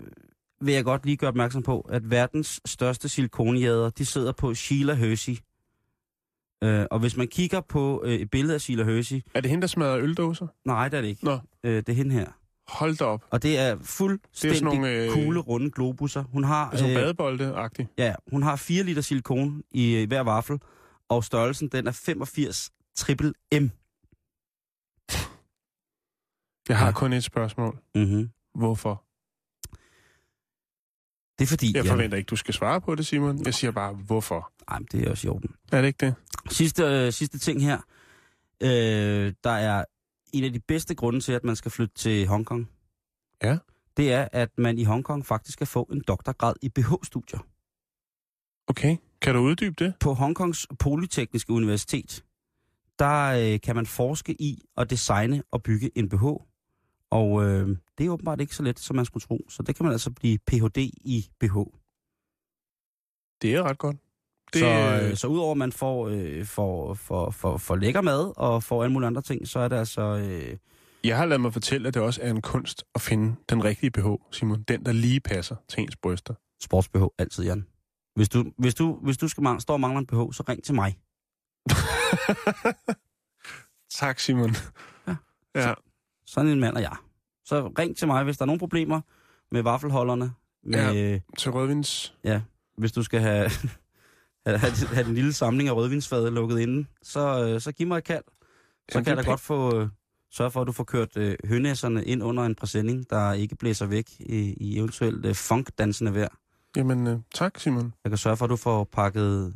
vil 0.60 0.74
jeg 0.74 0.84
godt 0.84 1.04
lige 1.04 1.16
gøre 1.16 1.28
opmærksom 1.28 1.62
på, 1.62 1.80
at 1.80 2.10
verdens 2.10 2.60
største 2.66 3.08
silikonjæder, 3.08 3.90
de 3.90 4.06
sidder 4.06 4.32
på 4.32 4.54
Sheila 4.54 4.94
Hershey. 4.94 5.36
Øh, 6.64 6.86
og 6.90 6.98
hvis 6.98 7.16
man 7.16 7.28
kigger 7.28 7.60
på 7.60 8.02
øh, 8.06 8.14
et 8.14 8.30
billede 8.30 8.54
af 8.54 8.60
Sheila 8.60 8.84
Hershey, 8.84 9.20
Er 9.34 9.40
det 9.40 9.50
hende, 9.50 9.60
der 9.62 9.66
smadrer 9.68 9.98
øldåser? 9.98 10.46
nej, 10.64 10.88
det 10.88 10.96
er 10.96 11.00
det 11.00 11.08
ikke. 11.08 11.24
Nå, 11.24 11.38
Øh, 11.64 11.76
det 11.76 11.88
er 11.88 11.92
hende 11.92 12.12
her. 12.14 12.26
Hold 12.68 12.96
da 12.96 13.04
op. 13.04 13.24
Og 13.30 13.42
det 13.42 13.58
er 13.58 13.74
Det 13.74 13.80
er 13.80 13.84
fuldstændig 13.84 14.62
nogle, 14.62 14.88
øh, 14.90 15.12
kugle, 15.12 15.40
runde 15.40 15.70
globusser. 15.70 16.22
Hun 16.22 16.44
har, 16.44 16.76
sådan 16.76 16.90
øh, 16.90 16.96
badebolde-agtigt. 16.96 17.88
ja, 17.98 18.14
hun 18.30 18.42
har 18.42 18.56
4 18.56 18.82
liter 18.82 19.02
silikon 19.02 19.62
i 19.70 19.94
øh, 19.94 20.08
hver 20.08 20.20
vaffel, 20.20 20.58
og 21.08 21.24
størrelsen 21.24 21.68
den 21.68 21.86
er 21.86 21.92
85 21.92 22.70
triple 22.96 23.32
M. 23.60 23.68
Jeg 26.68 26.78
har 26.78 26.86
Ja. 26.86 26.92
kun 26.92 27.12
et 27.12 27.24
spørgsmål. 27.24 27.78
Mm-hmm. 27.94 28.30
Hvorfor? 28.54 29.04
Det 31.38 31.44
er 31.44 31.48
fordi... 31.48 31.76
Jeg 31.76 31.86
forventer 31.86 32.18
ikke, 32.18 32.26
du 32.28 32.36
skal 32.36 32.54
svare 32.54 32.80
på 32.80 32.94
det, 32.94 33.06
Simon. 33.06 33.44
Jeg 33.44 33.54
siger 33.54 33.70
bare, 33.70 33.92
hvorfor? 33.94 34.52
Ej, 34.68 34.78
men 34.78 34.88
det 34.92 35.06
er 35.06 35.10
også 35.10 35.26
i 35.26 35.30
orden. 35.30 35.50
Er 35.72 35.80
det 35.80 35.88
ikke 35.88 36.06
det? 36.06 36.14
Sidste, 36.50 36.82
øh, 36.82 37.12
sidste 37.12 37.38
ting 37.38 37.62
her. 37.62 37.78
Øh, 38.62 39.32
der 39.44 39.50
er 39.50 39.84
en 40.34 40.44
af 40.44 40.52
de 40.52 40.60
bedste 40.60 40.94
grunde 40.94 41.20
til, 41.20 41.32
at 41.32 41.44
man 41.44 41.56
skal 41.56 41.70
flytte 41.70 41.94
til 41.94 42.26
Hongkong. 42.26 42.70
Ja. 43.42 43.58
Det 43.96 44.12
er, 44.12 44.28
at 44.32 44.58
man 44.58 44.78
i 44.78 44.84
Hongkong 44.84 45.26
faktisk 45.26 45.58
kan 45.58 45.66
få 45.66 45.82
en 45.82 46.02
doktorgrad 46.08 46.54
i 46.62 46.68
BH-studier. 46.68 47.38
Okay. 48.66 48.96
Kan 49.20 49.34
du 49.34 49.40
uddybe 49.40 49.74
det? 49.84 49.94
På 50.00 50.12
Hongkongs 50.12 50.66
Polytekniske 50.78 51.52
Universitet, 51.52 52.24
der 52.98 53.52
øh, 53.54 53.60
kan 53.60 53.76
man 53.76 53.86
forske 53.86 54.42
i 54.42 54.62
at 54.76 54.90
designe 54.90 55.42
og 55.50 55.62
bygge 55.62 55.90
en 55.98 56.08
BH. 56.08 56.24
Og 57.10 57.44
øh, 57.44 57.68
det 57.98 58.06
er 58.06 58.10
åbenbart 58.10 58.40
ikke 58.40 58.54
så 58.54 58.62
let, 58.62 58.78
som 58.78 58.96
man 58.96 59.04
skulle 59.04 59.24
tro. 59.24 59.46
Så 59.48 59.62
det 59.62 59.76
kan 59.76 59.84
man 59.84 59.92
altså 59.92 60.10
blive 60.10 60.38
Ph.D. 60.46 60.78
i 61.04 61.28
BH. 61.40 61.56
Det 63.42 63.54
er 63.54 63.62
ret 63.62 63.78
godt. 63.78 63.96
Det, 64.54 64.60
Så, 64.60 65.00
øh, 65.02 65.10
øh, 65.10 65.16
så 65.16 65.26
udover 65.26 65.50
at 65.50 65.56
man 65.56 65.72
får, 65.72 66.08
øh, 66.08 66.44
får, 66.46 66.94
får, 66.94 67.30
får, 67.30 67.56
får 67.56 67.76
lækker 67.76 68.00
mad 68.00 68.32
og 68.36 68.62
får 68.62 68.82
alle 68.82 68.92
mulige 68.92 69.06
andre 69.06 69.22
ting, 69.22 69.48
så 69.48 69.58
er 69.58 69.68
det 69.68 69.76
altså... 69.76 70.00
Øh, 70.02 70.56
Jeg 71.04 71.16
har 71.16 71.26
ladet 71.26 71.40
mig 71.40 71.52
fortælle, 71.52 71.88
at 71.88 71.94
det 71.94 72.02
også 72.02 72.20
er 72.22 72.30
en 72.30 72.42
kunst 72.42 72.84
at 72.94 73.00
finde 73.00 73.36
den 73.48 73.64
rigtige 73.64 73.90
BH, 73.90 74.06
Simon. 74.32 74.62
Den, 74.62 74.86
der 74.86 74.92
lige 74.92 75.20
passer 75.20 75.56
til 75.68 75.82
ens 75.82 75.96
bryster. 75.96 76.34
sports-BH 76.64 77.14
altid, 77.18 77.44
Jan. 77.44 77.66
Hvis 78.16 78.28
du, 78.28 78.44
hvis 78.58 78.74
du, 78.74 78.98
hvis 79.02 79.16
du 79.16 79.28
skal 79.28 79.42
man, 79.42 79.60
står 79.60 79.74
og 79.74 79.80
mangler 79.80 80.00
en 80.00 80.06
BH, 80.06 80.14
så 80.32 80.44
ring 80.48 80.64
til 80.64 80.74
mig. 80.74 80.96
tak, 84.00 84.18
Simon. 84.20 84.50
Ja. 85.08 85.16
Ja. 85.54 85.74
Sådan 86.26 86.50
en 86.50 86.60
mand 86.60 86.76
er 86.76 86.80
jeg. 86.80 86.96
Så 87.44 87.72
ring 87.78 87.96
til 87.96 88.06
mig, 88.06 88.24
hvis 88.24 88.36
der 88.36 88.42
er 88.42 88.46
nogle 88.46 88.58
problemer 88.58 89.00
med 89.50 89.62
vaffelholderne. 89.62 90.32
Med, 90.64 90.92
ja. 90.94 91.18
Til 91.38 91.50
rødvins. 91.50 92.14
Hvis 92.78 92.92
du 92.92 93.02
skal 93.02 93.20
have, 93.20 93.50
have, 94.46 94.72
have, 94.92 95.06
den 95.06 95.14
lille 95.14 95.32
samling 95.32 95.68
af 95.68 95.72
rødvinsfade 95.76 96.30
lukket 96.30 96.58
inde, 96.60 96.86
så, 97.02 97.44
øh, 97.44 97.60
så 97.60 97.72
giv 97.72 97.86
mig 97.86 97.98
et 97.98 98.04
kald. 98.04 98.24
Så 98.28 98.98
Jamen, 98.98 99.04
kan 99.04 99.16
jeg 99.16 99.24
da 99.24 99.30
godt 99.30 99.40
få 99.40 99.80
øh, 99.80 99.88
sørge 100.32 100.50
for, 100.50 100.60
at 100.60 100.66
du 100.66 100.72
får 100.72 100.84
kørt 100.84 101.16
øh, 101.16 101.36
hønæsserne 101.44 102.04
ind 102.04 102.22
under 102.22 102.42
en 102.44 102.54
præsending, 102.54 103.10
der 103.10 103.32
ikke 103.32 103.56
blæser 103.56 103.86
væk 103.86 104.06
i, 104.20 104.54
i 104.60 104.78
eventuelt 104.78 105.26
øh, 105.26 105.34
funkdansende 105.34 106.14
vejr. 106.14 106.28
Jamen, 106.76 107.06
øh, 107.06 107.18
tak, 107.34 107.58
Simon. 107.58 107.94
Jeg 108.04 108.10
kan 108.10 108.18
sørge 108.18 108.36
for, 108.36 108.44
at 108.44 108.50
du 108.50 108.56
får 108.56 108.84
pakket 108.92 109.54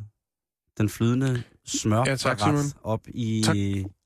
den 0.77 0.89
flydende 0.89 1.43
smør 1.65 2.03
Ja, 2.07 2.15
tak, 2.15 2.39
Simon. 2.39 2.63
op 2.83 3.01
i 3.07 3.43
Tak. 3.45 3.55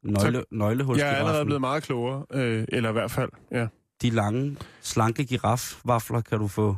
nøgle, 0.04 0.44
nøglehulsgiraffen. 0.52 1.00
Jeg 1.00 1.14
er 1.14 1.26
allerede 1.28 1.46
blevet 1.46 1.62
meget 1.62 1.84
klogere. 1.84 2.26
Øh, 2.34 2.66
eller 2.68 2.90
i 2.90 2.94
hvert 2.94 3.12
fald, 3.12 3.30
ja. 3.52 3.68
De 4.02 4.10
lange, 4.10 4.58
slanke 4.82 5.26
girafvafler 5.26 6.22
kan 6.22 6.40
du 6.40 6.48
få 6.48 6.78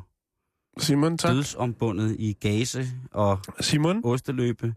Simon, 0.79 1.17
tak. 1.17 1.31
dødsombundet 1.31 2.15
i 2.19 2.33
gase 2.33 2.88
og 3.11 3.39
Simon, 3.59 4.01
osteløbe. 4.03 4.73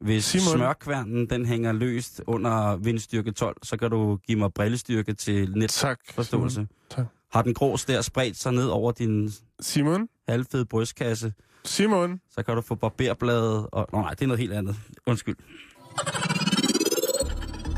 Hvis 0.00 0.24
Simon. 0.24 0.56
Smørkværnen 0.56 1.30
den 1.30 1.46
hænger 1.46 1.72
løst 1.72 2.22
under 2.26 2.76
vindstyrke 2.76 3.32
12, 3.32 3.56
så 3.62 3.76
kan 3.76 3.90
du 3.90 4.16
give 4.16 4.38
mig 4.38 4.52
brillestyrke 4.52 5.14
til 5.14 5.46
tak. 5.46 5.56
netforståelse. 5.56 6.54
Simon. 6.54 6.68
Tak. 6.90 7.06
Har 7.32 7.42
den 7.42 7.54
grå 7.54 7.76
stær 7.76 8.00
spredt 8.00 8.36
sig 8.36 8.52
ned 8.52 8.66
over 8.66 8.92
din 8.92 9.32
Simon, 9.60 10.08
halvfede 10.28 10.64
brystkasse, 10.64 11.32
Simon. 11.64 12.20
så 12.30 12.42
kan 12.42 12.54
du 12.54 12.60
få 12.60 12.74
barberbladet 12.74 13.66
og... 13.72 13.88
Nå 13.92 14.00
nej, 14.00 14.10
det 14.10 14.22
er 14.22 14.26
noget 14.26 14.40
helt 14.40 14.52
andet. 14.52 14.76
Undskyld. 15.06 15.36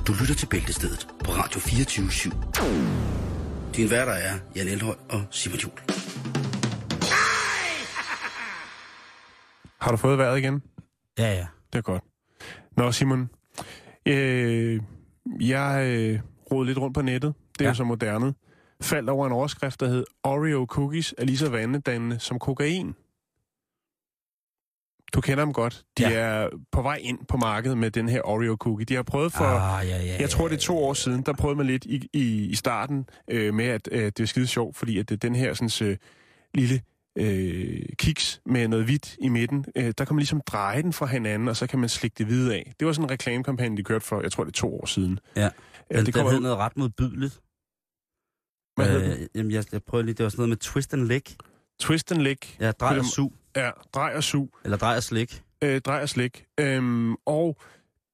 Du 0.07 0.13
lytter 0.21 0.35
til 0.35 0.47
Bæltestedet 0.47 1.09
på 1.25 1.31
Radio 1.33 1.61
24 1.61 2.07
/7. 2.07 2.31
Din 3.77 3.91
værter 3.91 4.13
er 4.13 4.39
Jan 4.57 4.69
Elhøj 4.69 4.95
og 5.09 5.23
Simon 5.31 5.59
Jul. 5.59 5.96
Har 9.87 9.91
du 9.91 9.97
fået 9.97 10.19
vejret 10.19 10.39
igen? 10.39 10.63
Ja, 11.19 11.33
ja. 11.33 11.47
Det 11.73 11.79
er 11.79 11.83
godt. 11.83 12.05
Nå, 12.77 12.93
Simon. 12.93 13.31
Øh, 14.07 14.81
jeg 15.41 15.87
øh, 15.87 16.21
rodede 16.53 16.67
lidt 16.67 16.79
rundt 16.79 16.95
på 16.95 17.03
nettet. 17.03 17.35
Det 17.53 17.61
er 17.61 17.65
Ja. 17.65 17.71
jo 17.71 17.75
så 17.75 17.85
moderne. 17.85 18.35
Faldt 18.83 19.11
over 19.11 19.27
en 19.27 19.33
overskrift, 19.33 19.81
der 19.81 19.87
hed 19.89 20.05
Oreo 20.23 20.67
cookies 20.69 21.15
er 21.19 21.25
lige 21.25 21.39
så 21.39 21.51
vandedannende 21.51 22.19
som 22.19 22.39
kokain. 22.39 22.95
Du 25.15 25.21
kender 25.21 25.45
dem 25.45 25.53
godt. 25.53 25.85
De 25.99 26.03
ja. 26.09 26.13
er 26.19 26.49
på 26.73 26.83
vej 26.83 26.99
ind 27.01 27.19
på 27.29 27.37
markedet 27.37 27.79
med 27.79 27.91
den 27.91 28.09
her 28.09 28.21
Oreo 28.29 28.57
cookie. 28.61 28.85
De 28.85 28.95
har 28.95 29.03
prøvet 29.03 29.33
for... 29.33 29.45
ah, 29.45 29.89
ja, 29.89 30.03
ja, 30.03 30.17
Jeg 30.21 30.31
tror, 30.31 30.49
det 30.49 30.55
er 30.55 30.61
to 30.61 30.79
år 30.79 30.95
siden, 30.95 31.23
der 31.23 31.33
prøvede 31.33 31.57
man 31.57 31.67
lidt 31.67 31.85
i, 31.85 32.09
i, 32.13 32.45
i 32.47 32.55
starten 32.55 33.09
øh, 33.31 33.55
med, 33.55 33.65
at 33.65 33.89
øh, 33.93 34.05
det 34.05 34.21
er 34.21 34.27
skide 34.27 34.47
sjovt, 34.47 34.77
fordi 34.77 34.99
at 34.99 35.09
det, 35.09 35.23
den 35.23 35.35
her 35.35 35.55
sådan, 35.55 35.91
øh, 35.91 35.97
lille 36.55 36.81
øh, 37.19 37.83
kiks 37.99 38.41
med 38.47 38.69
noget 38.69 38.85
hvidt 38.85 39.17
i 39.21 39.29
midten, 39.29 39.65
øh, 39.77 39.93
der 39.99 40.05
kan 40.05 40.17
man 40.17 40.19
ligesom 40.19 40.41
dreje 40.47 40.83
den 40.83 40.93
fra 40.93 41.07
hinanden, 41.07 41.49
og 41.49 41.57
så 41.57 41.67
kan 41.67 41.79
man 41.79 41.89
slikke 41.89 42.15
det 42.19 42.27
hvide 42.27 42.55
af. 42.55 42.73
Det 42.81 42.87
var 42.87 42.93
sådan 42.93 43.05
en 43.07 43.11
reklamekampagne, 43.11 43.77
de 43.77 43.83
kørte 43.83 44.07
for, 44.07 44.23
jeg 44.23 44.33
tror, 44.33 44.45
det 44.45 44.51
er 44.51 44.57
to 44.61 44.81
år 44.81 44.87
siden. 44.87 45.19
Ja. 45.37 45.49
Øh, 45.93 46.07
det 46.07 46.15
kommer, 46.15 46.33
hed 46.33 46.41
noget 46.41 46.57
ret 46.57 46.77
modbydeligt. 46.77 47.41
Hvad? 48.77 49.03
Øh, 49.03 49.27
jamen, 49.35 49.53
jeg, 49.53 49.65
jeg 49.73 49.83
prøvede 49.83 50.07
lige, 50.07 50.15
det 50.15 50.25
var 50.25 50.31
sådan 50.31 50.41
noget 50.41 50.49
med 50.49 50.57
twist 50.57 50.95
and 50.95 51.03
leg. 51.03 51.23
Twist 51.81 52.13
and 52.13 52.23
leg. 52.23 52.37
Ja, 52.61 52.71
drej 52.71 52.99
og 52.99 53.05
sug. 53.05 53.33
Ja, 53.57 53.71
drej 53.95 54.13
og 54.17 54.25
sug. 54.25 54.59
Eller 54.65 54.77
drej 54.77 54.97
og 54.97 55.03
slik. 55.03 55.43
øh, 55.65 55.81
drej 55.81 56.03
og 56.03 56.09
slik. 56.09 56.45
Øhm, 56.61 57.15
og 57.15 57.57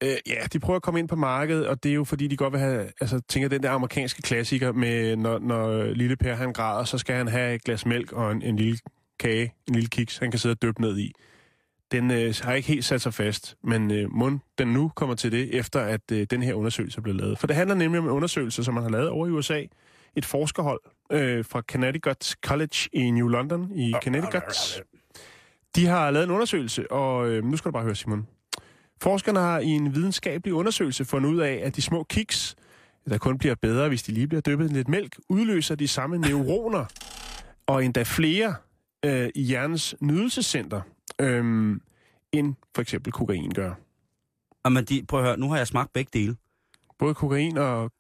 øh, 0.03 0.17
ja, 0.27 0.47
de 0.53 0.59
prøver 0.59 0.77
at 0.77 0.83
komme 0.83 1.01
ind 1.01 1.09
på 1.09 1.17
markedet, 1.17 1.67
og 1.67 1.83
det 1.83 1.91
er 1.91 1.95
jo 1.95 2.05
fordi, 2.05 2.27
de 2.27 2.37
godt 2.37 2.53
vil 2.53 2.61
have, 2.61 2.87
altså 3.01 3.21
tænker 3.29 3.49
den 3.49 3.63
der 3.63 3.71
amerikanske 3.71 4.23
klassiker 4.23 4.73
med, 4.73 5.17
når, 5.17 5.39
når 5.39 5.85
lille 5.85 6.17
Per 6.17 6.35
han 6.35 6.53
græder, 6.53 6.85
så 6.85 6.99
skal 6.99 7.15
han 7.15 7.29
have 7.29 7.55
et 7.55 7.65
glas 7.65 7.87
mælk 7.87 8.13
og 8.13 8.33
en, 8.33 8.43
en 8.43 8.57
lille 8.57 8.79
kage, 9.19 9.55
en 9.69 9.75
lille 9.75 9.89
kiks, 9.89 10.19
han 10.19 10.31
kan 10.31 10.39
sidde 10.39 10.53
og 10.53 10.63
døbe 10.63 10.81
ned 10.81 10.99
i. 10.99 11.13
Den 11.93 12.11
øh, 12.11 12.35
har 12.43 12.53
ikke 12.53 12.69
helt 12.69 12.85
sat 12.85 13.01
sig 13.01 13.15
fast, 13.15 13.57
men 13.65 13.91
øh, 13.91 14.13
mund 14.13 14.41
den 14.59 14.69
nu 14.69 14.89
kommer 14.89 15.15
til 15.15 15.33
det, 15.33 15.55
efter 15.55 15.81
at 15.81 16.01
øh, 16.13 16.27
den 16.31 16.43
her 16.43 16.55
undersøgelse 16.55 17.01
blev 17.01 17.15
lavet. 17.15 17.39
For 17.39 17.47
det 17.47 17.57
handler 17.57 17.75
nemlig 17.75 17.99
om 17.99 18.05
en 18.05 18.11
undersøgelse, 18.11 18.65
som 18.65 18.75
man 18.75 18.83
har 18.83 18.91
lavet 18.91 19.09
over 19.09 19.27
i 19.27 19.31
USA. 19.31 19.63
Et 20.17 20.25
forskerhold 20.25 20.81
øh, 21.13 21.45
fra 21.45 21.61
Connecticut 21.61 22.35
College 22.45 22.89
i 22.93 23.11
New 23.11 23.29
London 23.29 23.73
i 23.75 23.95
Connecticut. 24.05 24.83
De 25.77 25.87
har 25.87 26.11
lavet 26.11 26.25
en 26.25 26.31
undersøgelse, 26.31 26.93
og 26.93 27.29
øh, 27.29 27.45
nu 27.45 27.57
skal 27.57 27.69
du 27.69 27.73
bare 27.73 27.83
høre, 27.83 27.95
Simon. 27.95 28.27
Forskerne 29.03 29.39
har 29.41 29.59
i 29.59 29.67
en 29.67 29.95
videnskabelig 29.95 30.55
undersøgelse 30.55 31.05
fundet 31.05 31.31
ud 31.31 31.39
af, 31.41 31.61
at 31.65 31.77
de 31.77 31.83
små 31.83 32.03
kiks, 32.05 32.57
der 33.09 33.19
kun 33.19 33.39
bliver 33.39 33.55
bedre, 33.55 33.89
hvis 33.89 34.03
de 34.03 34.13
lige 34.13 34.29
bliver 34.29 34.41
dyppet 34.41 34.71
i 34.71 34.73
lidt 34.75 34.89
mælk, 34.89 35.19
udløser 35.29 35.75
de 35.75 35.89
samme 35.89 36.19
neuroner, 36.19 36.85
og 37.67 37.85
endda 37.85 38.03
flere 38.03 38.55
øh, 39.05 39.31
i 39.35 39.43
hjernens 39.43 39.95
nydelsescenter, 40.01 40.81
øh, 41.21 41.45
end 42.33 42.55
for 42.75 42.83
eksempel 42.83 43.13
kokain 43.13 43.51
gør. 43.55 43.75
Jamen, 44.65 44.85
de, 44.85 45.05
prøv 45.09 45.21
at 45.21 45.27
høre, 45.27 45.37
nu 45.37 45.49
har 45.51 45.57
jeg 45.57 45.67
smagt 45.67 45.93
begge 45.93 46.11
dele. 46.19 46.37
Både 46.99 47.15
kokain 47.15 47.59
og 47.59 47.91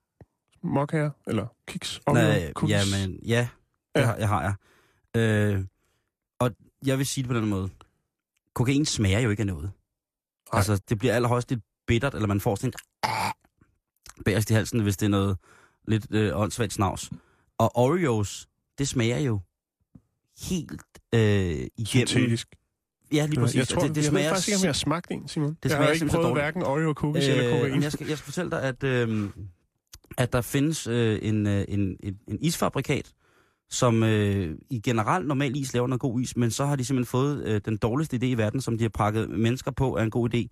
mokkager, 0.62 1.10
eller 1.26 1.46
kiks. 1.68 2.00
Nej, 2.08 2.52
cookies. 2.52 2.92
jamen, 2.92 3.18
ja, 3.26 3.48
det 3.94 4.00
Ja. 4.00 4.06
har, 4.06 4.16
jeg 4.16 4.28
har 4.28 4.42
jeg. 4.42 4.54
Øh, 5.20 5.64
og 6.38 6.50
jeg 6.86 6.98
vil 6.98 7.06
sige 7.06 7.22
det 7.22 7.28
på 7.30 7.36
den 7.36 7.48
måde. 7.48 7.68
Kokain 8.54 8.86
smager 8.86 9.20
jo 9.20 9.30
ikke 9.30 9.40
af 9.40 9.46
noget. 9.46 9.70
Nej. 10.52 10.58
Altså, 10.58 10.80
det 10.88 10.98
bliver 10.98 11.14
allerhøjst 11.14 11.50
lidt 11.50 11.60
bittert, 11.86 12.14
eller 12.14 12.28
man 12.28 12.40
får 12.40 12.54
sådan 12.54 12.68
et 12.68 12.74
bagerst 14.24 14.50
i 14.50 14.54
halsen, 14.54 14.80
hvis 14.80 14.96
det 14.96 15.06
er 15.06 15.10
noget 15.10 15.36
lidt 15.88 16.06
øh, 16.10 16.40
åndssvagt 16.40 16.72
snavs. 16.72 17.10
Og 17.58 17.76
Oreos, 17.76 18.48
det 18.78 18.88
smager 18.88 19.18
jo 19.18 19.40
helt 20.40 20.82
øh, 21.14 21.20
igennem. 21.76 22.06
Syntetisk. 22.06 22.48
Ja, 23.12 23.26
lige 23.26 23.40
præcis. 23.40 23.56
Jeg 23.56 23.68
tror, 23.68 23.80
det, 23.80 23.88
det, 23.88 23.96
det 23.96 24.02
jeg 24.02 24.10
smager 24.10 24.24
ved 24.28 24.30
faktisk 24.30 24.48
ikke, 24.48 24.56
om 24.56 24.62
jeg 24.62 24.68
har 24.68 24.72
smagt 24.72 25.10
en, 25.10 25.28
Simon. 25.28 25.56
Det 25.62 25.70
jeg 25.70 25.78
har 25.78 25.88
ikke 25.88 26.06
prøvet 26.06 26.32
hverken 26.32 26.62
Oreo 26.62 26.92
cookies 26.92 27.28
øh, 27.28 27.36
eller 27.36 27.50
kokain. 27.50 27.82
jeg, 27.82 27.92
skal, 27.92 28.06
jeg 28.06 28.18
skal 28.18 28.24
fortælle 28.24 28.50
dig, 28.50 28.62
at, 28.62 28.84
øh, 28.84 29.30
at 30.18 30.32
der 30.32 30.40
findes 30.40 30.86
øh, 30.86 31.18
en, 31.22 31.46
øh, 31.46 31.64
en, 31.68 31.96
en, 32.02 32.18
en 32.28 32.38
isfabrikat, 32.40 33.12
som 33.72 34.02
øh, 34.02 34.58
i 34.70 34.80
generelt 34.80 35.26
normal 35.26 35.56
is 35.56 35.74
laver 35.74 35.86
noget 35.86 36.00
god 36.00 36.20
is, 36.20 36.36
men 36.36 36.50
så 36.50 36.66
har 36.66 36.76
de 36.76 36.84
simpelthen 36.84 37.10
fået 37.10 37.44
øh, 37.44 37.60
den 37.64 37.76
dårligste 37.76 38.16
idé 38.16 38.24
i 38.24 38.34
verden, 38.34 38.60
som 38.60 38.78
de 38.78 38.84
har 38.84 38.88
pakket 38.88 39.30
mennesker 39.30 39.70
på, 39.70 39.96
er 39.96 40.02
en 40.02 40.10
god 40.10 40.34
idé. 40.34 40.46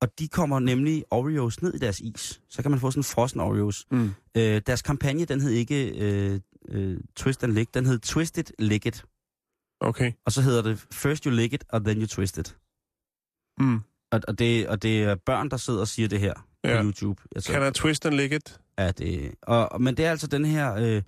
Og 0.00 0.18
de 0.18 0.28
kommer 0.28 0.60
nemlig 0.60 1.04
Oreos 1.10 1.62
ned 1.62 1.74
i 1.74 1.78
deres 1.78 2.00
is. 2.00 2.40
Så 2.48 2.62
kan 2.62 2.70
man 2.70 2.80
få 2.80 2.90
sådan 2.90 3.00
en 3.00 3.04
frossen 3.04 3.40
Oreos. 3.40 3.86
Mm. 3.90 4.10
Øh, 4.36 4.62
deres 4.66 4.82
kampagne, 4.82 5.24
den 5.24 5.40
hed 5.40 5.50
ikke 5.50 5.88
øh, 5.98 6.40
øh, 6.68 6.98
Twist 7.16 7.44
and 7.44 7.52
Lick, 7.52 7.74
den 7.74 7.86
hed 7.86 7.98
Twist 7.98 8.38
It, 8.38 8.52
Lick 8.58 8.86
It. 8.86 9.04
Okay. 9.80 10.12
Og 10.26 10.32
så 10.32 10.42
hedder 10.42 10.62
det 10.62 10.86
First 10.92 11.24
You 11.24 11.32
Lick 11.32 11.52
It, 11.54 11.64
og 11.68 11.84
Then 11.84 11.98
You 12.00 12.06
Twist 12.06 12.38
It. 12.38 12.56
Mm. 13.60 13.80
Og, 14.12 14.20
og, 14.28 14.38
det, 14.38 14.68
og 14.68 14.82
det 14.82 15.02
er 15.02 15.14
børn, 15.14 15.50
der 15.50 15.56
sidder 15.56 15.80
og 15.80 15.88
siger 15.88 16.08
det 16.08 16.20
her 16.20 16.34
Ja. 16.64 16.82
på 16.82 16.86
YouTube. 16.86 17.22
Altså, 17.36 17.52
Kan 17.52 17.68
I 17.68 17.70
twist 17.70 18.06
and 18.06 18.14
lick 18.14 18.32
it? 18.32 18.60
Ja, 18.78 18.90
det, 18.90 19.34
og, 19.42 19.72
og- 19.72 19.82
men 19.82 19.96
det 19.96 20.04
er 20.04 20.10
altså 20.10 20.26
den 20.26 20.44
her 20.44 20.74
øh, 20.74 21.02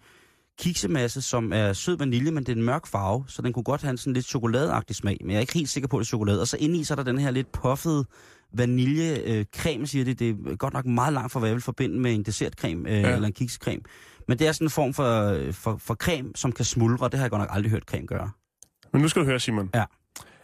kiksemasse, 0.58 1.22
som 1.22 1.52
er 1.52 1.72
sød 1.72 1.98
vanilje, 1.98 2.30
men 2.30 2.44
det 2.44 2.52
er 2.52 2.56
en 2.56 2.62
mørk 2.62 2.86
farve, 2.86 3.24
så 3.28 3.42
den 3.42 3.52
kunne 3.52 3.62
godt 3.62 3.82
have 3.82 3.90
en 3.90 3.98
sådan 3.98 4.12
lidt 4.12 4.26
chokoladeagtig 4.26 4.96
smag, 4.96 5.16
men 5.20 5.30
jeg 5.30 5.36
er 5.36 5.40
ikke 5.40 5.54
helt 5.54 5.68
sikker 5.68 5.88
på, 5.88 5.96
at 5.96 6.00
det 6.00 6.06
er 6.06 6.08
chokolade. 6.08 6.40
Og 6.40 6.48
så 6.48 6.56
inde 6.60 6.78
i, 6.78 6.84
så 6.84 6.94
er 6.94 6.96
der 6.96 7.02
den 7.02 7.18
her 7.18 7.30
lidt 7.30 7.52
puffede 7.52 8.04
vanilje 8.52 9.18
øh, 9.24 9.44
creme, 9.56 9.86
siger 9.86 10.04
de. 10.04 10.14
Det 10.14 10.30
er 10.30 10.56
godt 10.56 10.74
nok 10.74 10.86
meget 10.86 11.12
langt 11.12 11.32
fra, 11.32 11.40
hvad 11.40 11.48
jeg 11.48 11.54
vil 11.54 11.62
forbinde 11.62 12.00
med 12.00 12.14
en 12.14 12.22
dessertcreme 12.22 12.90
øh, 12.90 13.00
Ja. 13.02 13.14
eller 13.14 13.26
en 13.26 13.32
kikscreme. 13.32 13.80
Men 14.28 14.38
det 14.38 14.46
er 14.46 14.52
sådan 14.52 14.66
en 14.66 14.70
form 14.70 14.94
for, 14.94 15.38
for, 15.52 15.76
for 15.76 15.94
creme, 15.94 16.28
som 16.34 16.52
kan 16.52 16.64
smuldre. 16.64 17.06
Det 17.08 17.14
har 17.14 17.24
jeg 17.24 17.30
godt 17.30 17.40
nok 17.40 17.48
aldrig 17.52 17.70
hørt 17.70 17.82
creme 17.82 18.06
gøre. 18.06 18.30
Men 18.92 19.02
nu 19.02 19.08
skal 19.08 19.22
du 19.22 19.26
høre, 19.26 19.40
Simon. 19.40 19.70
Ja. 19.74 19.84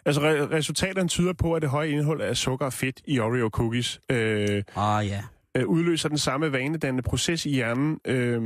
Altså, 0.06 0.20
re- 0.20 0.54
resultaterne 0.54 1.08
tyder 1.08 1.32
på, 1.32 1.54
at 1.54 1.62
det 1.62 1.70
høje 1.70 1.88
indhold 1.90 2.20
af 2.20 2.36
sukker 2.36 2.66
og 2.66 2.72
fedt 2.72 3.00
i 3.06 3.18
Oreo 3.18 3.48
cookies 3.52 4.00
øh, 4.10 4.62
Ah 4.76 5.06
ja. 5.06 5.22
øh, 5.56 5.66
udløser 5.66 6.08
den 6.08 6.18
samme 6.18 6.52
vanedannende 6.52 7.02
proces 7.02 7.46
i 7.46 7.50
hjernen, 7.50 7.98
øh, 8.06 8.42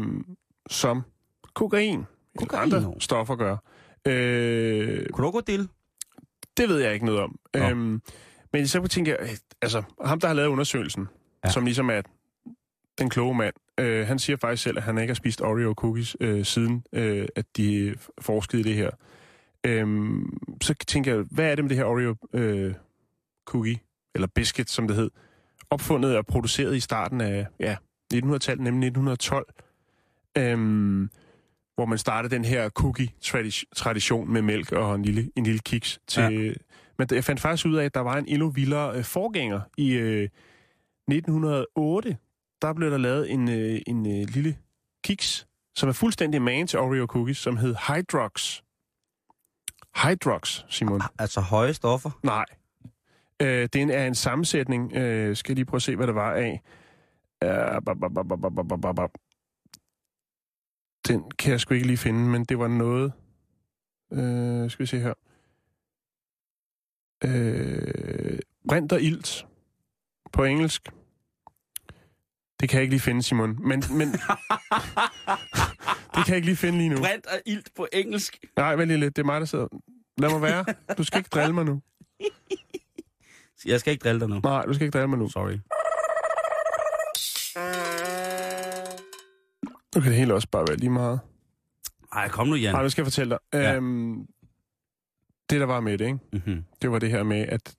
som 0.71 1.03
kokain, 1.59 1.99
eller 1.99 2.07
Kokain, 2.39 2.75
andre 2.75 2.95
stoffer 3.01 3.37
gør. 3.37 3.57
Øh, 4.07 5.07
Krokodil. 5.13 5.69
det 6.57 6.69
ved 6.69 6.79
jeg 6.79 6.95
ikke 6.95 7.07
noget 7.07 7.21
om. 7.21 7.39
Nå. 7.55 7.61
Øhm, 7.61 8.03
men 8.53 8.69
så 8.69 8.87
tænker 8.87 9.17
jeg, 9.21 9.37
altså, 9.63 9.83
ham 10.05 10.21
der 10.21 10.27
har 10.27 10.35
lavet 10.35 10.49
undersøgelsen. 10.49 11.09
Ja. 11.45 11.51
som 11.51 11.65
ligesom 11.65 11.91
er 11.91 12.03
den 12.99 13.11
kloge 13.11 13.35
mand, 13.35 13.55
øh, 13.81 14.07
han 14.07 14.19
siger 14.19 14.37
faktisk 14.37 14.63
selv, 14.63 14.77
at 14.77 14.83
han 14.83 14.99
ikke 14.99 15.11
har 15.11 15.15
spist 15.15 15.41
Oreo 15.41 15.75
cookies 15.77 16.17
øh, 16.21 16.45
siden, 16.45 16.85
øh, 16.93 17.29
at 17.37 17.45
de 17.57 17.95
forskede 18.21 18.61
i 18.61 18.65
det 18.65 18.75
her. 18.75 18.91
Øhm, 19.65 20.39
så 20.63 20.75
tænker 20.75 21.15
jeg, 21.15 21.25
hvad 21.31 21.51
er 21.51 21.55
det 21.55 21.65
med 21.65 21.69
det 21.69 21.77
her 21.77 21.85
Oreo 21.85 22.15
øh, 22.33 22.75
cookie, 23.45 23.79
eller 24.15 24.29
biscuit, 24.35 24.71
som 24.71 24.89
det 24.89 24.97
hed, 24.97 25.11
opfundet 25.71 26.17
og 26.17 26.27
produceret 26.27 26.77
i 26.77 26.81
starten 26.81 27.21
af 27.21 27.47
ja, 27.61 27.77
1900-tallet, 28.15 28.65
nemlig 28.65 28.87
1912, 28.87 29.47
øhm, 30.39 31.11
hvor 31.79 31.87
man 31.87 31.99
startede 31.99 32.35
den 32.35 32.45
her 32.45 32.69
cookie-tradition 32.69 34.33
med 34.33 34.43
mælk 34.43 34.73
og 34.73 34.95
en 34.95 35.03
lille, 35.03 35.31
en 35.37 35.45
lille 35.45 35.61
kiks 35.61 36.01
til... 36.07 36.23
Ja. 36.23 36.53
Men 36.99 37.09
jeg 37.11 37.25
fandt 37.25 37.41
faktisk 37.41 37.67
ud 37.67 37.77
af, 37.77 37.85
at 37.85 37.95
der 37.95 38.01
var 38.01 38.17
en 38.17 38.25
endnu 38.29 38.51
vildere 38.51 38.97
øh, 38.97 39.05
forgænger 39.05 39.61
i 39.77 39.93
øh, 39.93 40.23
1908. 41.09 42.17
Der 42.63 42.73
blev 42.73 42.91
der 42.91 42.99
lavet 42.99 43.31
en, 43.31 43.49
øh, 43.49 43.81
en 43.87 44.07
øh, 44.07 44.29
lille 44.29 44.57
kiks, 45.05 45.47
som 45.75 45.89
er 45.89 45.93
fuldstændig 45.93 46.43
man 46.43 46.67
til 46.67 46.79
Oreo 46.79 47.07
cookies, 47.07 47.39
som 47.39 47.57
hed 47.57 47.75
Hydrox. 47.89 48.61
Hydrox, 50.03 50.61
Simon. 50.69 51.03
Altså 51.19 51.41
høje 51.41 51.75
stoffer. 51.75 52.11
Nej. 52.23 52.45
Øh, 53.43 53.69
den 53.73 53.91
er 53.91 54.07
en 54.07 54.15
sammensætning. 54.15 54.97
Øh, 54.97 55.37
skal 55.37 55.53
jeg 55.53 55.57
lige 55.57 55.67
prøve 55.67 55.79
at 55.79 55.83
se, 55.83 55.97
hvad 55.97 56.07
det 56.07 56.15
var 56.15 56.33
af. 56.33 56.63
Den 61.09 61.31
kan 61.31 61.53
jeg 61.53 61.61
sgu 61.61 61.75
ikke 61.75 61.87
lige 61.87 61.97
finde, 61.97 62.21
men 62.31 62.45
det 62.45 62.59
var 62.59 62.69
noget... 62.69 63.13
Øh, 64.13 64.71
skal 64.71 64.83
vi 64.83 64.87
se 64.87 64.99
her. 64.99 65.15
Øh, 67.25 68.39
brint 68.69 68.93
og 68.93 69.03
ilt 69.03 69.47
på 70.33 70.45
engelsk. 70.45 70.89
Det 72.61 72.69
kan 72.69 72.77
jeg 72.77 72.83
ikke 72.83 72.93
lige 72.93 73.01
finde, 73.01 73.23
Simon. 73.23 73.69
Men, 73.69 73.83
men 73.91 74.09
det 76.15 76.25
kan 76.25 76.29
jeg 76.29 76.37
ikke 76.37 76.47
lige 76.47 76.57
finde 76.57 76.79
lige 76.79 76.91
nu. 76.91 76.97
Brint 76.97 77.27
og 77.27 77.41
ilt 77.47 77.71
på 77.77 77.87
engelsk. 77.93 78.39
Nej, 78.57 78.77
vent 78.77 78.89
lige 78.89 79.01
lidt. 79.01 79.17
Det 79.17 79.23
er 79.23 79.27
mig, 79.27 79.41
der 79.41 79.47
sidder. 79.47 79.69
Lad 80.19 80.31
mig 80.31 80.43
være. 80.43 80.65
Du 80.99 81.05
skal 81.05 81.19
ikke 81.19 81.29
drille 81.29 81.55
mig 81.55 81.65
nu. 81.65 81.83
Jeg 83.65 83.81
skal 83.81 83.91
ikke 83.93 84.03
drille 84.03 84.21
dig 84.21 84.29
nu. 84.29 84.41
Nej, 84.41 84.65
du 84.65 84.75
skal 84.75 84.85
ikke 84.85 84.99
drille 84.99 85.09
mig 85.09 85.19
nu. 85.19 85.29
Sorry. 85.29 85.59
Nu 89.99 90.03
kan 90.03 90.11
det 90.13 90.19
hele 90.19 90.35
også 90.35 90.49
bare 90.49 90.65
være 90.69 90.77
lige 90.77 90.91
meget. 90.91 91.21
Ej, 92.13 92.29
kom 92.29 92.47
nu, 92.47 92.55
Jan. 92.55 92.75
Nej, 92.75 92.83
nu 92.83 92.89
skal 92.89 93.03
jeg 93.03 93.07
fortælle 93.07 93.31
dig. 93.31 93.39
Ja. 93.61 93.75
Øhm, 93.77 94.27
det, 95.51 95.61
der 95.61 95.67
var 95.67 95.81
med 95.81 95.99
det, 95.99 96.05
ikke? 96.05 96.19
Mm-hmm. 96.33 96.65
det 96.83 96.91
var 96.91 96.99
det 96.99 97.11
her 97.11 97.23
med, 97.23 97.47
at 97.49 97.75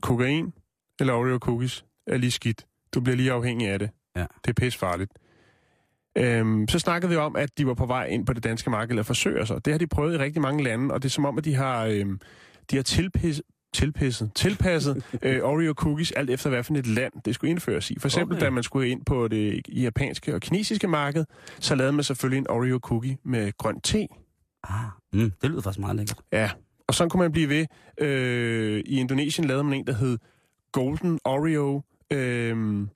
kokain 0.00 0.52
eller 1.00 1.12
Oreo 1.12 1.38
cookies 1.38 1.84
er 2.06 2.16
lige 2.16 2.30
skidt. 2.30 2.66
Du 2.94 3.00
bliver 3.00 3.16
lige 3.16 3.32
afhængig 3.32 3.68
af 3.68 3.78
det. 3.78 3.90
Ja. 4.16 4.26
Det 4.44 4.50
er 4.50 4.52
pis 4.52 4.76
farligt. 4.76 5.12
Øhm, 6.16 6.68
så 6.68 6.78
snakkede 6.78 7.10
vi 7.10 7.16
om, 7.16 7.36
at 7.36 7.58
de 7.58 7.66
var 7.66 7.74
på 7.74 7.86
vej 7.86 8.06
ind 8.06 8.26
på 8.26 8.32
det 8.32 8.44
danske 8.44 8.70
marked, 8.70 8.90
eller 8.90 9.02
forsøger 9.02 9.44
sig. 9.44 9.64
Det 9.64 9.72
har 9.72 9.78
de 9.78 9.86
prøvet 9.86 10.14
i 10.14 10.18
rigtig 10.18 10.42
mange 10.42 10.64
lande, 10.64 10.94
og 10.94 11.02
det 11.02 11.08
er 11.08 11.12
som 11.12 11.24
om, 11.24 11.38
at 11.38 11.44
de 11.44 11.54
har, 11.54 11.84
øhm, 11.84 12.20
de 12.70 12.76
har 12.76 12.82
tilpasset, 12.82 13.44
tilpasset, 13.72 14.30
tilpasset 14.34 15.02
øh, 15.22 15.42
Oreo 15.42 15.72
cookies, 15.72 16.12
alt 16.12 16.30
efter 16.30 16.50
hvad 16.50 16.64
for 16.64 16.74
et 16.74 16.86
land 16.86 17.12
det 17.24 17.34
skulle 17.34 17.50
indføres 17.50 17.90
i. 17.90 17.98
For 17.98 18.08
eksempel, 18.08 18.36
Okay. 18.36 18.46
da 18.46 18.50
man 18.50 18.62
skulle 18.62 18.88
ind 18.88 19.04
på 19.04 19.28
det 19.28 19.62
japanske 19.68 20.34
og 20.34 20.40
kinesiske 20.40 20.88
marked, 20.88 21.24
så 21.60 21.74
lavede 21.74 21.92
man 21.92 22.04
selvfølgelig 22.04 22.38
en 22.38 22.50
Oreo 22.50 22.78
cookie 22.78 23.18
med 23.24 23.52
grøn 23.58 23.80
te. 23.80 24.06
Ah, 24.64 24.74
mm, 25.12 25.32
det 25.42 25.50
lyder 25.50 25.60
faktisk 25.62 25.80
meget 25.80 25.96
lækkert. 25.96 26.18
Ja, 26.32 26.50
og 26.88 26.94
så 26.94 27.08
kunne 27.08 27.18
man 27.22 27.32
blive 27.32 27.48
ved. 27.48 27.66
Øh, 28.00 28.82
I 28.86 29.00
Indonesien 29.00 29.46
lavede 29.46 29.64
man 29.64 29.72
en, 29.74 29.86
der 29.86 29.92
hed 29.94 30.18
Golden 30.72 31.18
Oreo. 31.24 31.82
Øh, 32.12 32.86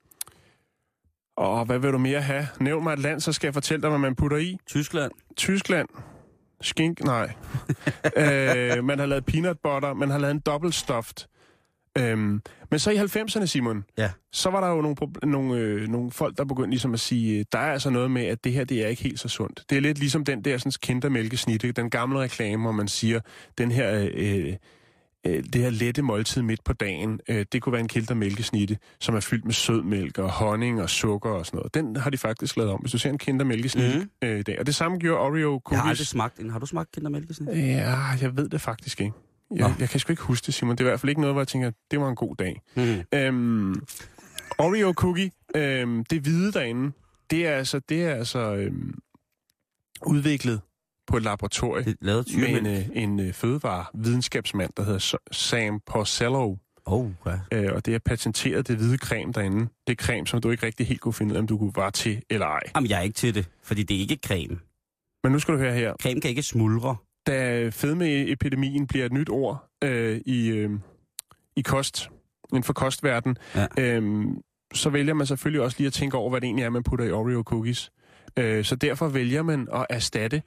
og 1.37 1.65
hvad 1.65 1.79
vil 1.79 1.93
du 1.93 1.99
mere 1.99 2.21
have? 2.23 2.47
Nævn 2.61 2.83
mig 2.83 2.93
et 2.93 2.99
land, 2.99 3.21
så 3.21 3.33
skal 3.33 3.47
jeg 3.47 3.55
fortælle 3.55 3.83
dig, 3.83 3.91
hvad 3.91 3.99
man 3.99 4.15
putter 4.15 4.37
i. 4.37 4.57
Tyskland. 4.67 5.13
Tyskland. 5.37 5.89
Skink, 6.65 7.05
nej. 7.05 7.33
øh, 8.17 8.85
man 8.85 8.99
har 8.99 9.07
lavet 9.07 9.25
peanut 9.25 9.59
butter, 9.63 9.95
man 9.95 10.11
har 10.11 10.19
lavet 10.19 10.35
en 10.35 10.41
dobbelt 10.41 10.75
stuffed. 10.75 11.27
Øhm, 11.99 12.43
men 12.71 12.79
så 12.79 12.91
i 12.91 12.97
90'erne, 12.97 13.47
Simon, 13.47 13.85
Ja. 13.99 14.11
så 14.33 14.51
var 14.51 14.61
der 14.61 14.69
jo 14.69 14.81
nogle, 14.81 14.97
nogle, 15.23 15.61
øh, 15.61 15.89
nogle 15.89 16.11
folk, 16.11 16.39
der 16.39 16.45
begyndte 16.45 16.71
ligesom 16.71 16.95
at 16.95 17.01
sige, 17.01 17.39
øh, 17.39 17.45
der 17.53 17.59
er 17.59 17.73
altså 17.73 17.91
noget 17.91 18.11
med, 18.11 18.25
at 18.25 18.45
det 18.45 18.53
her, 18.53 18.65
det 18.65 18.85
er 18.85 18.89
ikke 18.89 19.03
helt 19.03 19.21
så 19.21 19.29
sundt. 19.29 19.63
Det 19.71 19.77
er 19.77 19.83
lidt 19.83 19.99
ligesom 19.99 20.25
den 20.25 20.45
der 20.45 20.59
sådan, 20.59 20.73
kindermælkesnitte, 20.83 21.73
den 21.73 21.91
gamle 21.91 22.19
reklame, 22.21 22.63
hvor 22.63 22.73
man 22.73 22.89
siger, 22.89 23.21
den 23.59 23.71
her, 23.71 24.09
øh, 24.15 24.55
øh, 25.27 25.45
det 25.53 25.55
her 25.63 25.71
lette 25.71 26.03
måltid 26.03 26.43
midt 26.43 26.65
på 26.65 26.73
dagen, 26.73 27.21
øh, 27.29 27.47
det 27.53 27.63
kunne 27.63 27.73
være 27.73 27.81
en 27.81 27.89
kindermælkesnitte, 27.89 28.79
som 29.01 29.15
er 29.15 29.21
fyldt 29.21 29.45
med 29.45 29.53
sødmælk 29.53 30.19
og 30.19 30.31
honning 30.31 30.83
og 30.83 30.91
sukker 30.91 31.31
og 31.31 31.47
sådan 31.47 31.57
noget. 31.59 31.75
Den 31.75 31.97
har 31.97 32.11
de 32.11 32.19
faktisk 32.19 32.57
lavet 32.57 32.73
om, 32.73 32.81
hvis 32.81 32.93
du 32.93 32.99
ser 32.99 33.11
en 33.11 33.19
kindermælkesnitte 33.19 33.99
Mhm. 33.99 34.11
mm. 34.23 34.29
øh, 34.29 34.39
i 34.39 34.43
dag. 34.43 34.59
Og 34.61 34.67
det 34.67 34.75
samme 34.75 34.99
gjorde 34.99 35.21
Oreo 35.21 35.39
Jeg 35.41 35.51
har 35.53 35.59
cookies. 35.83 35.91
aldrig 35.91 36.07
smagt 36.07 36.39
en. 36.39 36.51
Har 36.51 36.59
du 36.59 36.67
smagt 36.67 36.93
kindermælkesnit? 36.93 37.49
Ja, 37.49 37.97
jeg 38.21 38.37
ved 38.37 38.49
det 38.49 38.61
faktisk 38.61 39.01
ikke. 39.01 39.13
Jeg, 39.51 39.69
Nå. 39.69 39.75
jeg 39.81 39.89
kan 39.89 40.01
sgu 40.01 40.13
ikke 40.13 40.23
huske 40.23 40.47
det, 40.47 40.55
Simon. 40.55 40.77
Det 40.77 40.81
er 40.81 40.85
i 40.85 40.91
hvert 40.91 41.01
fald 41.01 41.09
ikke 41.11 41.21
noget, 41.21 41.35
hvor 41.35 41.41
jeg 41.41 41.49
tænker, 41.49 41.71
det 41.91 42.01
var 42.01 42.09
en 42.09 42.15
god 42.17 42.37
dag. 42.37 42.61
Mm. 42.77 43.19
Øhm, 43.19 43.75
Oreo 44.59 44.93
cookie, 44.93 45.31
øhm, 45.57 46.05
det 46.05 46.21
hvide 46.21 46.53
derinde, 46.53 46.93
det 47.31 47.47
er 47.47 47.51
altså, 47.53 47.79
det 47.89 48.05
er 48.05 48.15
altså 48.15 48.39
øhm, 48.55 48.95
udviklet 50.07 50.61
på 51.07 51.17
et 51.17 51.23
laboratorie 51.23 51.85
Det 51.85 51.97
med 52.37 52.49
en, 52.49 52.67
øh, 52.67 52.83
en 52.93 53.21
øh, 53.21 53.33
fødevare-videnskabsmand, 53.33 54.71
der 54.77 54.83
hedder 54.85 55.17
Sam 55.33 55.81
Porcello. 55.87 56.57
Oh, 56.87 57.11
ja. 57.27 57.39
Øh, 57.53 57.73
og 57.75 57.87
det 57.87 57.95
er 57.95 57.99
patenteret 57.99 58.69
det 58.69 58.77
hvide 58.77 58.97
creme 58.99 59.33
derinde. 59.33 59.61
Det 59.87 60.01
er 60.01 60.05
creme, 60.05 60.27
som 60.27 60.41
du 60.41 60.51
ikke 60.51 60.67
rigtig 60.67 60.87
helt 60.87 61.01
kunne 61.01 61.15
finde 61.15 61.33
ud 61.33 61.37
af, 61.37 61.41
om 61.41 61.47
du 61.47 61.59
kunne 61.59 61.73
var 61.75 61.91
til 61.91 62.23
eller 62.31 62.47
ej. 62.47 62.61
Jamen, 62.77 62.91
jeg 62.91 62.99
er 62.99 63.03
ikke 63.03 63.15
til 63.15 63.35
det, 63.35 63.49
fordi 63.63 63.83
det 63.83 63.97
er 63.97 64.01
ikke 64.01 64.19
creme. 64.27 64.59
Men 65.25 65.33
nu 65.33 65.39
skal 65.39 65.55
du 65.55 65.59
høre 65.59 65.75
her. 65.75 65.95
Creme 66.03 66.21
kan 66.21 66.31
ikke 66.31 66.43
smuldre. 66.43 66.97
da 67.27 67.69
fedmeepidemien 67.69 68.87
bliver 68.87 69.07
et 69.07 69.13
nyt 69.13 69.29
ord 69.31 69.69
øh, 69.85 70.21
i, 70.27 70.49
øh, 70.49 70.71
i 71.57 71.61
kost, 71.63 72.11
inden 72.53 72.63
for 72.65 72.73
kostverden, 72.73 73.37
Ja. 73.55 73.67
øh, 73.79 74.25
så 74.75 74.91
vælger 74.91 75.15
man 75.15 75.27
selvfølgelig 75.27 75.63
også 75.63 75.77
lige 75.79 75.87
at 75.87 75.93
tænke 75.93 76.17
over, 76.17 76.31
hvad 76.31 76.41
det 76.41 76.47
egentlig 76.47 76.65
er, 76.65 76.71
man 76.71 76.83
putter 76.83 77.05
i 77.05 77.11
Oreo 77.11 77.43
cookies. 77.43 77.91
Øh, 78.39 78.65
så 78.65 78.77
derfor 78.77 79.09
vælger 79.09 79.43
man 79.43 79.69
at 79.73 79.87
erstatte 79.91 80.43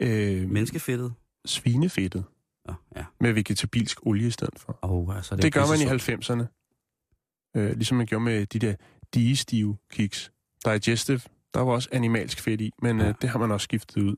øh, 0.00 0.48
Menneskefedtet. 0.50 1.14
svinefedtet 1.46 2.24
Ja, 2.68 2.74
ja. 2.96 3.04
med 3.20 3.32
vegetabilsk 3.32 4.06
olie 4.06 4.26
i 4.26 4.30
stedet 4.30 4.58
for. 4.58 4.78
Oh, 4.82 5.16
altså, 5.16 5.36
Det, 5.36 5.42
det, 5.42 5.52
gør 5.52 5.60
man 5.60 5.80
i 5.80 5.98
pissesundt. 5.98 6.42
90'erne. 6.42 7.60
Øh, 7.60 7.70
ligesom 7.76 7.96
man 7.96 8.06
gjorde 8.06 8.24
med 8.24 8.46
de 8.46 8.58
der 8.58 8.74
digestive 9.14 9.76
kiks. 9.92 10.32
Digestive, 10.64 11.20
der 11.54 11.60
var 11.60 11.72
også 11.72 11.88
animalsk 11.92 12.40
fedt 12.40 12.60
i, 12.60 12.70
men 12.82 13.00
Ja. 13.00 13.08
øh, 13.08 13.14
det 13.22 13.30
har 13.30 13.38
man 13.38 13.50
også 13.50 13.64
skiftet 13.64 14.02
ud. 14.02 14.16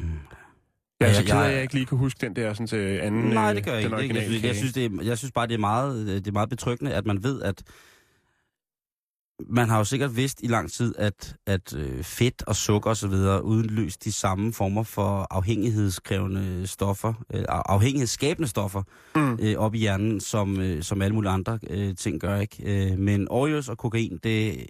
Mm. 0.00 0.10
Jeg 1.00 1.08
er 1.08 1.12
så 1.12 1.22
ked 1.22 1.32
af, 1.32 1.48
at 1.48 1.52
jeg 1.54 1.62
ikke 1.62 1.74
lige 1.74 1.86
kunne 1.86 1.98
huske 1.98 2.20
den 2.20 2.36
der 2.36 2.52
sådan 2.52 2.66
til 2.66 2.76
anden 2.98 3.22
Nej, 3.22 3.50
øh, 3.50 3.56
det 3.56 3.64
gør 3.64 3.72
jeg 3.74 4.02
ikke. 4.02 4.14
Jeg, 4.14 4.24
synes, 4.24 4.42
jeg, 4.44 4.56
synes, 4.56 4.72
det 4.72 4.84
er, 4.84 5.02
jeg 5.02 5.18
synes 5.18 5.32
bare, 5.32 5.46
det 5.46 5.54
er, 5.54 5.58
meget, 5.58 6.00
øh, 6.08 6.14
det 6.14 6.26
er 6.28 6.32
meget 6.32 6.48
betryggende, 6.48 6.94
at 6.94 7.06
man 7.06 7.22
ved, 7.22 7.42
at 7.42 7.62
man 9.46 9.68
har 9.68 9.78
jo 9.78 9.84
sikkert 9.84 10.16
vidst 10.16 10.40
i 10.42 10.46
lang 10.46 10.70
tid, 10.72 10.94
at, 10.98 11.36
at 11.46 11.74
øh, 11.76 12.02
fedt 12.04 12.42
og 12.46 12.56
sukker 12.56 12.90
osv. 12.90 13.12
udløst 13.42 14.04
de 14.04 14.12
samme 14.12 14.52
former 14.52 14.82
for 14.82 15.26
afhængighedskrævende 15.30 16.66
stoffer, 16.66 17.14
øh, 17.34 17.44
af- 17.48 17.62
afhængighedsskabende 17.66 18.48
stoffer 18.48 18.82
Mm. 19.16 19.38
øh, 19.42 19.56
op 19.56 19.74
i 19.74 19.78
hjernen, 19.78 20.20
som, 20.20 20.60
øh, 20.60 20.82
som 20.82 21.02
alle 21.02 21.14
mulige 21.14 21.30
andre 21.30 21.58
øh, 21.70 21.94
ting 21.96 22.20
gør. 22.20 22.40
ikke. 22.40 22.90
Øh, 22.92 22.98
men 22.98 23.28
Oreos 23.30 23.68
og 23.68 23.78
kokain, 23.78 24.12
det, 24.22 24.66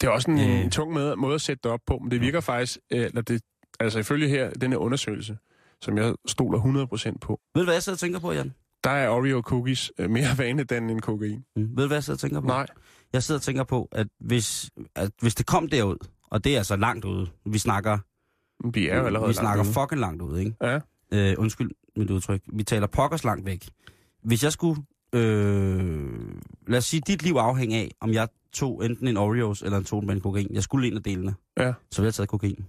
Det 0.00 0.06
er 0.06 0.10
også 0.10 0.30
en 0.30 0.38
Øh. 0.38 0.64
øh. 0.64 0.70
tung 0.70 0.92
måde, 0.92 1.16
måde 1.16 1.34
at 1.34 1.40
sætte 1.40 1.60
det 1.64 1.72
op 1.72 1.80
på, 1.86 1.98
men 1.98 2.10
det 2.10 2.20
virker 2.20 2.40
faktisk, 2.40 2.78
øh, 2.92 3.04
eller 3.04 3.22
det, 3.22 3.42
altså 3.80 3.98
ifølge 3.98 4.28
her, 4.28 4.50
den 4.50 4.70
her 4.72 4.78
undersøgelse, 4.78 5.36
som 5.82 5.98
jeg 5.98 6.14
stoler 6.26 6.58
100% 6.58 7.18
på, 7.20 7.40
ved 7.54 7.62
du, 7.62 7.64
hvad 7.64 7.74
jeg 7.74 7.82
sidder 7.82 7.96
og 7.96 8.00
tænker 8.00 8.18
på, 8.18 8.32
Jan? 8.32 8.54
der 8.84 8.90
er 8.90 9.08
Oreo 9.08 9.40
cookies 9.40 9.92
øh, 9.98 10.10
mere 10.10 10.26
vanedannet 10.38 10.90
end 10.90 11.00
kokain. 11.00 11.44
Mm. 11.56 11.62
Ved 11.62 11.76
du, 11.76 11.86
hvad 11.86 11.96
jeg 11.96 12.04
sidder 12.04 12.16
og 12.16 12.20
tænker 12.20 12.40
på? 12.40 12.46
Nej. 12.46 12.66
Jeg 13.12 13.22
sidder 13.22 13.38
og 13.38 13.42
tænker 13.42 13.64
på, 13.64 13.88
at 13.92 14.06
hvis, 14.20 14.70
at 14.94 15.10
hvis 15.20 15.34
det 15.34 15.46
kom 15.46 15.68
derud, 15.68 15.96
og 16.30 16.44
det 16.44 16.52
er 16.54 16.58
altså 16.58 16.76
langt 16.76 17.04
ude, 17.04 17.30
vi 17.46 17.58
snakker, 17.58 17.98
Vi 18.72 18.88
er 18.88 18.96
jo 18.98 19.06
allerede 19.06 19.28
vi 19.28 19.34
snakker 19.34 19.64
langt 19.64 19.78
fucking 19.80 20.00
langt 20.00 20.22
ude, 20.22 20.40
ikke? 20.44 20.56
Ja. 20.62 20.78
Øh, 21.12 21.34
undskyld 21.38 21.70
mit 21.96 22.10
udtryk. 22.10 22.42
Vi 22.52 22.62
taler 22.62 22.86
pokkers 22.86 23.24
langt 23.24 23.46
væk. 23.46 23.68
Hvis 24.22 24.44
jeg 24.44 24.52
skulle, 24.52 24.82
øh, 25.14 26.34
lad 26.66 26.78
os 26.78 26.84
sige, 26.84 27.00
dit 27.06 27.22
liv 27.22 27.34
afhænger 27.34 27.78
af, 27.80 27.90
om 28.00 28.12
jeg 28.12 28.28
tog 28.52 28.84
enten 28.84 29.08
en 29.08 29.16
Oreos 29.16 29.62
eller 29.62 29.78
en 29.78 29.84
tonband 29.84 30.20
kokain. 30.20 30.54
Jeg 30.54 30.62
skulle 30.62 30.88
en 30.88 30.96
af 30.96 31.02
delene. 31.02 31.34
Ja. 31.58 31.72
Så 31.90 32.02
ville 32.02 32.06
jeg 32.06 32.14
tage 32.14 32.26
kokain. 32.26 32.66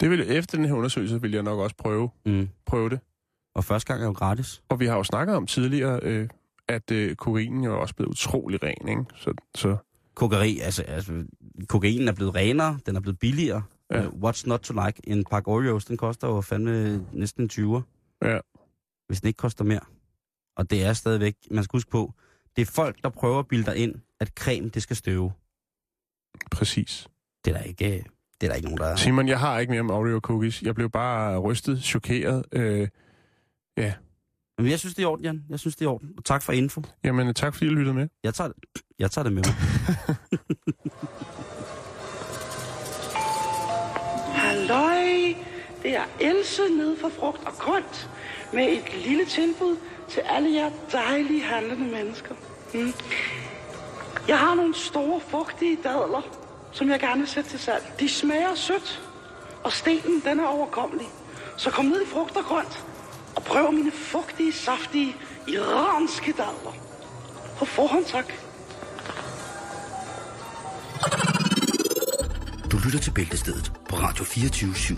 Det 0.00 0.10
vil, 0.10 0.30
efter 0.36 0.56
den 0.58 0.66
her 0.66 0.74
undersøgelse 0.74 1.20
vil 1.20 1.32
jeg 1.32 1.42
nok 1.42 1.58
også 1.58 1.76
prøve, 1.76 2.10
Mm. 2.26 2.48
prøve 2.66 2.90
det. 2.90 3.00
Og 3.54 3.64
første 3.64 3.86
gang 3.92 4.02
er 4.02 4.06
jo 4.06 4.12
gratis. 4.12 4.62
Og 4.68 4.80
vi 4.80 4.86
har 4.86 4.96
jo 4.96 5.04
snakket 5.04 5.36
om 5.36 5.46
tidligere, 5.46 6.00
øh, 6.02 6.28
at 6.68 6.90
øh, 6.90 7.16
kokainen 7.16 7.64
jo 7.64 7.72
er 7.72 7.76
også 7.76 7.94
blevet 7.94 8.10
utrolig 8.10 8.62
ren, 8.62 8.88
ikke? 8.88 9.04
Så, 9.14 9.34
så 9.54 9.76
Kokeri, 10.14 10.58
altså, 10.58 10.82
altså, 10.82 11.24
kokainen 11.68 12.08
er 12.08 12.12
blevet 12.12 12.34
renere, 12.34 12.78
den 12.86 12.96
er 12.96 13.00
blevet 13.00 13.18
billigere. 13.18 13.62
Ja. 13.90 14.02
Ja. 14.02 14.08
what's 14.08 14.42
not 14.46 14.60
to 14.60 14.84
like? 14.86 15.00
En 15.04 15.24
pakke 15.24 15.48
Oreos, 15.48 15.84
den 15.84 15.96
koster 15.96 16.28
jo 16.28 16.40
fandme 16.40 17.06
næsten 17.12 17.42
en 17.42 17.50
20'er. 17.52 17.82
Ja. 18.22 18.38
Hvis 19.06 19.20
den 19.20 19.28
ikke 19.28 19.36
koster 19.36 19.64
mere. 19.64 19.80
Og 20.56 20.70
det 20.70 20.84
er 20.84 20.92
stadigvæk, 20.92 21.36
man 21.50 21.64
skal 21.64 21.76
huske 21.76 21.90
på, 21.90 22.12
det 22.56 22.62
er 22.62 22.66
folk, 22.66 23.02
der 23.02 23.08
prøver 23.08 23.38
at 23.38 23.48
bilde 23.48 23.66
dig 23.66 23.76
ind, 23.76 23.94
at 24.20 24.28
creme, 24.28 24.68
det 24.68 24.82
skal 24.82 24.96
støve. 24.96 25.32
præcis. 26.50 27.08
Det 27.44 27.54
er 27.54 27.58
der 27.58 27.64
ikke, 27.64 28.04
det 28.40 28.46
er 28.46 28.48
der 28.48 28.54
ikke 28.54 28.68
nogen, 28.68 28.78
der... 28.78 28.96
Simon, 28.96 29.28
jeg 29.28 29.40
har 29.40 29.58
ikke 29.58 29.70
mere 29.70 29.80
om 29.80 29.90
Oreo 29.90 30.20
cookies. 30.20 30.62
Jeg 30.62 30.74
blev 30.74 30.90
bare 30.90 31.38
rystet, 31.38 31.82
chokeret. 31.82 32.44
Øh, 32.52 32.88
Men 34.58 34.70
jeg 34.70 34.78
synes, 34.78 34.94
det 34.94 35.02
er 35.02 35.06
i 35.06 35.10
orden, 35.10 35.24
Jan. 35.24 35.44
Jeg 35.48 35.60
synes, 35.60 35.76
det 35.76 35.84
er 35.84 35.90
i 35.90 35.92
orden. 35.92 36.10
Og 36.18 36.24
tak 36.24 36.42
for 36.42 36.52
info. 36.52 36.82
jamen, 37.04 37.34
tak 37.34 37.54
fordi 37.54 37.66
I 37.66 37.68
lyttede 37.68 37.94
med. 37.94 38.08
Jeg 38.24 38.34
tager 38.34 38.48
det, 38.48 38.56
jeg 38.98 39.10
tager 39.10 39.22
det 39.22 39.32
med 39.32 39.42
mig. 39.42 39.54
Halløj, 44.42 45.34
det 45.82 45.96
er 45.96 46.04
Else 46.20 46.62
nede 46.76 46.96
for 47.00 47.08
frugt 47.08 47.44
og 47.46 47.52
grønt 47.52 48.10
med 48.52 48.72
et 48.72 49.04
lille 49.06 49.24
tilbud 49.24 49.76
til 50.08 50.20
alle 50.20 50.54
jer 50.54 50.70
dejlige 50.92 51.42
handlende 51.42 51.90
mennesker. 51.90 52.34
Mm. 52.74 52.92
Jeg 54.28 54.38
har 54.38 54.54
nogle 54.54 54.74
store, 54.74 55.20
fugtige 55.20 55.76
dadler, 55.76 56.22
som 56.72 56.88
jeg 56.88 57.00
gerne 57.00 57.18
vil 57.18 57.28
sætte 57.28 57.50
til 57.50 57.58
salg. 57.58 57.92
De 58.00 58.08
smager 58.08 58.54
sødt, 58.54 59.02
og 59.64 59.72
stenen 59.72 60.22
den 60.24 60.40
er 60.40 60.46
overkommelig. 60.46 61.06
Så 61.56 61.70
kom 61.70 61.84
ned 61.84 62.02
i 62.02 62.06
frugt 62.06 62.36
og 62.36 62.44
grønt 62.44 62.84
prøv 63.46 63.72
mine 63.72 63.92
fugtige, 63.92 64.52
saftige, 64.52 65.16
iranske 65.48 66.32
dadler. 66.32 66.74
På 67.58 67.64
forhånd 67.64 68.04
tak. 68.04 68.32
Du 72.72 72.78
lytter 72.84 72.98
til 72.98 73.10
Bæltestedet 73.10 73.72
på 73.88 73.96
Radio 73.96 74.24
24 74.24 74.70
/7. 74.72 74.96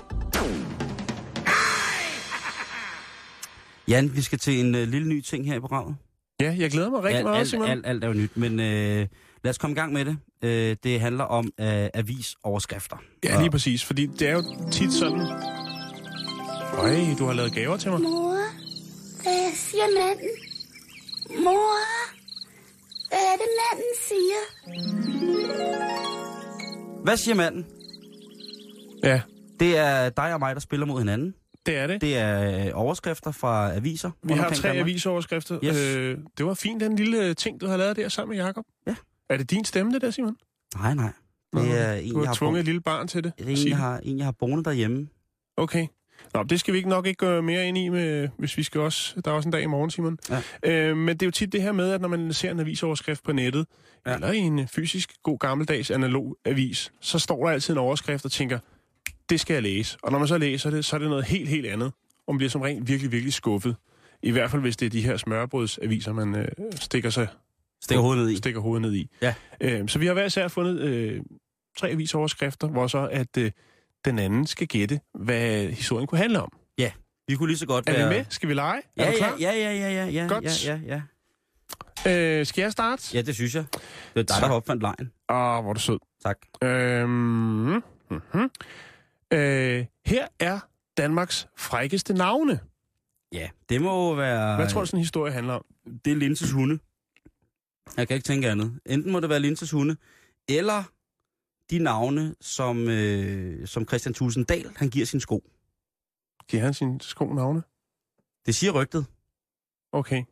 Jan, 3.89 4.17
vi 4.17 4.23
skal 4.23 4.39
til 4.39 4.61
en 4.61 4.75
uh, 4.75 4.81
lille 4.81 5.09
ny 5.09 5.21
ting 5.21 5.47
her 5.47 5.55
i 5.57 5.61
programmet. 5.61 5.97
Ja, 6.41 6.55
jeg 6.59 6.71
glæder 6.71 6.91
mig 6.91 7.03
rigtig 7.03 7.17
alt, 7.17 7.25
meget, 7.25 7.39
alt, 7.39 7.49
Simon. 7.49 7.69
alt, 7.69 7.87
alt 7.87 8.05
er 8.05 8.09
jo 8.09 8.15
nyt, 8.15 8.37
men 8.37 8.61
øh, 8.61 9.07
lad 9.45 9.51
os 9.51 9.59
komme 9.59 9.73
i 9.73 9.79
gang 9.79 9.93
med 9.93 10.05
det. 10.05 10.19
Øh, 10.43 10.77
det 10.85 11.01
handler 11.01 11.25
om 11.25 11.45
øh, 11.61 11.89
avisoverskrifter. 11.95 12.97
Ja, 13.25 13.41
lige 13.41 13.51
præcis, 13.51 13.85
fordi 13.85 14.07
det 14.07 14.29
er 14.29 14.33
jo 14.33 14.43
tit 14.71 14.93
sådan... 14.93 15.21
Øj, 16.79 16.97
du 17.19 17.27
har 17.27 17.33
lavet 17.33 17.55
gaver 17.55 17.77
til 17.77 17.91
mig. 17.91 18.01
Mor, 18.01 18.38
hvad 19.29 19.53
siger 19.55 19.85
manden? 19.99 20.31
Mor, 21.45 21.79
hvad 23.09 23.19
er 23.19 23.37
det, 23.43 23.49
manden 23.61 23.93
siger? 24.09 24.41
Hvad 27.05 27.17
siger 27.17 27.35
manden? 27.35 27.67
Ja, 29.05 29.21
Det 29.61 29.77
er 29.79 30.11
dig 30.11 30.35
og 30.35 30.39
mig, 30.41 30.55
der 30.55 30.61
spiller 30.61 30.87
mod 30.87 30.99
hinanden. 30.99 31.35
det 31.67 31.77
er 31.77 31.87
det. 31.87 32.01
Det 32.01 32.17
er 32.17 32.67
øh, 32.67 32.71
overskrifter 32.75 33.31
fra 33.33 33.75
aviser. 33.75 34.11
Vi 34.23 34.33
har 34.33 34.51
tre 34.51 34.69
Danmark. 34.69 34.87
avisoverskrifter. 34.89 35.59
Yes. 35.65 35.77
Øh, 35.77 36.19
det 36.39 36.47
var 36.47 36.55
fint, 36.55 36.81
den 36.81 36.97
lille 36.97 37.35
ting, 37.35 37.61
du 37.61 37.67
har 37.67 37.77
lavet 37.77 37.97
der 37.97 38.09
sammen 38.09 38.37
med 38.37 38.45
Jakob. 38.45 38.65
Ja. 38.87 38.95
Er 39.31 39.37
det 39.37 39.51
din 39.51 39.65
stemme, 39.65 39.93
det 39.93 40.03
der, 40.03 40.11
Simon? 40.11 40.37
Nej, 40.77 40.95
nej. 40.95 41.13
Nå, 41.53 41.61
Det 41.63 41.79
er 41.81 41.93
en, 41.93 42.11
du 42.13 42.19
jeg 42.19 42.21
har 42.21 42.27
har, 42.27 42.35
tvunget 42.35 42.59
et 42.61 42.65
lille 42.67 42.81
barn 42.81 43.09
til 43.09 43.25
det. 43.25 43.33
det 43.39 43.47
er 43.47 43.51
en, 43.63 43.69
jeg 43.69 43.77
har, 43.77 43.99
en, 44.03 44.19
jeg 44.19 44.25
har 44.27 44.33
boende 44.33 44.65
derhjemme. 44.65 45.09
Okay. 45.57 45.87
Nå, 46.35 46.43
det 46.43 46.61
skal 46.61 46.73
vi 46.73 46.79
ikke 46.79 46.89
nok 46.89 47.07
ikke 47.07 47.27
gå 47.27 47.41
mere 47.41 47.69
ind 47.69 47.79
i, 47.79 47.89
med, 47.89 48.29
hvis 48.37 48.57
vi 48.57 48.63
skal 48.63 48.81
også... 48.81 49.21
Der 49.25 49.31
er 49.31 49.35
også 49.35 49.49
en 49.49 49.53
dag 49.53 49.63
i 49.63 49.67
morgen, 49.67 49.91
Simon. 49.91 50.19
Ja. 50.31 50.43
Øh, 50.63 50.97
men 50.97 51.09
det 51.09 51.23
er 51.23 51.27
jo 51.27 51.31
tit 51.31 51.53
det 51.53 51.63
her 51.63 51.73
med, 51.73 51.91
at 51.91 52.01
når 52.01 52.09
man 52.09 52.33
ser 52.33 52.51
en 52.51 52.61
avisoverskrift 52.61 53.25
på 53.25 53.33
nettet. 53.33 53.67
Ja. 54.07 54.15
eller 54.15 54.33
i 54.33 54.39
en 54.39 54.69
fysisk 54.69 55.15
god 55.23 55.39
gammeldags 55.39 55.91
analog 55.91 56.37
avis, 56.45 56.93
så 57.01 57.19
står 57.19 57.45
der 57.45 57.53
altid 57.53 57.75
en 57.75 57.79
overskrift 57.79 58.25
og 58.25 58.33
tænker, 58.33 58.59
det 59.31 59.41
skal 59.41 59.55
jeg 59.55 59.63
læse. 59.63 59.99
Og 60.03 60.13
når 60.13 60.19
man 60.19 60.29
så 60.29 60.39
læser 60.39 60.71
det, 60.71 60.85
så 60.85 60.97
er 60.97 61.01
det 61.01 61.09
noget 61.09 61.25
helt, 61.25 61.49
helt 61.49 61.67
andet. 61.67 61.93
Og 62.27 62.35
man 62.35 62.39
bliver 62.39 62.51
som 62.51 62.61
rent 62.61 62.89
virkelig, 62.89 63.13
virkelig 63.13 63.33
skuffet. 63.33 63.77
I 64.23 64.31
hvert 64.31 64.51
fald, 64.51 64.63
hvis 64.63 64.77
det 64.77 64.87
er 64.87 64.91
de 64.91 65.03
her 65.03 65.17
smørbrødsaviser, 65.17 66.13
man 66.13 66.35
øh, 66.35 66.49
stikker 66.75 67.11
sig 67.11 67.29
Stikker 67.83 68.03
hovedet 68.03 68.25
ned 68.25 68.33
i. 68.33 68.37
stikker 68.37 68.61
hovedet 68.61 68.83
ned 68.83 68.95
i. 68.95 69.09
Ja. 69.23 69.35
Øh, 69.61 69.89
så 69.89 69.99
vi 69.99 70.07
har 70.07 70.13
hver 70.13 70.25
især 70.25 70.49
fundet 70.49 70.81
øh, 70.81 71.21
tre 71.79 71.89
avisoverskrifter, 71.89 72.69
hvor 72.69 72.87
så 72.87 73.09
at 73.13 73.37
øh, 73.39 73.51
den 74.05 74.19
anden 74.19 74.47
skal 74.47 74.67
gætte, 74.67 75.01
hvad 75.15 75.69
historien 75.69 76.07
kunne 76.07 76.19
handle 76.19 76.43
om. 76.43 76.53
Ja, 76.79 76.93
vi 77.29 77.37
kunne 77.37 77.49
lige 77.49 77.59
så 77.59 77.67
godt 77.67 77.89
Er 77.89 77.93
være... 77.93 78.09
vi 78.09 78.15
med? 78.15 78.25
Skal 78.29 78.49
vi 78.49 78.55
lege? 78.55 78.83
Ja, 78.97 79.03
er 79.03 79.07
du 79.07 79.13
ja, 79.13 79.19
klar? 79.19 79.37
ja, 79.41 79.53
ja, 79.53 79.73
ja, 79.73 79.91
ja, 79.91 80.07
ja, 80.07 80.27
Godt. 80.29 80.67
ja, 80.67 80.81
ja, 80.87 81.01
ja. 82.07 82.41
Øh, 82.41 82.47
skal 82.47 82.63
jeg 82.63 82.73
starte? 82.73 83.03
Ja, 83.15 83.23
det 83.23 83.35
synes 83.35 83.55
jeg. 83.55 83.65
Det 83.73 83.81
er 84.15 84.23
dig, 84.23 84.27
der 84.29 84.47
har 84.47 84.55
opfandt 84.55 84.83
lejen. 84.83 85.13
Åh, 85.31 85.63
hvor 85.63 85.71
er 85.71 85.75
du 85.75 85.81
sød. 85.81 85.99
Tak. 86.25 86.39
Øhm, 86.63 87.11
mm-hmm. 88.11 88.51
øh, 89.33 89.87
her 90.07 90.27
er 90.41 90.61
Danmarks 90.97 91.49
frækkeste 91.57 92.15
navne. 92.15 92.61
Ja, 93.33 93.49
det 93.69 93.83
må 93.83 94.09
jo 94.09 94.15
være... 94.15 94.57
Hvad 94.57 94.69
tror 94.69 94.81
du, 94.81 94.87
sådan 94.87 94.99
en 94.99 95.03
historie 95.03 95.33
handler 95.33 95.55
om? 95.55 95.65
Det 96.05 96.13
er 96.13 96.17
Linses 96.17 96.51
hunde. 96.51 96.79
Jeg 97.97 98.09
kan 98.09 98.15
ikke 98.15 98.25
tænke 98.27 98.51
andet. 98.51 98.81
Enten 98.87 99.13
må 99.13 99.21
det 99.21 99.29
være 99.29 99.41
Linses 99.41 99.71
hunde, 99.71 99.97
eller 100.49 100.85
de 101.71 101.79
navne, 101.79 102.35
som, 102.41 102.89
øh, 102.89 103.67
som 103.67 103.89
Christian 103.89 104.15
Tulsendal, 104.15 104.71
han 104.77 104.89
giver 104.89 105.07
sin 105.07 105.21
sko. 105.21 105.45
Giver 106.49 106.63
han 106.63 106.75
sine 106.75 107.01
sko 107.01 107.33
navne? 107.33 107.63
Det 108.47 108.55
siger 108.55 108.73
rygtet. 108.73 109.07
Okay. 109.93 110.25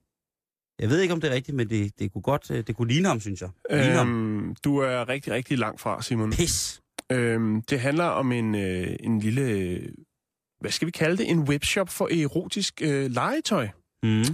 Jeg 0.79 0.89
ved 0.89 1.01
ikke, 1.01 1.15
om 1.15 1.21
det 1.21 1.31
er 1.31 1.35
rigtigt, 1.35 1.57
men 1.57 1.71
det, 1.71 1.99
det 1.99 2.13
kunne 2.13 2.23
godt, 2.23 2.51
øh, 2.51 2.67
det 2.67 2.77
kunne 2.77 2.89
ligne 2.89 3.09
ham, 3.09 3.21
synes 3.21 3.41
jeg. 3.41 3.51
Ligne 3.71 3.95
ham. 3.95 4.39
Øhm, 4.39 4.57
du 4.65 4.79
er 4.79 5.09
rigtig, 5.09 5.33
rigtig 5.33 5.59
langt 5.59 5.81
fra, 5.81 6.03
Simon. 6.03 6.31
Pis. 6.31 6.83
Øhm, 7.13 7.63
det 7.63 7.81
handler 7.81 8.05
om 8.05 8.33
en, 8.33 8.55
øh, 8.55 8.97
en 9.01 9.21
lille, 9.21 9.43
øh, 9.43 9.89
hvad 10.61 10.71
skal 10.71 10.87
vi 10.87 10.91
kalde 10.91 11.17
det, 11.17 11.31
en 11.31 11.39
webshop 11.39 11.89
for 11.89 12.09
erotisk 12.23 12.83
øh, 12.83 13.11
legetøj. 13.11 13.69
Mm. 14.03 14.25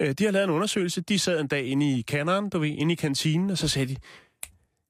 Øh, 0.00 0.12
de 0.12 0.24
har 0.24 0.30
lavet 0.30 0.44
en 0.44 0.50
undersøgelse. 0.50 1.00
De 1.00 1.18
sad 1.18 1.40
en 1.40 1.46
dag 1.46 1.64
inde 1.64 1.98
i 1.98 2.02
kanderen, 2.02 2.50
du 2.50 2.58
ved, 2.58 2.68
inde 2.68 2.92
i 2.92 2.96
kantinen, 2.96 3.50
og 3.50 3.58
så 3.58 3.68
sagde 3.68 3.94
de, 3.94 3.96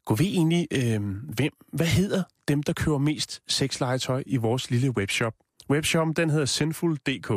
gå 0.05 0.15
vi 0.15 0.27
egentlig, 0.27 0.69
øh, 0.73 1.01
hvem, 1.35 1.53
hvad 1.73 1.87
hedder 1.87 2.23
dem, 2.49 2.63
der 2.63 2.73
køber 2.73 2.99
mest 2.99 3.43
sexlegetøj 3.49 4.23
i 4.27 4.37
vores 4.37 4.71
lille 4.71 4.97
webshop? 4.97 5.35
Webshoppen, 5.71 6.15
den 6.15 6.31
hedder 6.31 6.47
Sinful.dk. 6.47 7.29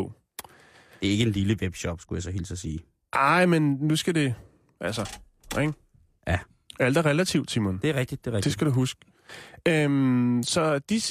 Det 1.02 1.08
er 1.08 1.12
ikke 1.12 1.24
en 1.24 1.32
lille 1.32 1.58
webshop, 1.62 2.02
skulle 2.02 2.18
jeg 2.18 2.24
så 2.24 2.32
hilse 2.32 2.52
at 2.54 2.58
sige. 2.58 2.80
Ej, 3.14 3.46
men 3.46 3.78
nu 3.82 3.96
skal 3.96 4.16
det, 4.16 4.36
altså, 4.80 5.10
ikke? 5.62 5.74
Ja. 6.28 6.40
Alt 6.80 6.98
er 6.98 7.06
relativt, 7.06 7.52
Simon. 7.52 7.80
Det 7.82 7.90
er 7.90 7.94
rigtigt, 7.94 8.26
det 8.26 8.32
er 8.32 8.36
rigtigt. 8.36 8.46
Det 8.46 8.54
skal 8.54 8.68
du 8.68 8.72
huske. 8.72 9.00
Øhm, 9.68 10.44
så 10.44 10.80
de 10.80 11.02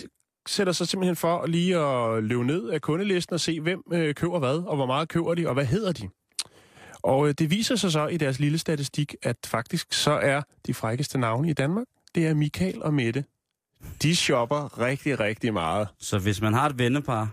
sætter 0.49 0.73
sig 0.73 0.89
simpelthen 0.89 1.17
for 1.17 1.47
lige 1.47 1.79
at 1.79 2.25
løbe 2.25 2.45
ned 2.45 2.69
af 2.69 2.81
kundelisten 2.81 3.35
og 3.35 3.41
se, 3.41 3.61
hvem 3.61 3.83
øh, 3.93 4.15
køber 4.15 4.39
hvad, 4.39 4.57
og 4.67 4.77
hvor 4.77 4.87
meget 4.87 5.09
køber 5.09 5.35
de, 5.35 5.49
og 5.49 5.55
hvad 5.55 5.65
hedder 5.65 5.93
de. 5.93 6.09
Og 7.05 7.29
øh, 7.29 7.35
det 7.39 7.51
viser 7.51 7.77
sig 7.77 7.93
så 7.93 8.07
i 8.07 8.17
deres 8.17 8.39
lille 8.39 8.59
statistik, 8.59 9.15
at 9.23 9.37
faktisk 9.47 9.93
så 9.93 10.11
er 10.11 10.43
de 10.67 10.75
frækkeste 10.75 11.19
navne 11.19 11.51
i 11.51 11.53
Danmark, 11.53 11.87
det 12.15 12.27
er 12.27 12.35
Michael 12.35 12.83
og 12.83 12.95
Mette. 12.95 13.25
De 14.03 14.17
shopper 14.17 14.79
rigtig, 14.79 15.21
rigtig 15.21 15.53
meget. 15.53 15.89
Så 15.99 16.19
hvis 16.19 16.41
man 16.41 16.55
har 16.55 16.69
et 16.69 16.79
vennepar, 16.79 17.29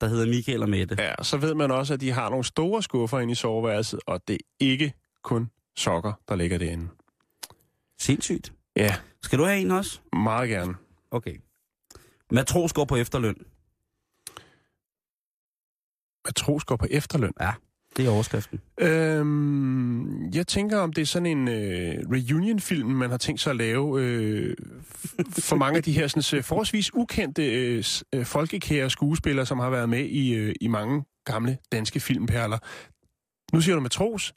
der 0.00 0.06
hedder 0.08 0.26
Michael 0.26 0.62
og 0.62 0.68
Mette, 0.68 0.96
Ja, 0.98 1.14
så 1.22 1.36
ved 1.36 1.54
man 1.54 1.70
også, 1.70 1.94
at 1.94 2.00
de 2.00 2.10
har 2.10 2.28
nogle 2.30 2.44
store 2.44 2.82
skuffer 2.82 3.18
inde 3.20 3.32
i 3.32 3.34
soveværelset, 3.34 4.00
og 4.06 4.28
det 4.28 4.34
er 4.34 4.38
ikke 4.60 4.92
kun 5.22 5.50
sokker, 5.76 6.12
der 6.28 6.36
ligger 6.36 6.58
derinde. 6.58 6.88
sindssygt. 7.98 8.52
Ja, 8.76 8.96
Skal 9.22 9.38
du 9.38 9.44
have 9.44 9.58
en 9.60 9.70
også? 9.70 10.00
meget 10.12 10.48
gerne. 10.48 10.74
Okay. 11.10 11.36
Matros 12.30 12.72
går 12.72 12.84
på 12.84 12.96
efterløn. 12.96 13.36
Matros 16.24 16.64
går 16.64 16.76
på 16.76 16.86
efterløn. 16.90 17.32
Det 17.96 18.06
er 18.06 18.10
overskriften. 18.10 18.60
Øhm, 18.80 20.30
jeg 20.30 20.46
tænker, 20.46 20.78
om 20.78 20.92
det 20.92 21.02
er 21.02 21.06
sådan 21.06 21.26
en 21.26 21.48
øh, 21.48 21.94
reunion-film, 22.12 22.88
man 22.88 23.10
har 23.10 23.16
tænkt 23.16 23.40
sig 23.40 23.50
at 23.50 23.56
lave 23.56 24.02
øh, 24.02 24.56
for 25.30 25.56
mange 25.56 25.76
af 25.76 25.82
de 25.82 25.92
her 25.92 26.06
sådan, 26.06 26.38
øh, 26.38 26.44
forholdsvis 26.44 26.94
ukendte 26.94 27.52
øh, 27.52 27.84
øh, 28.14 28.24
folkekære 28.24 28.90
skuespillere, 28.90 29.46
som 29.46 29.58
har 29.58 29.70
været 29.70 29.88
med 29.88 30.04
i, 30.04 30.34
øh, 30.34 30.54
i 30.60 30.68
mange 30.68 31.04
gamle 31.24 31.58
danske 31.72 32.00
filmperler. 32.00 32.58
Nu 33.52 33.60
siger 33.60 33.74
du 33.74 33.80
matros. 33.80 34.34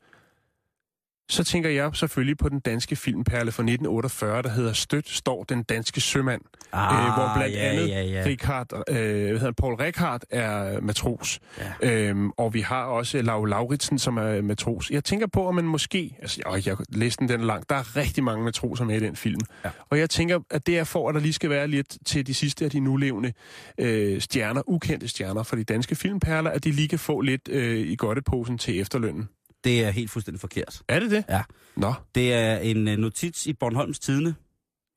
Så 1.29 1.43
tænker 1.43 1.69
jeg 1.69 1.95
selvfølgelig 1.95 2.37
på 2.37 2.49
den 2.49 2.59
danske 2.59 2.95
filmperle 2.95 3.51
fra 3.51 3.63
1948, 3.63 4.41
der 4.41 4.49
hedder 4.49 4.73
Støt 4.73 5.09
står 5.09 5.43
den 5.43 5.63
danske 5.63 6.01
sømand. 6.01 6.41
Ah, 6.71 7.07
øh, 7.07 7.13
hvor 7.13 7.31
blandt 7.35 7.55
ja, 7.55 7.59
andet 7.59 7.89
ja, 7.89 8.03
ja. 8.03 8.23
Richard, 8.25 8.67
øh, 8.89 8.95
hvad 8.95 9.27
hedder 9.27 9.39
han, 9.39 9.53
Paul 9.53 9.73
Rickard 9.73 10.21
er 10.29 10.81
matros. 10.81 11.39
Ja. 11.81 12.09
Øhm, 12.09 12.29
og 12.29 12.53
vi 12.53 12.61
har 12.61 12.83
også 12.83 13.21
Lau 13.21 13.45
Lauritsen, 13.45 13.99
som 13.99 14.17
er 14.17 14.41
matros. 14.41 14.91
Jeg 14.91 15.03
tænker 15.03 15.27
på, 15.27 15.47
om 15.47 15.55
man 15.55 15.65
måske... 15.65 16.15
Altså, 16.21 16.41
øh, 16.55 16.67
jeg 16.67 16.77
læste 16.89 17.19
den, 17.19 17.29
den 17.29 17.41
er 17.41 17.45
lang. 17.45 17.69
Der 17.69 17.75
er 17.75 17.95
rigtig 17.95 18.23
mange 18.23 18.43
matroser 18.43 18.85
med 18.85 18.95
i 18.95 18.99
den 18.99 19.15
film. 19.15 19.41
Ja. 19.65 19.69
Og 19.89 19.99
jeg 19.99 20.09
tænker, 20.09 20.39
at 20.49 20.67
det 20.67 20.77
er 20.77 20.83
for, 20.83 21.09
at 21.09 21.15
der 21.15 21.21
lige 21.21 21.33
skal 21.33 21.49
være 21.49 21.67
lidt 21.67 21.97
til 22.05 22.27
de 22.27 22.33
sidste 22.33 22.65
af 22.65 22.71
de 22.71 22.79
nulevende 22.79 23.33
øh, 23.77 24.21
stjerner, 24.21 24.61
ukendte 24.67 25.07
stjerner 25.07 25.43
fra 25.43 25.57
de 25.57 25.63
danske 25.63 25.95
filmperler, 25.95 26.49
at 26.49 26.63
de 26.63 26.71
lige 26.71 26.87
kan 26.87 26.99
få 26.99 27.21
lidt 27.21 27.49
øh, 27.49 27.77
i 27.77 27.95
godteposen 27.95 28.57
til 28.57 28.81
efterlønnen. 28.81 29.29
Det 29.67 29.83
er 29.85 29.89
helt 29.91 30.11
fuldstændig 30.11 30.39
forkert. 30.41 30.81
Er 30.87 30.99
det 30.99 31.11
det? 31.11 31.23
Ja. 31.29 31.43
Nå, 31.75 31.93
Det 32.15 32.33
er 32.33 32.57
en 32.57 32.87
øh, 32.87 32.97
notits 32.97 33.45
i 33.47 33.53
Bornholms 33.53 33.99
Tidene, 33.99 34.35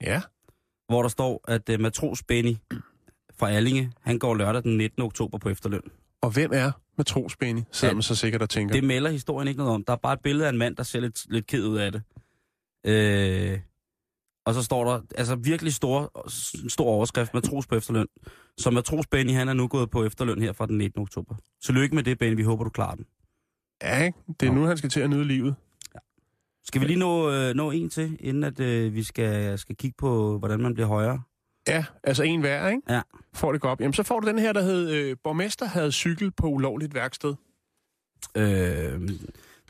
ja. 0.02 0.20
hvor 0.88 1.02
der 1.02 1.08
står, 1.08 1.44
at 1.48 1.68
uh, 1.68 1.80
matros 1.80 2.22
Benny 2.22 2.56
fra 3.38 3.50
Allinge, 3.50 3.92
han 4.00 4.18
går 4.18 4.34
lørdag 4.34 4.62
den 4.62 4.76
19. 4.76 5.02
oktober 5.02 5.38
på 5.38 5.48
efterløn. 5.48 5.80
Og 6.22 6.30
hvem 6.30 6.50
er 6.54 6.72
matros, 6.98 7.36
Benny? 7.36 7.60
Sidder 7.72 7.92
Ja. 7.92 7.94
man 7.96 8.02
så 8.02 8.14
sikkert 8.14 8.42
og 8.42 8.50
tænker. 8.50 8.72
Det 8.74 8.84
melder 8.84 9.10
historien 9.10 9.48
ikke 9.48 9.58
noget 9.58 9.74
om. 9.74 9.84
Der 9.84 9.92
er 9.92 9.96
bare 9.96 10.12
et 10.12 10.20
billede 10.22 10.46
af 10.46 10.50
en 10.52 10.58
mand, 10.58 10.76
der 10.76 10.82
ser 10.82 11.00
lidt, 11.00 11.26
lidt 11.32 11.46
ked 11.46 11.64
ud 11.66 11.78
af 11.78 11.92
det. 11.92 12.02
Øh, 12.86 13.58
og 14.46 14.54
så 14.54 14.62
står 14.62 14.84
der 14.84 15.00
altså 15.14 15.36
virkelig 15.36 15.74
stor, 15.74 16.28
stor 16.68 16.84
overskrift, 16.84 17.34
matros 17.34 17.66
på 17.66 17.74
efterløn. 17.76 18.06
Så 18.58 18.70
matros 18.70 19.06
Benny, 19.06 19.32
han 19.32 19.48
er 19.48 19.52
nu 19.52 19.68
gået 19.68 19.90
på 19.90 20.04
efterløn 20.04 20.42
her 20.42 20.52
fra 20.52 20.66
den 20.66 20.78
19. 20.78 21.00
oktober. 21.02 21.34
Tillykke 21.64 21.94
med 21.94 22.02
det, 22.02 22.18
Benny. 22.18 22.36
Vi 22.36 22.42
håber, 22.42 22.64
du 22.64 22.70
klarer 22.70 22.94
den. 22.94 23.04
Ja, 23.82 24.04
ikke? 24.04 24.18
det 24.40 24.48
er 24.48 24.52
Nå. 24.52 24.60
nu, 24.60 24.66
han 24.66 24.76
skal 24.76 24.90
til 24.90 25.00
at 25.00 25.10
nyde 25.10 25.24
livet. 25.24 25.54
Skal 26.64 26.80
vi 26.80 26.86
lige 26.86 26.98
nå, 26.98 27.30
øh, 27.30 27.54
nå 27.54 27.70
en 27.70 27.90
til, 27.90 28.16
inden 28.20 28.44
at 28.44 28.60
øh, 28.60 28.94
vi 28.94 29.02
skal, 29.02 29.58
skal 29.58 29.76
kigge 29.76 29.94
på, 29.98 30.38
hvordan 30.38 30.60
man 30.60 30.74
bliver 30.74 30.86
højere? 30.86 31.22
Ja, 31.68 31.84
altså 32.04 32.22
en 32.22 32.40
hver, 32.40 32.68
ikke? 32.68 32.82
Ja. 32.88 33.00
Får 33.34 33.52
det 33.52 33.60
godt 33.60 33.72
op. 33.72 33.80
Jamen, 33.80 33.94
så 33.94 34.02
får 34.02 34.20
du 34.20 34.28
den 34.28 34.38
her, 34.38 34.52
der 34.52 34.62
hed 34.62 34.90
øh, 34.90 35.16
Borgmester 35.24 35.66
havde 35.66 35.92
cykel 35.92 36.30
på 36.30 36.46
ulovligt 36.46 36.94
værksted. 36.94 37.34
Øh, 38.34 39.08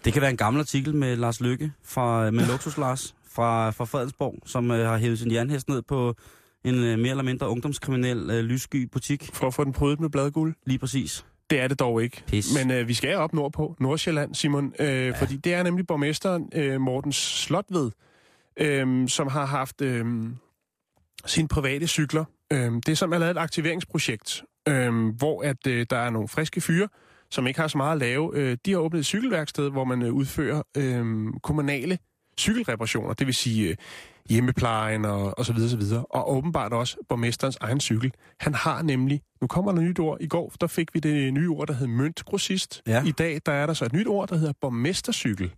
det 0.05 0.13
kan 0.13 0.23
være 0.23 0.31
en 0.31 0.37
gammel 0.37 0.61
artikel 0.61 0.95
med 0.95 1.17
Lars 1.17 1.41
Lykke, 1.41 1.73
fra, 1.85 2.31
med 2.31 2.47
Luksus 2.47 2.79
Lars 2.85 3.15
fra, 3.29 3.71
fra 3.71 3.85
Fredensborg, 3.85 4.39
som 4.47 4.71
øh, 4.71 4.87
har 4.87 4.99
hævet 4.99 5.19
sin 5.19 5.33
jernhest 5.33 5.69
ned 5.69 5.83
på 5.83 6.15
en 6.65 6.75
øh, 6.75 6.99
mere 6.99 7.11
eller 7.11 7.25
mindre 7.25 7.49
ungdomskriminel 7.49 8.31
øh, 8.31 8.45
lyssky 8.45 8.89
butik. 8.93 9.31
For 9.33 9.47
at 9.47 9.55
få 9.55 9.65
den 9.65 9.73
prydet 9.73 10.01
med 10.01 10.11
bladguld. 10.11 10.55
Lige 10.67 10.79
præcis. 10.79 11.25
Det 11.51 11.61
er 11.61 11.69
det 11.69 11.79
dog 11.79 12.03
ikke. 12.03 12.23
Pis. 12.27 12.47
Men 12.59 12.71
øh, 12.71 12.89
vi 12.89 12.95
skal 12.95 13.17
op 13.17 13.33
nordpå, 13.33 13.77
Nordsjælland, 13.81 14.35
Simon. 14.35 14.75
Øh, 14.79 14.87
ja. 14.87 15.11
Fordi 15.11 15.37
det 15.37 15.55
er 15.55 15.63
nemlig 15.63 15.87
borgmesteren 15.87 16.49
øh, 16.55 16.81
Morten 16.81 17.13
Slotved, 17.13 17.91
øh, 18.57 19.09
som 19.09 19.29
har 19.29 19.47
haft 19.47 19.81
øh, 19.81 20.05
sine 21.27 21.49
private 21.49 21.87
cykler. 21.87 22.25
Øh, 22.53 22.73
det 22.73 22.89
er 22.89 22.95
som 22.95 23.13
er 23.13 23.19
lavet 23.19 23.31
et 23.31 23.39
aktiveringsprojekt, 23.39 24.43
øh, 24.69 25.09
hvor 25.19 25.43
at 25.43 25.67
øh, 25.67 25.87
der 25.91 25.97
er 25.97 26.11
nogle 26.11 26.29
friske 26.29 26.61
fyre, 26.61 26.89
som 27.31 27.47
ikke 27.47 27.61
har 27.61 27.69
så 27.69 27.79
meget 27.79 27.93
at 27.93 27.99
lave. 27.99 28.31
Øh, 28.35 28.57
de 28.67 28.71
har 28.71 28.79
åbnet 28.79 29.01
et 29.01 29.07
cykelværksted, 29.07 29.71
hvor 29.71 29.85
man 29.85 30.03
øh, 30.03 30.13
udfører 30.13 30.63
øh, 30.77 31.27
kommunale 31.43 31.99
cykelreparationer, 32.39 33.15
det 33.15 33.27
vil 33.27 33.35
sige 33.35 33.69
øh, 33.69 33.77
hjemmeplejen 34.29 35.05
og, 35.05 35.39
og 35.39 35.47
så 35.47 35.53
videre, 35.53 35.71
så 35.71 35.77
videre. 35.77 36.05
Og 36.11 36.33
åbenbart 36.33 36.73
også 36.73 36.97
borgmesterens 37.09 37.57
egen 37.61 37.81
cykel. 37.81 38.13
Han 38.41 38.55
har 38.55 38.83
nemlig, 38.83 39.23
nu 39.41 39.47
kommer 39.47 39.73
der 39.73 39.81
nyt 39.81 39.99
ord, 39.99 40.19
i 40.21 40.27
går 40.27 40.53
der 40.61 40.67
fik 40.67 40.95
vi 40.95 41.01
det 41.01 41.35
nye 41.35 41.51
ord, 41.51 41.67
der 41.67 41.75
hed 41.75 41.87
møntgrossist. 41.87 42.83
Ja. 42.87 43.05
I 43.05 43.11
dag 43.11 43.41
der 43.47 43.53
er 43.53 43.67
der 43.67 43.75
så 43.75 43.85
et 43.85 43.93
nyt 43.93 44.07
ord, 44.07 44.29
der 44.29 44.37
hedder 44.37 44.53
borgmestercykel. 44.61 45.55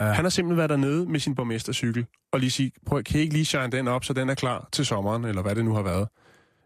Ja. 0.00 0.04
Han 0.04 0.24
har 0.24 0.30
simpelthen 0.30 0.58
været 0.58 0.70
dernede 0.70 1.06
med 1.06 1.20
sin 1.20 1.34
borgmestercykel, 1.34 2.06
og 2.32 2.40
lige 2.40 2.50
sige, 2.50 2.72
prøv, 2.86 3.02
kan 3.02 3.20
I 3.20 3.22
ikke 3.22 3.34
lige 3.34 3.44
shine 3.44 3.70
den 3.70 3.88
op, 3.88 4.04
så 4.04 4.12
den 4.12 4.28
er 4.28 4.34
klar 4.34 4.68
til 4.72 4.86
sommeren, 4.86 5.24
eller 5.24 5.42
hvad 5.42 5.54
det 5.54 5.64
nu 5.64 5.74
har 5.74 5.82
været. 5.82 6.08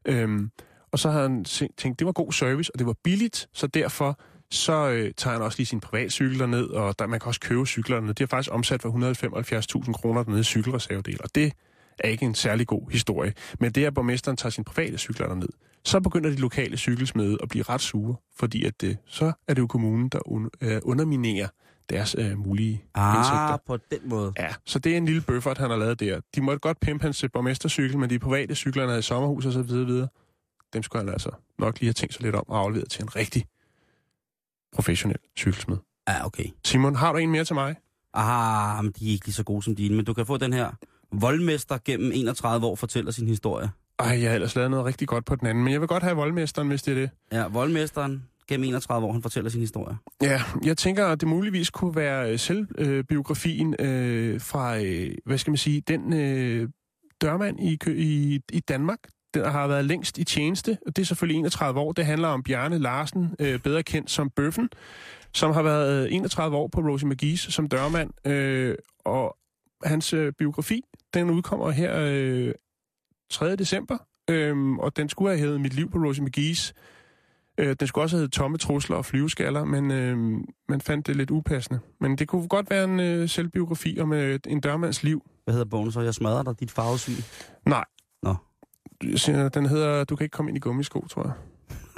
Øhm, 0.05 0.51
og 0.93 0.99
så 0.99 1.11
havde 1.11 1.23
han 1.23 1.45
tænkt, 1.45 1.99
det 1.99 2.07
var 2.07 2.13
god 2.13 2.33
service, 2.33 2.73
og 2.75 2.79
det 2.79 2.87
var 2.87 2.95
billigt, 3.05 3.49
så 3.53 3.67
derfor 3.67 4.21
så 4.51 4.89
øh, 4.91 5.13
tager 5.17 5.35
han 5.35 5.43
også 5.43 5.59
lige 5.59 5.67
sin 5.67 5.81
privatcykel 5.81 6.39
derned, 6.39 6.65
og 6.67 6.99
der, 6.99 7.07
man 7.07 7.21
kan 7.21 7.27
også 7.29 7.41
købe 7.41 7.67
cykler 7.67 7.97
dernede. 7.97 8.15
De 8.15 8.23
har 8.23 8.27
faktisk 8.27 8.53
omsat 8.55 8.83
for 8.83 8.89
175.000 9.85 9.93
kroner 9.93 10.23
dernede 10.23 10.41
i 10.41 10.45
cykelreservedel, 10.45 11.19
og 11.25 11.35
det 11.35 11.53
er 11.99 12.09
ikke 12.09 12.25
en 12.25 12.35
særlig 12.35 12.67
god 12.67 12.91
historie. 12.91 13.33
Men 13.61 13.73
det, 13.73 13.85
at 13.85 13.95
borgmesteren 13.95 14.37
tager 14.37 14.51
sin 14.51 14.65
private 14.65 14.99
cykler 14.99 15.27
derned, 15.27 15.49
så 15.85 16.01
begynder 16.01 16.31
de 16.31 16.37
lokale 16.37 16.77
cykelsmede 16.77 17.39
at 17.43 17.49
blive 17.49 17.63
ret 17.69 17.81
sure, 17.81 18.15
fordi 18.39 18.65
at 18.65 18.81
det, 18.81 18.99
så 19.07 19.33
er 19.49 19.55
det 19.55 19.63
jo 19.63 19.67
kommunen, 19.67 20.09
der 20.09 20.29
un, 20.29 20.51
øh, 20.61 20.81
underminerer 20.85 21.49
deres 21.91 22.17
øh, 22.19 22.39
mulige 22.39 22.85
Ah, 22.95 23.17
indsigter. 23.17 23.57
på 23.67 23.77
den 23.91 23.99
måde. 24.05 24.33
Ja, 24.39 24.49
så 24.67 24.79
det 24.79 24.93
er 24.93 24.97
en 24.97 25.07
lille 25.07 25.21
bøffert, 25.21 25.59
han 25.59 25.71
har 25.71 25.77
lavet 25.77 26.01
der. 26.01 26.21
De 26.35 26.41
måtte 26.41 26.59
godt 26.59 26.81
pimpe 26.81 27.03
hans 27.03 27.25
øh, 27.25 27.31
borgmestercykel, 27.33 27.99
men 27.99 28.11
de 28.11 28.19
private 28.19 28.55
cykler, 28.55 28.83
han 28.83 28.89
havde 28.89 28.99
i 28.99 29.03
sommerhus 29.03 29.47
og 29.47 29.53
så 29.53 29.63
videre, 29.63 29.87
videre, 29.87 30.09
dem 30.73 30.83
skulle 30.83 31.05
han 31.05 31.13
altså 31.13 31.31
nok 31.59 31.81
lige 31.81 31.89
have 31.89 31.93
tænkt 31.93 32.15
sig 32.15 32.23
lidt 32.23 32.35
om 32.35 32.45
og 32.49 32.59
afleveret 32.59 32.91
til 32.91 33.03
en 33.03 33.17
rigtig 33.17 33.45
professionel 34.73 35.19
cykelsmed. 35.39 35.77
Ja, 36.09 36.27
okay. 36.27 36.45
Simon, 36.65 36.95
har 36.95 37.13
du 37.13 37.19
en 37.19 37.31
mere 37.31 37.45
til 37.45 37.55
mig? 37.55 37.75
Ah, 38.15 38.85
men 38.85 38.93
de 38.99 39.09
er 39.09 39.13
ikke 39.13 39.27
lige 39.27 39.35
så 39.35 39.45
gode 39.45 39.63
som 39.63 39.77
dine, 39.77 39.97
men 39.97 40.05
du 40.05 40.15
kan 40.15 40.27
få 40.27 40.37
den 40.37 40.53
her. 40.53 40.71
Voldmester 41.13 41.79
gennem 41.85 42.13
31 42.15 42.67
år 42.67 42.75
fortæller 42.75 43.11
sin 43.11 43.29
historie. 43.29 43.71
Ej, 43.99 44.23
jeg 44.23 44.31
har 44.31 44.35
ellers 44.35 44.57
lavet 44.57 44.71
noget 44.71 44.87
rigtig 44.87 45.09
godt 45.09 45.25
på 45.25 45.37
den 45.37 45.47
anden, 45.47 45.65
men 45.65 45.73
jeg 45.73 45.81
vil 45.81 45.89
godt 45.89 46.03
have 46.03 46.17
voldmesteren, 46.17 46.69
hvis 46.69 46.83
det 46.83 46.97
er 46.97 47.01
det. 47.01 47.11
Ja, 47.33 47.47
voldmesteren 47.47 48.23
gennem 48.49 48.69
31 48.69 49.07
år, 49.07 49.13
han 49.13 49.23
fortæller 49.23 49.51
sin 49.51 49.61
historie. 49.61 49.97
Ja, 50.23 50.43
jeg 50.65 50.77
tænker, 50.77 51.07
at 51.07 51.21
det 51.21 51.29
muligvis 51.29 51.71
kunne 51.71 51.97
være 51.97 52.33
øh, 52.33 52.39
selvbiografien 52.39 53.75
øh, 53.79 54.41
fra, 54.41 54.79
øh, 54.79 55.15
hvad 55.27 55.39
skal 55.39 55.51
man 55.51 55.59
sige, 55.59 55.81
den 55.81 56.13
øh, 56.13 56.69
dørmand 57.21 57.61
i, 57.61 57.79
i, 57.87 58.41
i 58.53 58.61
Danmark, 58.61 58.99
den 59.35 59.45
har 59.45 59.67
været 59.67 59.85
længst 59.85 60.19
i 60.19 60.25
tjeneste, 60.25 60.79
og 60.87 60.97
det 60.97 61.03
er 61.03 61.07
selvfølgelig 61.07 61.39
31 61.39 61.81
år. 61.81 61.93
Det 61.93 62.07
handler 62.07 62.29
om 62.29 62.43
Bjarne 62.43 62.79
Larsen, 62.79 63.35
øh, 63.39 63.61
bedre 63.61 63.83
kendt 63.83 64.11
som 64.11 64.31
Bøffen, 64.31 64.69
som 65.35 65.53
har 65.53 65.63
været 65.63 66.07
øh, 66.07 66.13
31 66.13 66.57
år 66.57 66.69
på 66.69 66.81
Rosie 66.81 67.11
McGee's 67.11 67.51
som 67.51 67.69
dørmand, 67.69 68.27
øh, 68.27 68.75
og 69.05 69.37
hans 69.85 70.13
øh, 70.13 70.33
biografi, 70.39 70.83
den 71.15 71.31
udkommer 71.31 71.71
her 71.71 71.97
øh, 72.01 72.55
3. 73.31 73.57
december, 73.57 73.99
øh, 74.31 74.73
og 74.73 74.97
den 74.97 75.09
skulle 75.09 75.31
have 75.31 75.41
heddet 75.41 75.61
Mit 75.61 75.75
liv 75.75 75.91
på 75.91 75.99
Rosie 75.99 76.25
McGee's. 76.25 76.73
Øh, 77.59 77.77
den 77.81 77.89
skulle 77.89 78.05
også 78.05 78.17
have 78.17 78.21
heddet 78.21 78.33
Tomme 78.33 78.59
trusler 78.59 78.97
og 78.97 79.05
flyveskaller, 79.05 79.65
men 79.65 79.91
øh, 79.91 80.17
man 80.69 80.81
fandt 80.81 81.07
det 81.07 81.17
lidt 81.17 81.31
upassende. 81.31 81.81
Men 82.01 82.17
det 82.17 82.29
kunne 82.29 82.49
godt 82.49 82.71
være 82.71 82.85
en 82.85 83.01
øh, 83.01 83.29
selvbiografi 83.29 84.01
om 84.01 84.13
øh, 84.13 84.39
en 84.47 84.61
dørmands 84.61 85.03
liv. 85.03 85.23
Hvad 85.45 85.55
hedder 85.55 85.69
bogen 85.69 85.93
så? 85.93 86.01
Jeg 86.01 86.15
smadrer 86.15 86.43
dig, 86.43 86.61
dit 86.61 86.71
farvesyn. 86.71 87.23
Nej. 87.67 87.85
Den 89.55 89.67
hedder 89.67 90.05
Du 90.05 90.17
kan 90.17 90.25
ikke 90.25 90.35
komme 90.35 90.51
ind 90.51 90.57
i 90.57 90.61
gummisko, 90.61 91.07
tror 91.07 91.23
jeg. 91.25 91.35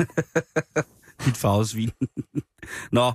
Dit 1.24 1.36
farvesvin. 1.36 1.90
Nå. 2.92 3.06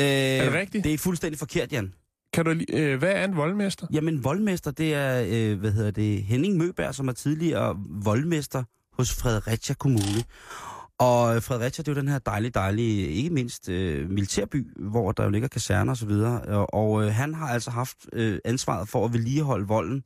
Øh, 0.00 0.06
er 0.06 0.44
det 0.44 0.52
rigtigt? 0.52 0.84
Det 0.84 0.94
er 0.94 0.98
fuldstændig 0.98 1.38
forkert, 1.38 1.72
Jan. 1.72 1.94
Kan 2.32 2.44
du, 2.44 2.54
øh, 2.72 2.98
hvad 2.98 3.12
er 3.12 3.24
en 3.24 3.36
voldmester? 3.36 3.86
Jamen, 3.92 4.24
voldmester, 4.24 4.70
det 4.70 4.94
er, 4.94 5.24
øh, 5.28 5.58
hvad 5.58 5.72
hedder 5.72 5.90
det, 5.90 6.22
Henning 6.22 6.56
Møberg, 6.56 6.94
som 6.94 7.08
er 7.08 7.12
tidligere 7.12 7.76
voldmester 7.88 8.64
hos 8.92 9.14
Fredericia 9.14 9.74
Kommune. 9.74 10.24
Og 10.98 11.42
Fredericia, 11.42 11.82
det 11.82 11.88
er 11.88 11.92
jo 11.94 12.00
den 12.00 12.08
her 12.08 12.18
dejlige, 12.18 12.50
dejlige, 12.50 13.08
ikke 13.08 13.30
mindst 13.30 13.68
øh, 13.68 14.10
militærby, 14.10 14.66
hvor 14.76 15.12
der 15.12 15.24
jo 15.24 15.30
ligger 15.30 15.48
kaserner 15.48 15.92
og 15.92 15.96
så 15.96 16.06
videre. 16.06 16.42
Og, 16.42 16.74
og 16.74 17.04
øh, 17.04 17.12
han 17.12 17.34
har 17.34 17.48
altså 17.48 17.70
haft 17.70 17.96
øh, 18.12 18.38
ansvaret 18.44 18.88
for 18.88 19.04
at 19.04 19.12
vedligeholde 19.12 19.66
volden. 19.66 20.04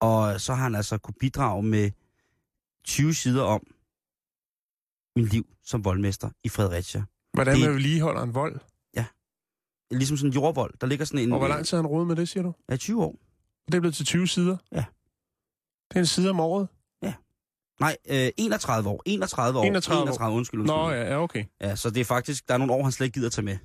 Og 0.00 0.40
så 0.40 0.54
har 0.54 0.62
han 0.62 0.74
altså 0.74 0.98
kunne 0.98 1.14
bidrage 1.20 1.62
med 1.62 1.90
20 2.84 3.14
sider 3.14 3.42
om 3.42 3.66
mit 5.16 5.32
liv 5.32 5.46
som 5.64 5.84
voldmester 5.84 6.30
i 6.44 6.48
Fredericia. 6.48 7.04
Hvordan 7.32 7.56
Det- 7.56 7.64
man 7.64 7.74
vedligeholder 7.74 8.22
en 8.22 8.34
vold? 8.34 8.60
Ligesom 9.92 10.16
sådan 10.16 10.30
en 10.30 10.34
jordvold. 10.34 10.74
Der 10.80 10.86
ligger 10.86 11.04
sådan 11.04 11.20
en... 11.20 11.32
Og 11.32 11.38
hvor 11.38 11.48
lang 11.48 11.66
tid 11.66 11.76
har 11.76 11.82
han 11.82 11.86
rodet 11.86 12.06
med 12.08 12.16
det, 12.16 12.28
siger 12.28 12.42
du? 12.42 12.54
Ja, 12.70 12.76
20 12.76 13.04
år. 13.04 13.16
Det 13.66 13.74
er 13.74 13.80
blevet 13.80 13.94
til 13.94 14.06
20 14.06 14.28
sider? 14.28 14.56
Ja. 14.72 14.84
Det 15.90 15.96
er 15.96 16.00
en 16.00 16.06
side 16.06 16.30
om 16.30 16.40
året? 16.40 16.68
Nej, 17.80 17.96
øh, 18.08 18.30
31 18.36 18.88
år. 18.90 19.02
31 19.06 19.58
år. 19.58 19.64
31 19.64 20.00
år. 20.00 20.04
31 20.04 20.36
undskyld, 20.36 20.60
undskyld. 20.60 20.76
Nå, 20.76 20.90
ja, 20.90 21.02
ja, 21.12 21.22
okay. 21.22 21.44
Ja, 21.60 21.76
så 21.76 21.90
det 21.90 22.00
er 22.00 22.04
faktisk, 22.04 22.48
der 22.48 22.54
er 22.54 22.58
nogle 22.58 22.72
år, 22.72 22.82
han 22.82 22.92
slet 22.92 23.06
ikke 23.06 23.14
gider 23.14 23.30
tage 23.30 23.44
med. 23.44 23.52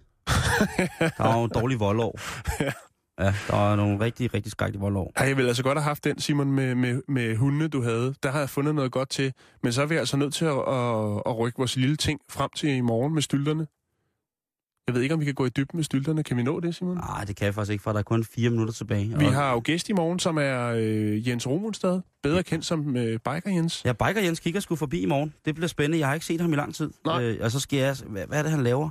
Der 1.18 1.24
er 1.24 1.34
nogle 1.34 1.50
dårlige 1.50 1.80
voldår. 1.80 2.20
Ja, 2.64 2.72
der 3.18 3.72
er 3.72 3.76
nogle 3.76 4.00
rigtig, 4.00 4.34
rigtig 4.34 4.52
skrækkelige 4.52 4.82
voldår. 4.82 5.12
Ej, 5.16 5.28
jeg 5.28 5.38
ville 5.38 5.48
altså 5.50 5.64
godt 5.64 5.78
have 5.78 5.84
haft 5.84 6.04
den, 6.04 6.20
Simon, 6.20 6.52
med, 6.52 6.76
med, 6.76 7.02
med 7.08 7.36
hundene, 7.36 7.68
du 7.68 7.82
havde. 7.84 8.16
Der 8.24 8.32
har 8.32 8.40
jeg 8.40 8.50
fundet 8.50 8.76
noget 8.76 8.92
godt 8.92 9.10
til. 9.10 9.34
Men 9.64 9.74
så 9.74 9.82
er 9.82 9.86
vi 9.86 9.96
altså 9.96 10.18
nødt 10.18 10.34
til 10.34 10.46
at, 10.46 10.52
at, 10.68 11.22
at 11.26 11.38
rykke 11.40 11.58
vores 11.58 11.76
lille 11.76 11.96
ting 11.96 12.20
frem 12.30 12.50
til 12.56 12.70
i 12.70 12.82
morgen 12.82 13.14
med 13.14 13.22
stylterne. 13.22 13.68
Jeg 14.88 14.96
ved 14.96 15.02
ikke, 15.02 15.14
om 15.14 15.20
vi 15.20 15.26
kan 15.26 15.34
gå 15.34 15.46
i 15.46 15.50
dybden 15.50 15.78
med 15.78 15.84
stylterne. 15.84 16.24
Kan 16.24 16.38
vi 16.38 16.44
nå 16.44 16.60
det, 16.60 16.76
Simon? 16.76 16.98
Nej, 16.98 17.24
det 17.24 17.36
kan 17.36 17.46
jeg 17.46 17.54
faktisk 17.54 17.72
ikke, 17.72 17.82
for 17.84 17.92
der 17.92 18.00
er 18.00 18.04
kun 18.04 18.24
fire 18.24 18.50
minutter 18.50 18.74
tilbage. 18.74 19.20
Vi 19.20 19.26
Og- 19.26 19.34
har 19.34 19.52
jo 19.54 19.62
gæst 19.64 19.90
i 19.90 19.94
morgen, 19.94 20.20
som 20.20 20.38
er 20.38 20.66
øh, 20.78 21.28
Jens 21.28 21.48
Romundstad, 21.48 22.02
bedre 22.24 22.44
kendt 22.44 22.66
som 22.66 22.98
øh, 22.98 23.06
Biker 23.20 23.42
Jens. 23.50 23.86
Ja, 23.86 23.94
Biker 23.94 24.22
Jens 24.22 24.40
kigger 24.40 24.60
sgu 24.60 24.76
forbi 24.76 25.02
i 25.02 25.06
morgen. 25.06 25.34
Det 25.46 25.56
bliver 25.56 25.68
spændende. 25.68 26.00
Jeg 26.00 26.08
har 26.08 26.14
ikke 26.14 26.26
set 26.26 26.42
ham 26.42 26.54
i 26.54 26.56
lang 26.56 26.76
tid. 26.76 26.92
Nej. 27.06 27.24
Øh, 27.24 27.38
og 27.42 27.52
så 27.52 27.60
skal 27.60 27.80
jeg... 27.80 27.96
Hvad, 28.08 28.28
hvad 28.28 28.38
er 28.38 28.42
det, 28.42 28.52
han 28.52 28.64
laver? 28.64 28.90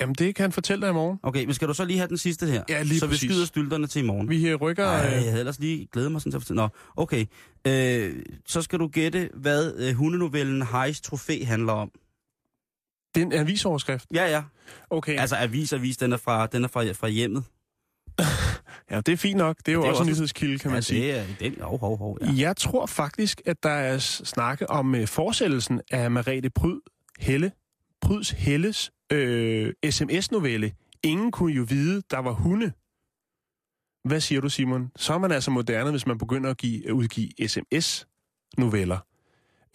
Jamen, 0.00 0.14
det 0.14 0.34
kan 0.34 0.42
han 0.42 0.52
fortælle 0.52 0.82
dig 0.82 0.90
i 0.90 0.92
morgen. 0.94 1.18
Okay, 1.22 1.44
men 1.44 1.54
skal 1.54 1.68
du 1.68 1.74
så 1.74 1.84
lige 1.84 1.98
have 1.98 2.08
den 2.08 2.18
sidste 2.18 2.46
her? 2.46 2.62
Ja, 2.68 2.82
lige 2.82 2.98
Så 3.00 3.06
vi 3.06 3.10
præcis. 3.10 3.30
skyder 3.30 3.46
stylterne 3.46 3.86
til 3.86 4.02
i 4.02 4.06
morgen. 4.06 4.28
Vi 4.30 4.48
øh, 4.48 4.56
rykker... 4.56 4.86
Ej, 4.86 5.06
Øh, 5.06 5.12
jeg 5.12 5.22
havde 5.22 5.38
ellers 5.38 5.58
lige 5.58 5.88
glædet 5.92 6.12
mig 6.12 6.20
sådan 6.20 6.32
til 6.32 6.36
at 6.36 6.42
fortælle. 6.42 6.62
Nå, 6.62 6.68
okay. 6.96 7.26
Øh, 7.66 8.22
så 8.46 8.62
skal 8.62 8.78
du 8.78 8.86
gætte, 8.88 9.30
hvad 9.34 9.74
øh, 9.78 9.94
hundenovellen 9.94 10.62
Heis 10.62 11.00
Trofæ 11.00 11.44
handler 11.44 11.72
om. 11.72 11.90
det 13.14 13.20
er 13.22 13.26
en 13.26 13.32
avisoverskrift. 13.32 14.06
Ja, 14.14 14.30
ja. 14.30 14.42
Okay, 14.90 15.18
Altså, 15.18 15.36
avis, 15.36 15.72
avis, 15.72 15.96
den 15.96 16.12
er 16.12 16.16
fra, 16.16 16.46
den 16.46 16.64
er 16.64 16.68
fra, 16.68 16.92
fra 16.92 17.08
hjemmet. 17.08 17.44
ja, 18.90 19.00
det 19.00 19.12
er 19.12 19.16
fint 19.16 19.36
nok. 19.36 19.56
Det 19.58 19.68
er 19.68 19.72
jo 19.72 19.80
det 19.80 19.86
er 19.86 19.90
også 19.90 20.02
en 20.02 20.08
også- 20.08 20.20
nyhedskilde, 20.20 20.58
kan 20.58 20.70
man 20.70 20.76
ja, 20.76 20.80
sige. 20.80 21.02
det 21.02 21.18
er 21.18 21.24
den. 21.50 21.56
Hov, 21.60 21.78
hov, 21.80 21.98
hov. 21.98 22.18
Ja. 22.20 22.26
Jeg 22.36 22.56
tror 22.56 22.86
faktisk, 22.86 23.40
at 23.46 23.62
der 23.62 23.70
er 23.70 23.98
snakke 23.98 24.70
om 24.70 24.94
uh, 24.94 25.06
forsættelsen 25.06 25.80
af 25.90 26.10
Marete 26.10 26.50
Pryd 26.50 26.80
Helle, 27.18 27.52
Pryds 28.02 28.30
Helles 28.30 28.90
øh, 29.12 29.72
sms-novelle. 29.90 30.72
Ingen 31.02 31.30
kunne 31.30 31.52
jo 31.52 31.66
vide, 31.68 32.02
der 32.10 32.18
var 32.18 32.32
hunde. 32.32 32.72
Hvad 34.04 34.20
siger 34.20 34.40
du, 34.40 34.48
Simon? 34.48 34.90
Så 34.96 35.14
er 35.14 35.18
man 35.18 35.32
altså 35.32 35.50
moderne, 35.50 35.90
hvis 35.90 36.06
man 36.06 36.18
begynder 36.18 36.50
at 36.50 36.56
give, 36.56 36.94
udgive 36.94 37.48
sms-noveller. 37.48 38.98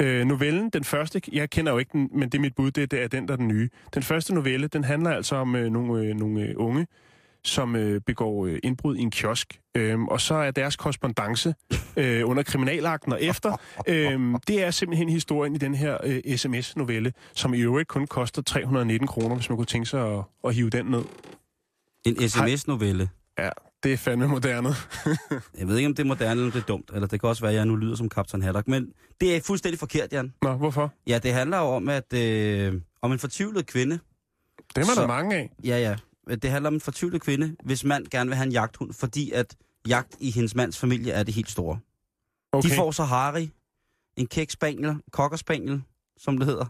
Øh, 0.01 0.25
novellen, 0.25 0.69
den 0.69 0.83
første, 0.83 1.21
jeg 1.31 1.49
kender 1.49 1.71
jo 1.71 1.77
ikke 1.77 1.91
den, 1.93 2.09
men 2.13 2.29
det 2.29 2.37
er 2.37 2.41
mit 2.41 2.55
bud, 2.55 2.71
det, 2.71 2.91
det 2.91 3.03
er 3.03 3.07
den, 3.07 3.27
der 3.27 3.33
er 3.33 3.37
den 3.37 3.47
nye. 3.47 3.69
Den 3.93 4.03
første 4.03 4.33
novelle, 4.33 4.67
den 4.67 4.83
handler 4.83 5.11
altså 5.11 5.35
om 5.35 5.55
øh, 5.55 5.71
nogle, 5.71 6.03
øh, 6.03 6.15
nogle 6.15 6.41
øh, 6.41 6.53
unge, 6.57 6.87
som 7.47 7.75
øh, 7.75 8.01
begår 8.01 8.45
øh, 8.45 8.59
indbrud 8.63 8.95
i 8.95 9.01
en 9.01 9.11
kiosk. 9.11 9.59
Øhm, 9.75 10.07
og 10.07 10.21
så 10.21 10.33
er 10.35 10.51
deres 10.51 10.75
korrespondence 10.75 11.55
øh, 11.97 12.29
under 12.29 12.43
kriminalakten 12.43 13.13
og 13.13 13.23
efter, 13.23 13.61
øhm, 13.87 14.35
det 14.47 14.63
er 14.63 14.71
simpelthen 14.71 15.09
historien 15.09 15.55
i 15.55 15.57
den 15.57 15.75
her 15.75 15.97
øh, 16.03 16.37
sms-novelle, 16.37 17.13
som 17.33 17.53
i 17.53 17.59
øvrigt 17.59 17.87
kun 17.87 18.07
koster 18.07 18.41
319 18.41 19.07
kroner, 19.07 19.35
hvis 19.35 19.49
man 19.49 19.55
kunne 19.57 19.65
tænke 19.65 19.85
sig 19.89 20.17
at, 20.17 20.23
at 20.43 20.55
hive 20.55 20.69
den 20.69 20.85
ned. 20.85 21.03
En 22.05 22.29
sms-novelle. 22.29 23.09
Ja, 23.39 23.49
det 23.83 23.93
er 23.93 23.97
fandme 23.97 24.27
moderne. 24.27 24.69
Jeg 25.59 25.67
ved 25.67 25.77
ikke, 25.77 25.87
om 25.87 25.95
det 25.95 26.03
er 26.03 26.07
moderne 26.07 26.31
eller 26.31 26.45
om 26.45 26.51
det 26.51 26.61
er 26.61 26.65
dumt. 26.65 26.91
Eller 26.93 27.07
det 27.07 27.19
kan 27.19 27.29
også 27.29 27.41
være, 27.41 27.51
at 27.51 27.57
jeg 27.57 27.65
nu 27.65 27.75
lyder 27.75 27.95
som 27.95 28.09
Captain 28.09 28.43
Haddock. 28.43 28.67
Men 28.67 28.91
det 29.21 29.35
er 29.35 29.41
fuldstændig 29.41 29.79
forkert, 29.79 30.13
Jan. 30.13 30.33
Nå, 30.41 30.53
hvorfor? 30.53 30.93
Ja, 31.07 31.19
det 31.23 31.33
handler 31.33 31.57
jo 31.57 31.63
om, 31.65 31.89
at 31.89 32.13
øh, 32.13 32.73
om 33.01 33.11
en 33.11 33.19
fortvivlet 33.19 33.67
kvinde. 33.67 33.99
Dem 34.75 34.81
er 34.81 34.85
Så- 34.95 35.01
der 35.01 35.07
mange 35.07 35.35
af. 35.35 35.49
Ja, 35.63 35.79
ja. 35.79 35.95
Det 36.35 36.49
handler 36.49 36.67
om 36.67 36.73
en 36.73 36.81
fortvivlet 36.81 37.21
kvinde, 37.21 37.55
hvis 37.63 37.83
mand 37.83 38.07
gerne 38.07 38.29
vil 38.29 38.35
have 38.35 38.45
en 38.45 38.51
jagthund, 38.51 38.93
fordi 38.93 39.31
at 39.31 39.55
jagt 39.87 40.15
i 40.19 40.31
hendes 40.31 40.55
mands 40.55 40.77
familie 40.77 41.11
er 41.13 41.23
det 41.23 41.33
helt 41.33 41.49
store. 41.51 41.79
Okay. 42.51 42.69
De 42.69 42.75
får 42.75 42.91
så 42.91 43.03
Harry, 43.03 43.47
en 44.17 44.27
kæk 44.27 44.51
spaniel, 44.51 44.95
kokkerspaniel, 45.11 45.81
som 46.17 46.37
det 46.37 46.47
hedder. 46.47 46.65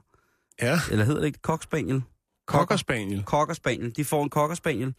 Ja, 0.62 0.80
Eller 0.92 1.06
hedder 1.06 1.20
det 1.20 1.28
ikke 1.28 1.42
kokspaniel? 1.42 2.02
kokkerspaniel. 2.48 3.24
Kokkerspaniel. 3.24 3.96
De 3.96 4.06
får 4.06 4.24
en 4.24 4.30
kokkerspaniel. 4.30 4.94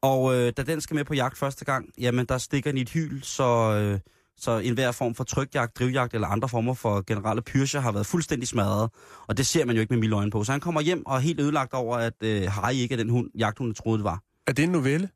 Og 0.00 0.34
øh, 0.34 0.52
da 0.56 0.62
den 0.62 0.80
skal 0.80 0.94
med 0.94 1.04
på 1.04 1.14
jagt 1.14 1.38
første 1.38 1.64
gang, 1.64 1.90
jamen 1.98 2.26
der 2.26 2.38
stikker 2.38 2.70
den 2.70 2.78
i 2.78 2.80
et 2.80 2.90
hyl, 2.90 3.22
så, 3.22 3.44
øh, 3.44 4.00
så 4.36 4.58
enhver 4.58 4.92
form 4.92 5.14
for 5.14 5.24
trykjagt, 5.24 5.78
drivjagt 5.78 6.14
eller 6.14 6.28
andre 6.28 6.48
former 6.48 6.74
for 6.74 7.04
generelle 7.06 7.42
pyrscher 7.42 7.80
har 7.80 7.92
været 7.92 8.06
fuldstændig 8.06 8.48
smadret. 8.48 8.90
Og 9.26 9.36
det 9.36 9.46
ser 9.46 9.64
man 9.64 9.76
jo 9.76 9.80
ikke 9.80 9.92
med 9.92 10.00
milde 10.00 10.16
øjne 10.16 10.30
på. 10.30 10.44
Så 10.44 10.52
han 10.52 10.60
kommer 10.60 10.80
hjem 10.80 11.06
og 11.06 11.16
er 11.16 11.20
helt 11.20 11.40
ødelagt 11.40 11.74
over, 11.74 11.96
at 11.96 12.14
øh, 12.22 12.42
Harry 12.42 12.74
ikke 12.74 12.92
er 12.92 12.96
den 12.96 13.08
hund, 13.08 13.30
jagthunden 13.38 13.74
troede, 13.74 13.98
det 13.98 14.04
var. 14.04 14.20
Er 14.46 14.52
det 14.52 14.62
en 14.62 14.70
novelle? 14.70 15.08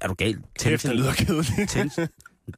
Er 0.00 0.08
du 0.08 0.14
gal? 0.14 0.38
Kæft, 0.58 0.82
det 0.82 0.96
lyder 0.96 1.12
kedeligt. 1.12 1.70
Tintin. 1.70 2.06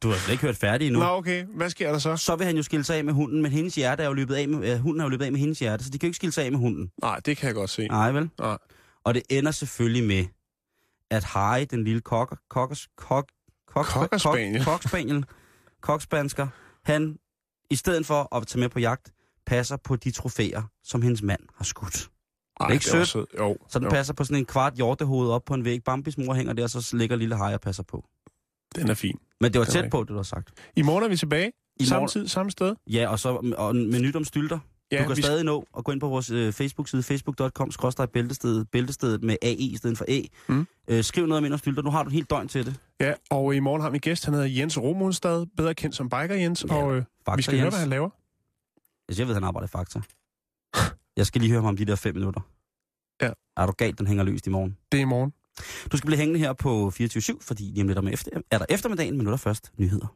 Du 0.02 0.08
har 0.08 0.16
slet 0.16 0.32
ikke 0.32 0.42
hørt 0.46 0.56
færdig 0.56 0.86
endnu. 0.86 1.00
Nå, 1.00 1.06
okay. 1.06 1.44
Hvad 1.44 1.70
sker 1.70 1.92
der 1.92 1.98
så? 1.98 2.16
Så 2.16 2.36
vil 2.36 2.46
han 2.46 2.56
jo 2.56 2.62
skille 2.62 2.84
sig 2.84 2.96
af 2.96 3.04
med 3.04 3.12
hunden, 3.12 3.42
men 3.42 3.52
hendes 3.52 3.74
hjerte 3.74 4.02
er 4.02 4.06
jo 4.06 4.12
løbet 4.12 4.34
af 4.34 4.48
med, 4.48 4.72
øh, 4.72 4.78
hunden 4.78 5.00
er 5.00 5.04
jo 5.04 5.08
løbet 5.08 5.24
af 5.24 5.32
med 5.32 5.40
hendes 5.40 5.58
hjerte, 5.58 5.84
så 5.84 5.90
de 5.90 5.98
kan 5.98 6.06
jo 6.06 6.08
ikke 6.08 6.16
skille 6.16 6.32
sig 6.32 6.44
af 6.44 6.52
med 6.52 6.58
hunden. 6.58 6.90
Nej, 7.02 7.20
det 7.24 7.36
kan 7.36 7.46
jeg 7.46 7.54
godt 7.54 7.70
se. 7.70 7.86
Nej, 7.88 8.12
vel? 8.12 8.30
Nej. 8.38 8.58
Og 9.04 9.14
det 9.14 9.22
ender 9.30 9.50
selvfølgelig 9.50 10.04
med, 10.04 10.24
at 11.10 11.24
Harry, 11.24 11.66
den 11.70 11.84
lille 11.84 12.00
kokker, 12.00 12.36
kokkers, 12.50 12.88
kok, 12.96 13.28
kok, 13.82 14.00
Kokkerspaniel. 14.00 14.64
Kok, 14.64 14.72
kokspaniel, 14.72 15.24
kokspansker, 15.80 16.48
han, 16.84 17.18
i 17.70 17.76
stedet 17.76 18.06
for 18.06 18.36
at 18.36 18.46
tage 18.46 18.60
med 18.60 18.68
på 18.68 18.78
jagt, 18.80 19.12
passer 19.46 19.76
på 19.76 19.96
de 19.96 20.10
trofæer, 20.10 20.62
som 20.84 21.02
hendes 21.02 21.22
mand 21.22 21.40
har 21.56 21.64
skudt. 21.64 22.08
Ej, 22.60 22.66
det 22.66 22.70
er 22.70 22.74
ikke 22.74 22.88
er 22.88 22.90
sødt? 22.90 23.00
også- 23.00 23.24
Jo, 23.38 23.56
Så 23.68 23.78
den 23.78 23.84
jo. 23.86 23.90
passer 23.90 24.14
på 24.14 24.24
sådan 24.24 24.36
en 24.38 24.44
kvart 24.44 24.74
hjortehoved 24.74 25.30
op 25.30 25.44
på 25.44 25.54
en 25.54 25.64
væg. 25.64 25.84
Bambis 25.84 26.18
mor 26.18 26.34
hænger 26.34 26.52
der, 26.52 26.62
og 26.62 26.70
så 26.70 26.96
ligger 26.96 27.16
lille 27.16 27.36
Harry 27.36 27.52
og 27.52 27.60
passer 27.60 27.82
på. 27.82 28.04
Den 28.76 28.88
er 28.90 28.94
fin. 28.94 29.18
Men 29.40 29.52
det 29.52 29.58
var 29.58 29.64
Den 29.64 29.72
tæt 29.72 29.90
på, 29.90 30.00
det 30.00 30.08
du 30.08 30.14
har 30.16 30.22
sagt. 30.22 30.50
I 30.76 30.82
morgen 30.82 31.04
er 31.04 31.08
vi 31.08 31.16
tilbage. 31.16 31.52
I 31.80 31.84
Samme 31.84 31.98
morgen- 32.00 32.08
tid, 32.08 32.28
samme 32.28 32.50
sted. 32.50 32.74
Ja, 32.86 33.08
og 33.08 33.18
så 33.18 33.54
og 33.58 33.76
med 33.76 34.00
nyt 34.00 34.16
om 34.16 34.24
stylter. 34.24 34.58
Ja, 34.92 35.02
du 35.02 35.08
kan 35.08 35.16
vi- 35.16 35.22
stadig 35.22 35.44
nå 35.44 35.66
at 35.78 35.84
gå 35.84 35.92
ind 35.92 36.00
på 36.00 36.08
vores 36.08 36.30
øh, 36.30 36.52
Facebook-side, 36.52 37.02
facebook.com, 37.02 37.70
bæltestedet, 38.12 38.70
bæltestedet 38.70 39.22
med 39.22 39.36
AI 39.42 39.54
i 39.72 39.76
stedet 39.76 39.98
for 39.98 40.04
A. 40.08 40.20
Mm. 40.48 40.66
Øh, 40.88 41.04
skriv 41.04 41.26
noget 41.26 41.38
om 41.38 41.44
Indersfilter, 41.44 41.82
nu 41.82 41.90
har 41.90 42.02
du 42.02 42.10
helt 42.10 42.30
døgn 42.30 42.48
til 42.48 42.66
det. 42.66 42.74
Ja, 43.00 43.14
og 43.30 43.54
i 43.54 43.60
morgen 43.60 43.82
har 43.82 43.90
vi 43.90 43.98
gæst, 43.98 44.24
han 44.24 44.34
hedder 44.34 44.46
Jens 44.48 44.78
Romonstad, 44.78 45.46
bedre 45.56 45.74
kendt 45.74 45.96
som 45.96 46.08
Biker 46.08 46.34
Jens, 46.34 46.64
Ja, 46.68 46.74
og 46.74 46.96
øh, 46.96 47.04
vi 47.36 47.42
skal 47.42 47.54
høre, 47.54 47.64
Jens. 47.64 47.74
hvad 47.74 47.80
han 47.80 47.88
laver. 47.90 48.10
Altså, 49.08 49.22
jeg 49.22 49.26
ved, 49.28 49.34
han 49.34 49.44
arbejder 49.44 49.66
i 49.66 49.68
Fakta. 49.70 50.00
Jeg 51.16 51.26
skal 51.26 51.40
lige 51.40 51.50
høre 51.50 51.60
ham 51.60 51.68
om 51.68 51.76
de 51.76 51.84
der 51.84 51.96
fem 51.96 52.14
minutter. 52.14 52.40
Ja. 53.22 53.30
Er 53.56 53.66
du 53.66 53.72
galt, 53.72 53.98
den 53.98 54.06
hænger 54.06 54.24
løst 54.24 54.46
i 54.46 54.50
morgen. 54.50 54.76
Det 54.92 54.98
er 54.98 55.02
i 55.02 55.04
morgen. 55.04 55.32
Du 55.92 55.96
skal 55.96 56.06
blive 56.06 56.18
hængende 56.18 56.40
her 56.40 56.52
på 56.52 56.92
24-7, 57.00 57.38
fordi 57.40 57.62
lige 57.62 57.80
om 57.82 57.88
lidt 57.88 57.98
om 57.98 58.08
efter, 58.08 58.30
er 58.50 58.58
der 58.58 58.66
eftermiddagen, 58.68 59.16
men 59.16 59.24
nu 59.24 59.30
er 59.30 59.32
der 59.32 59.36
først 59.38 59.72
nyheder. 59.78 60.06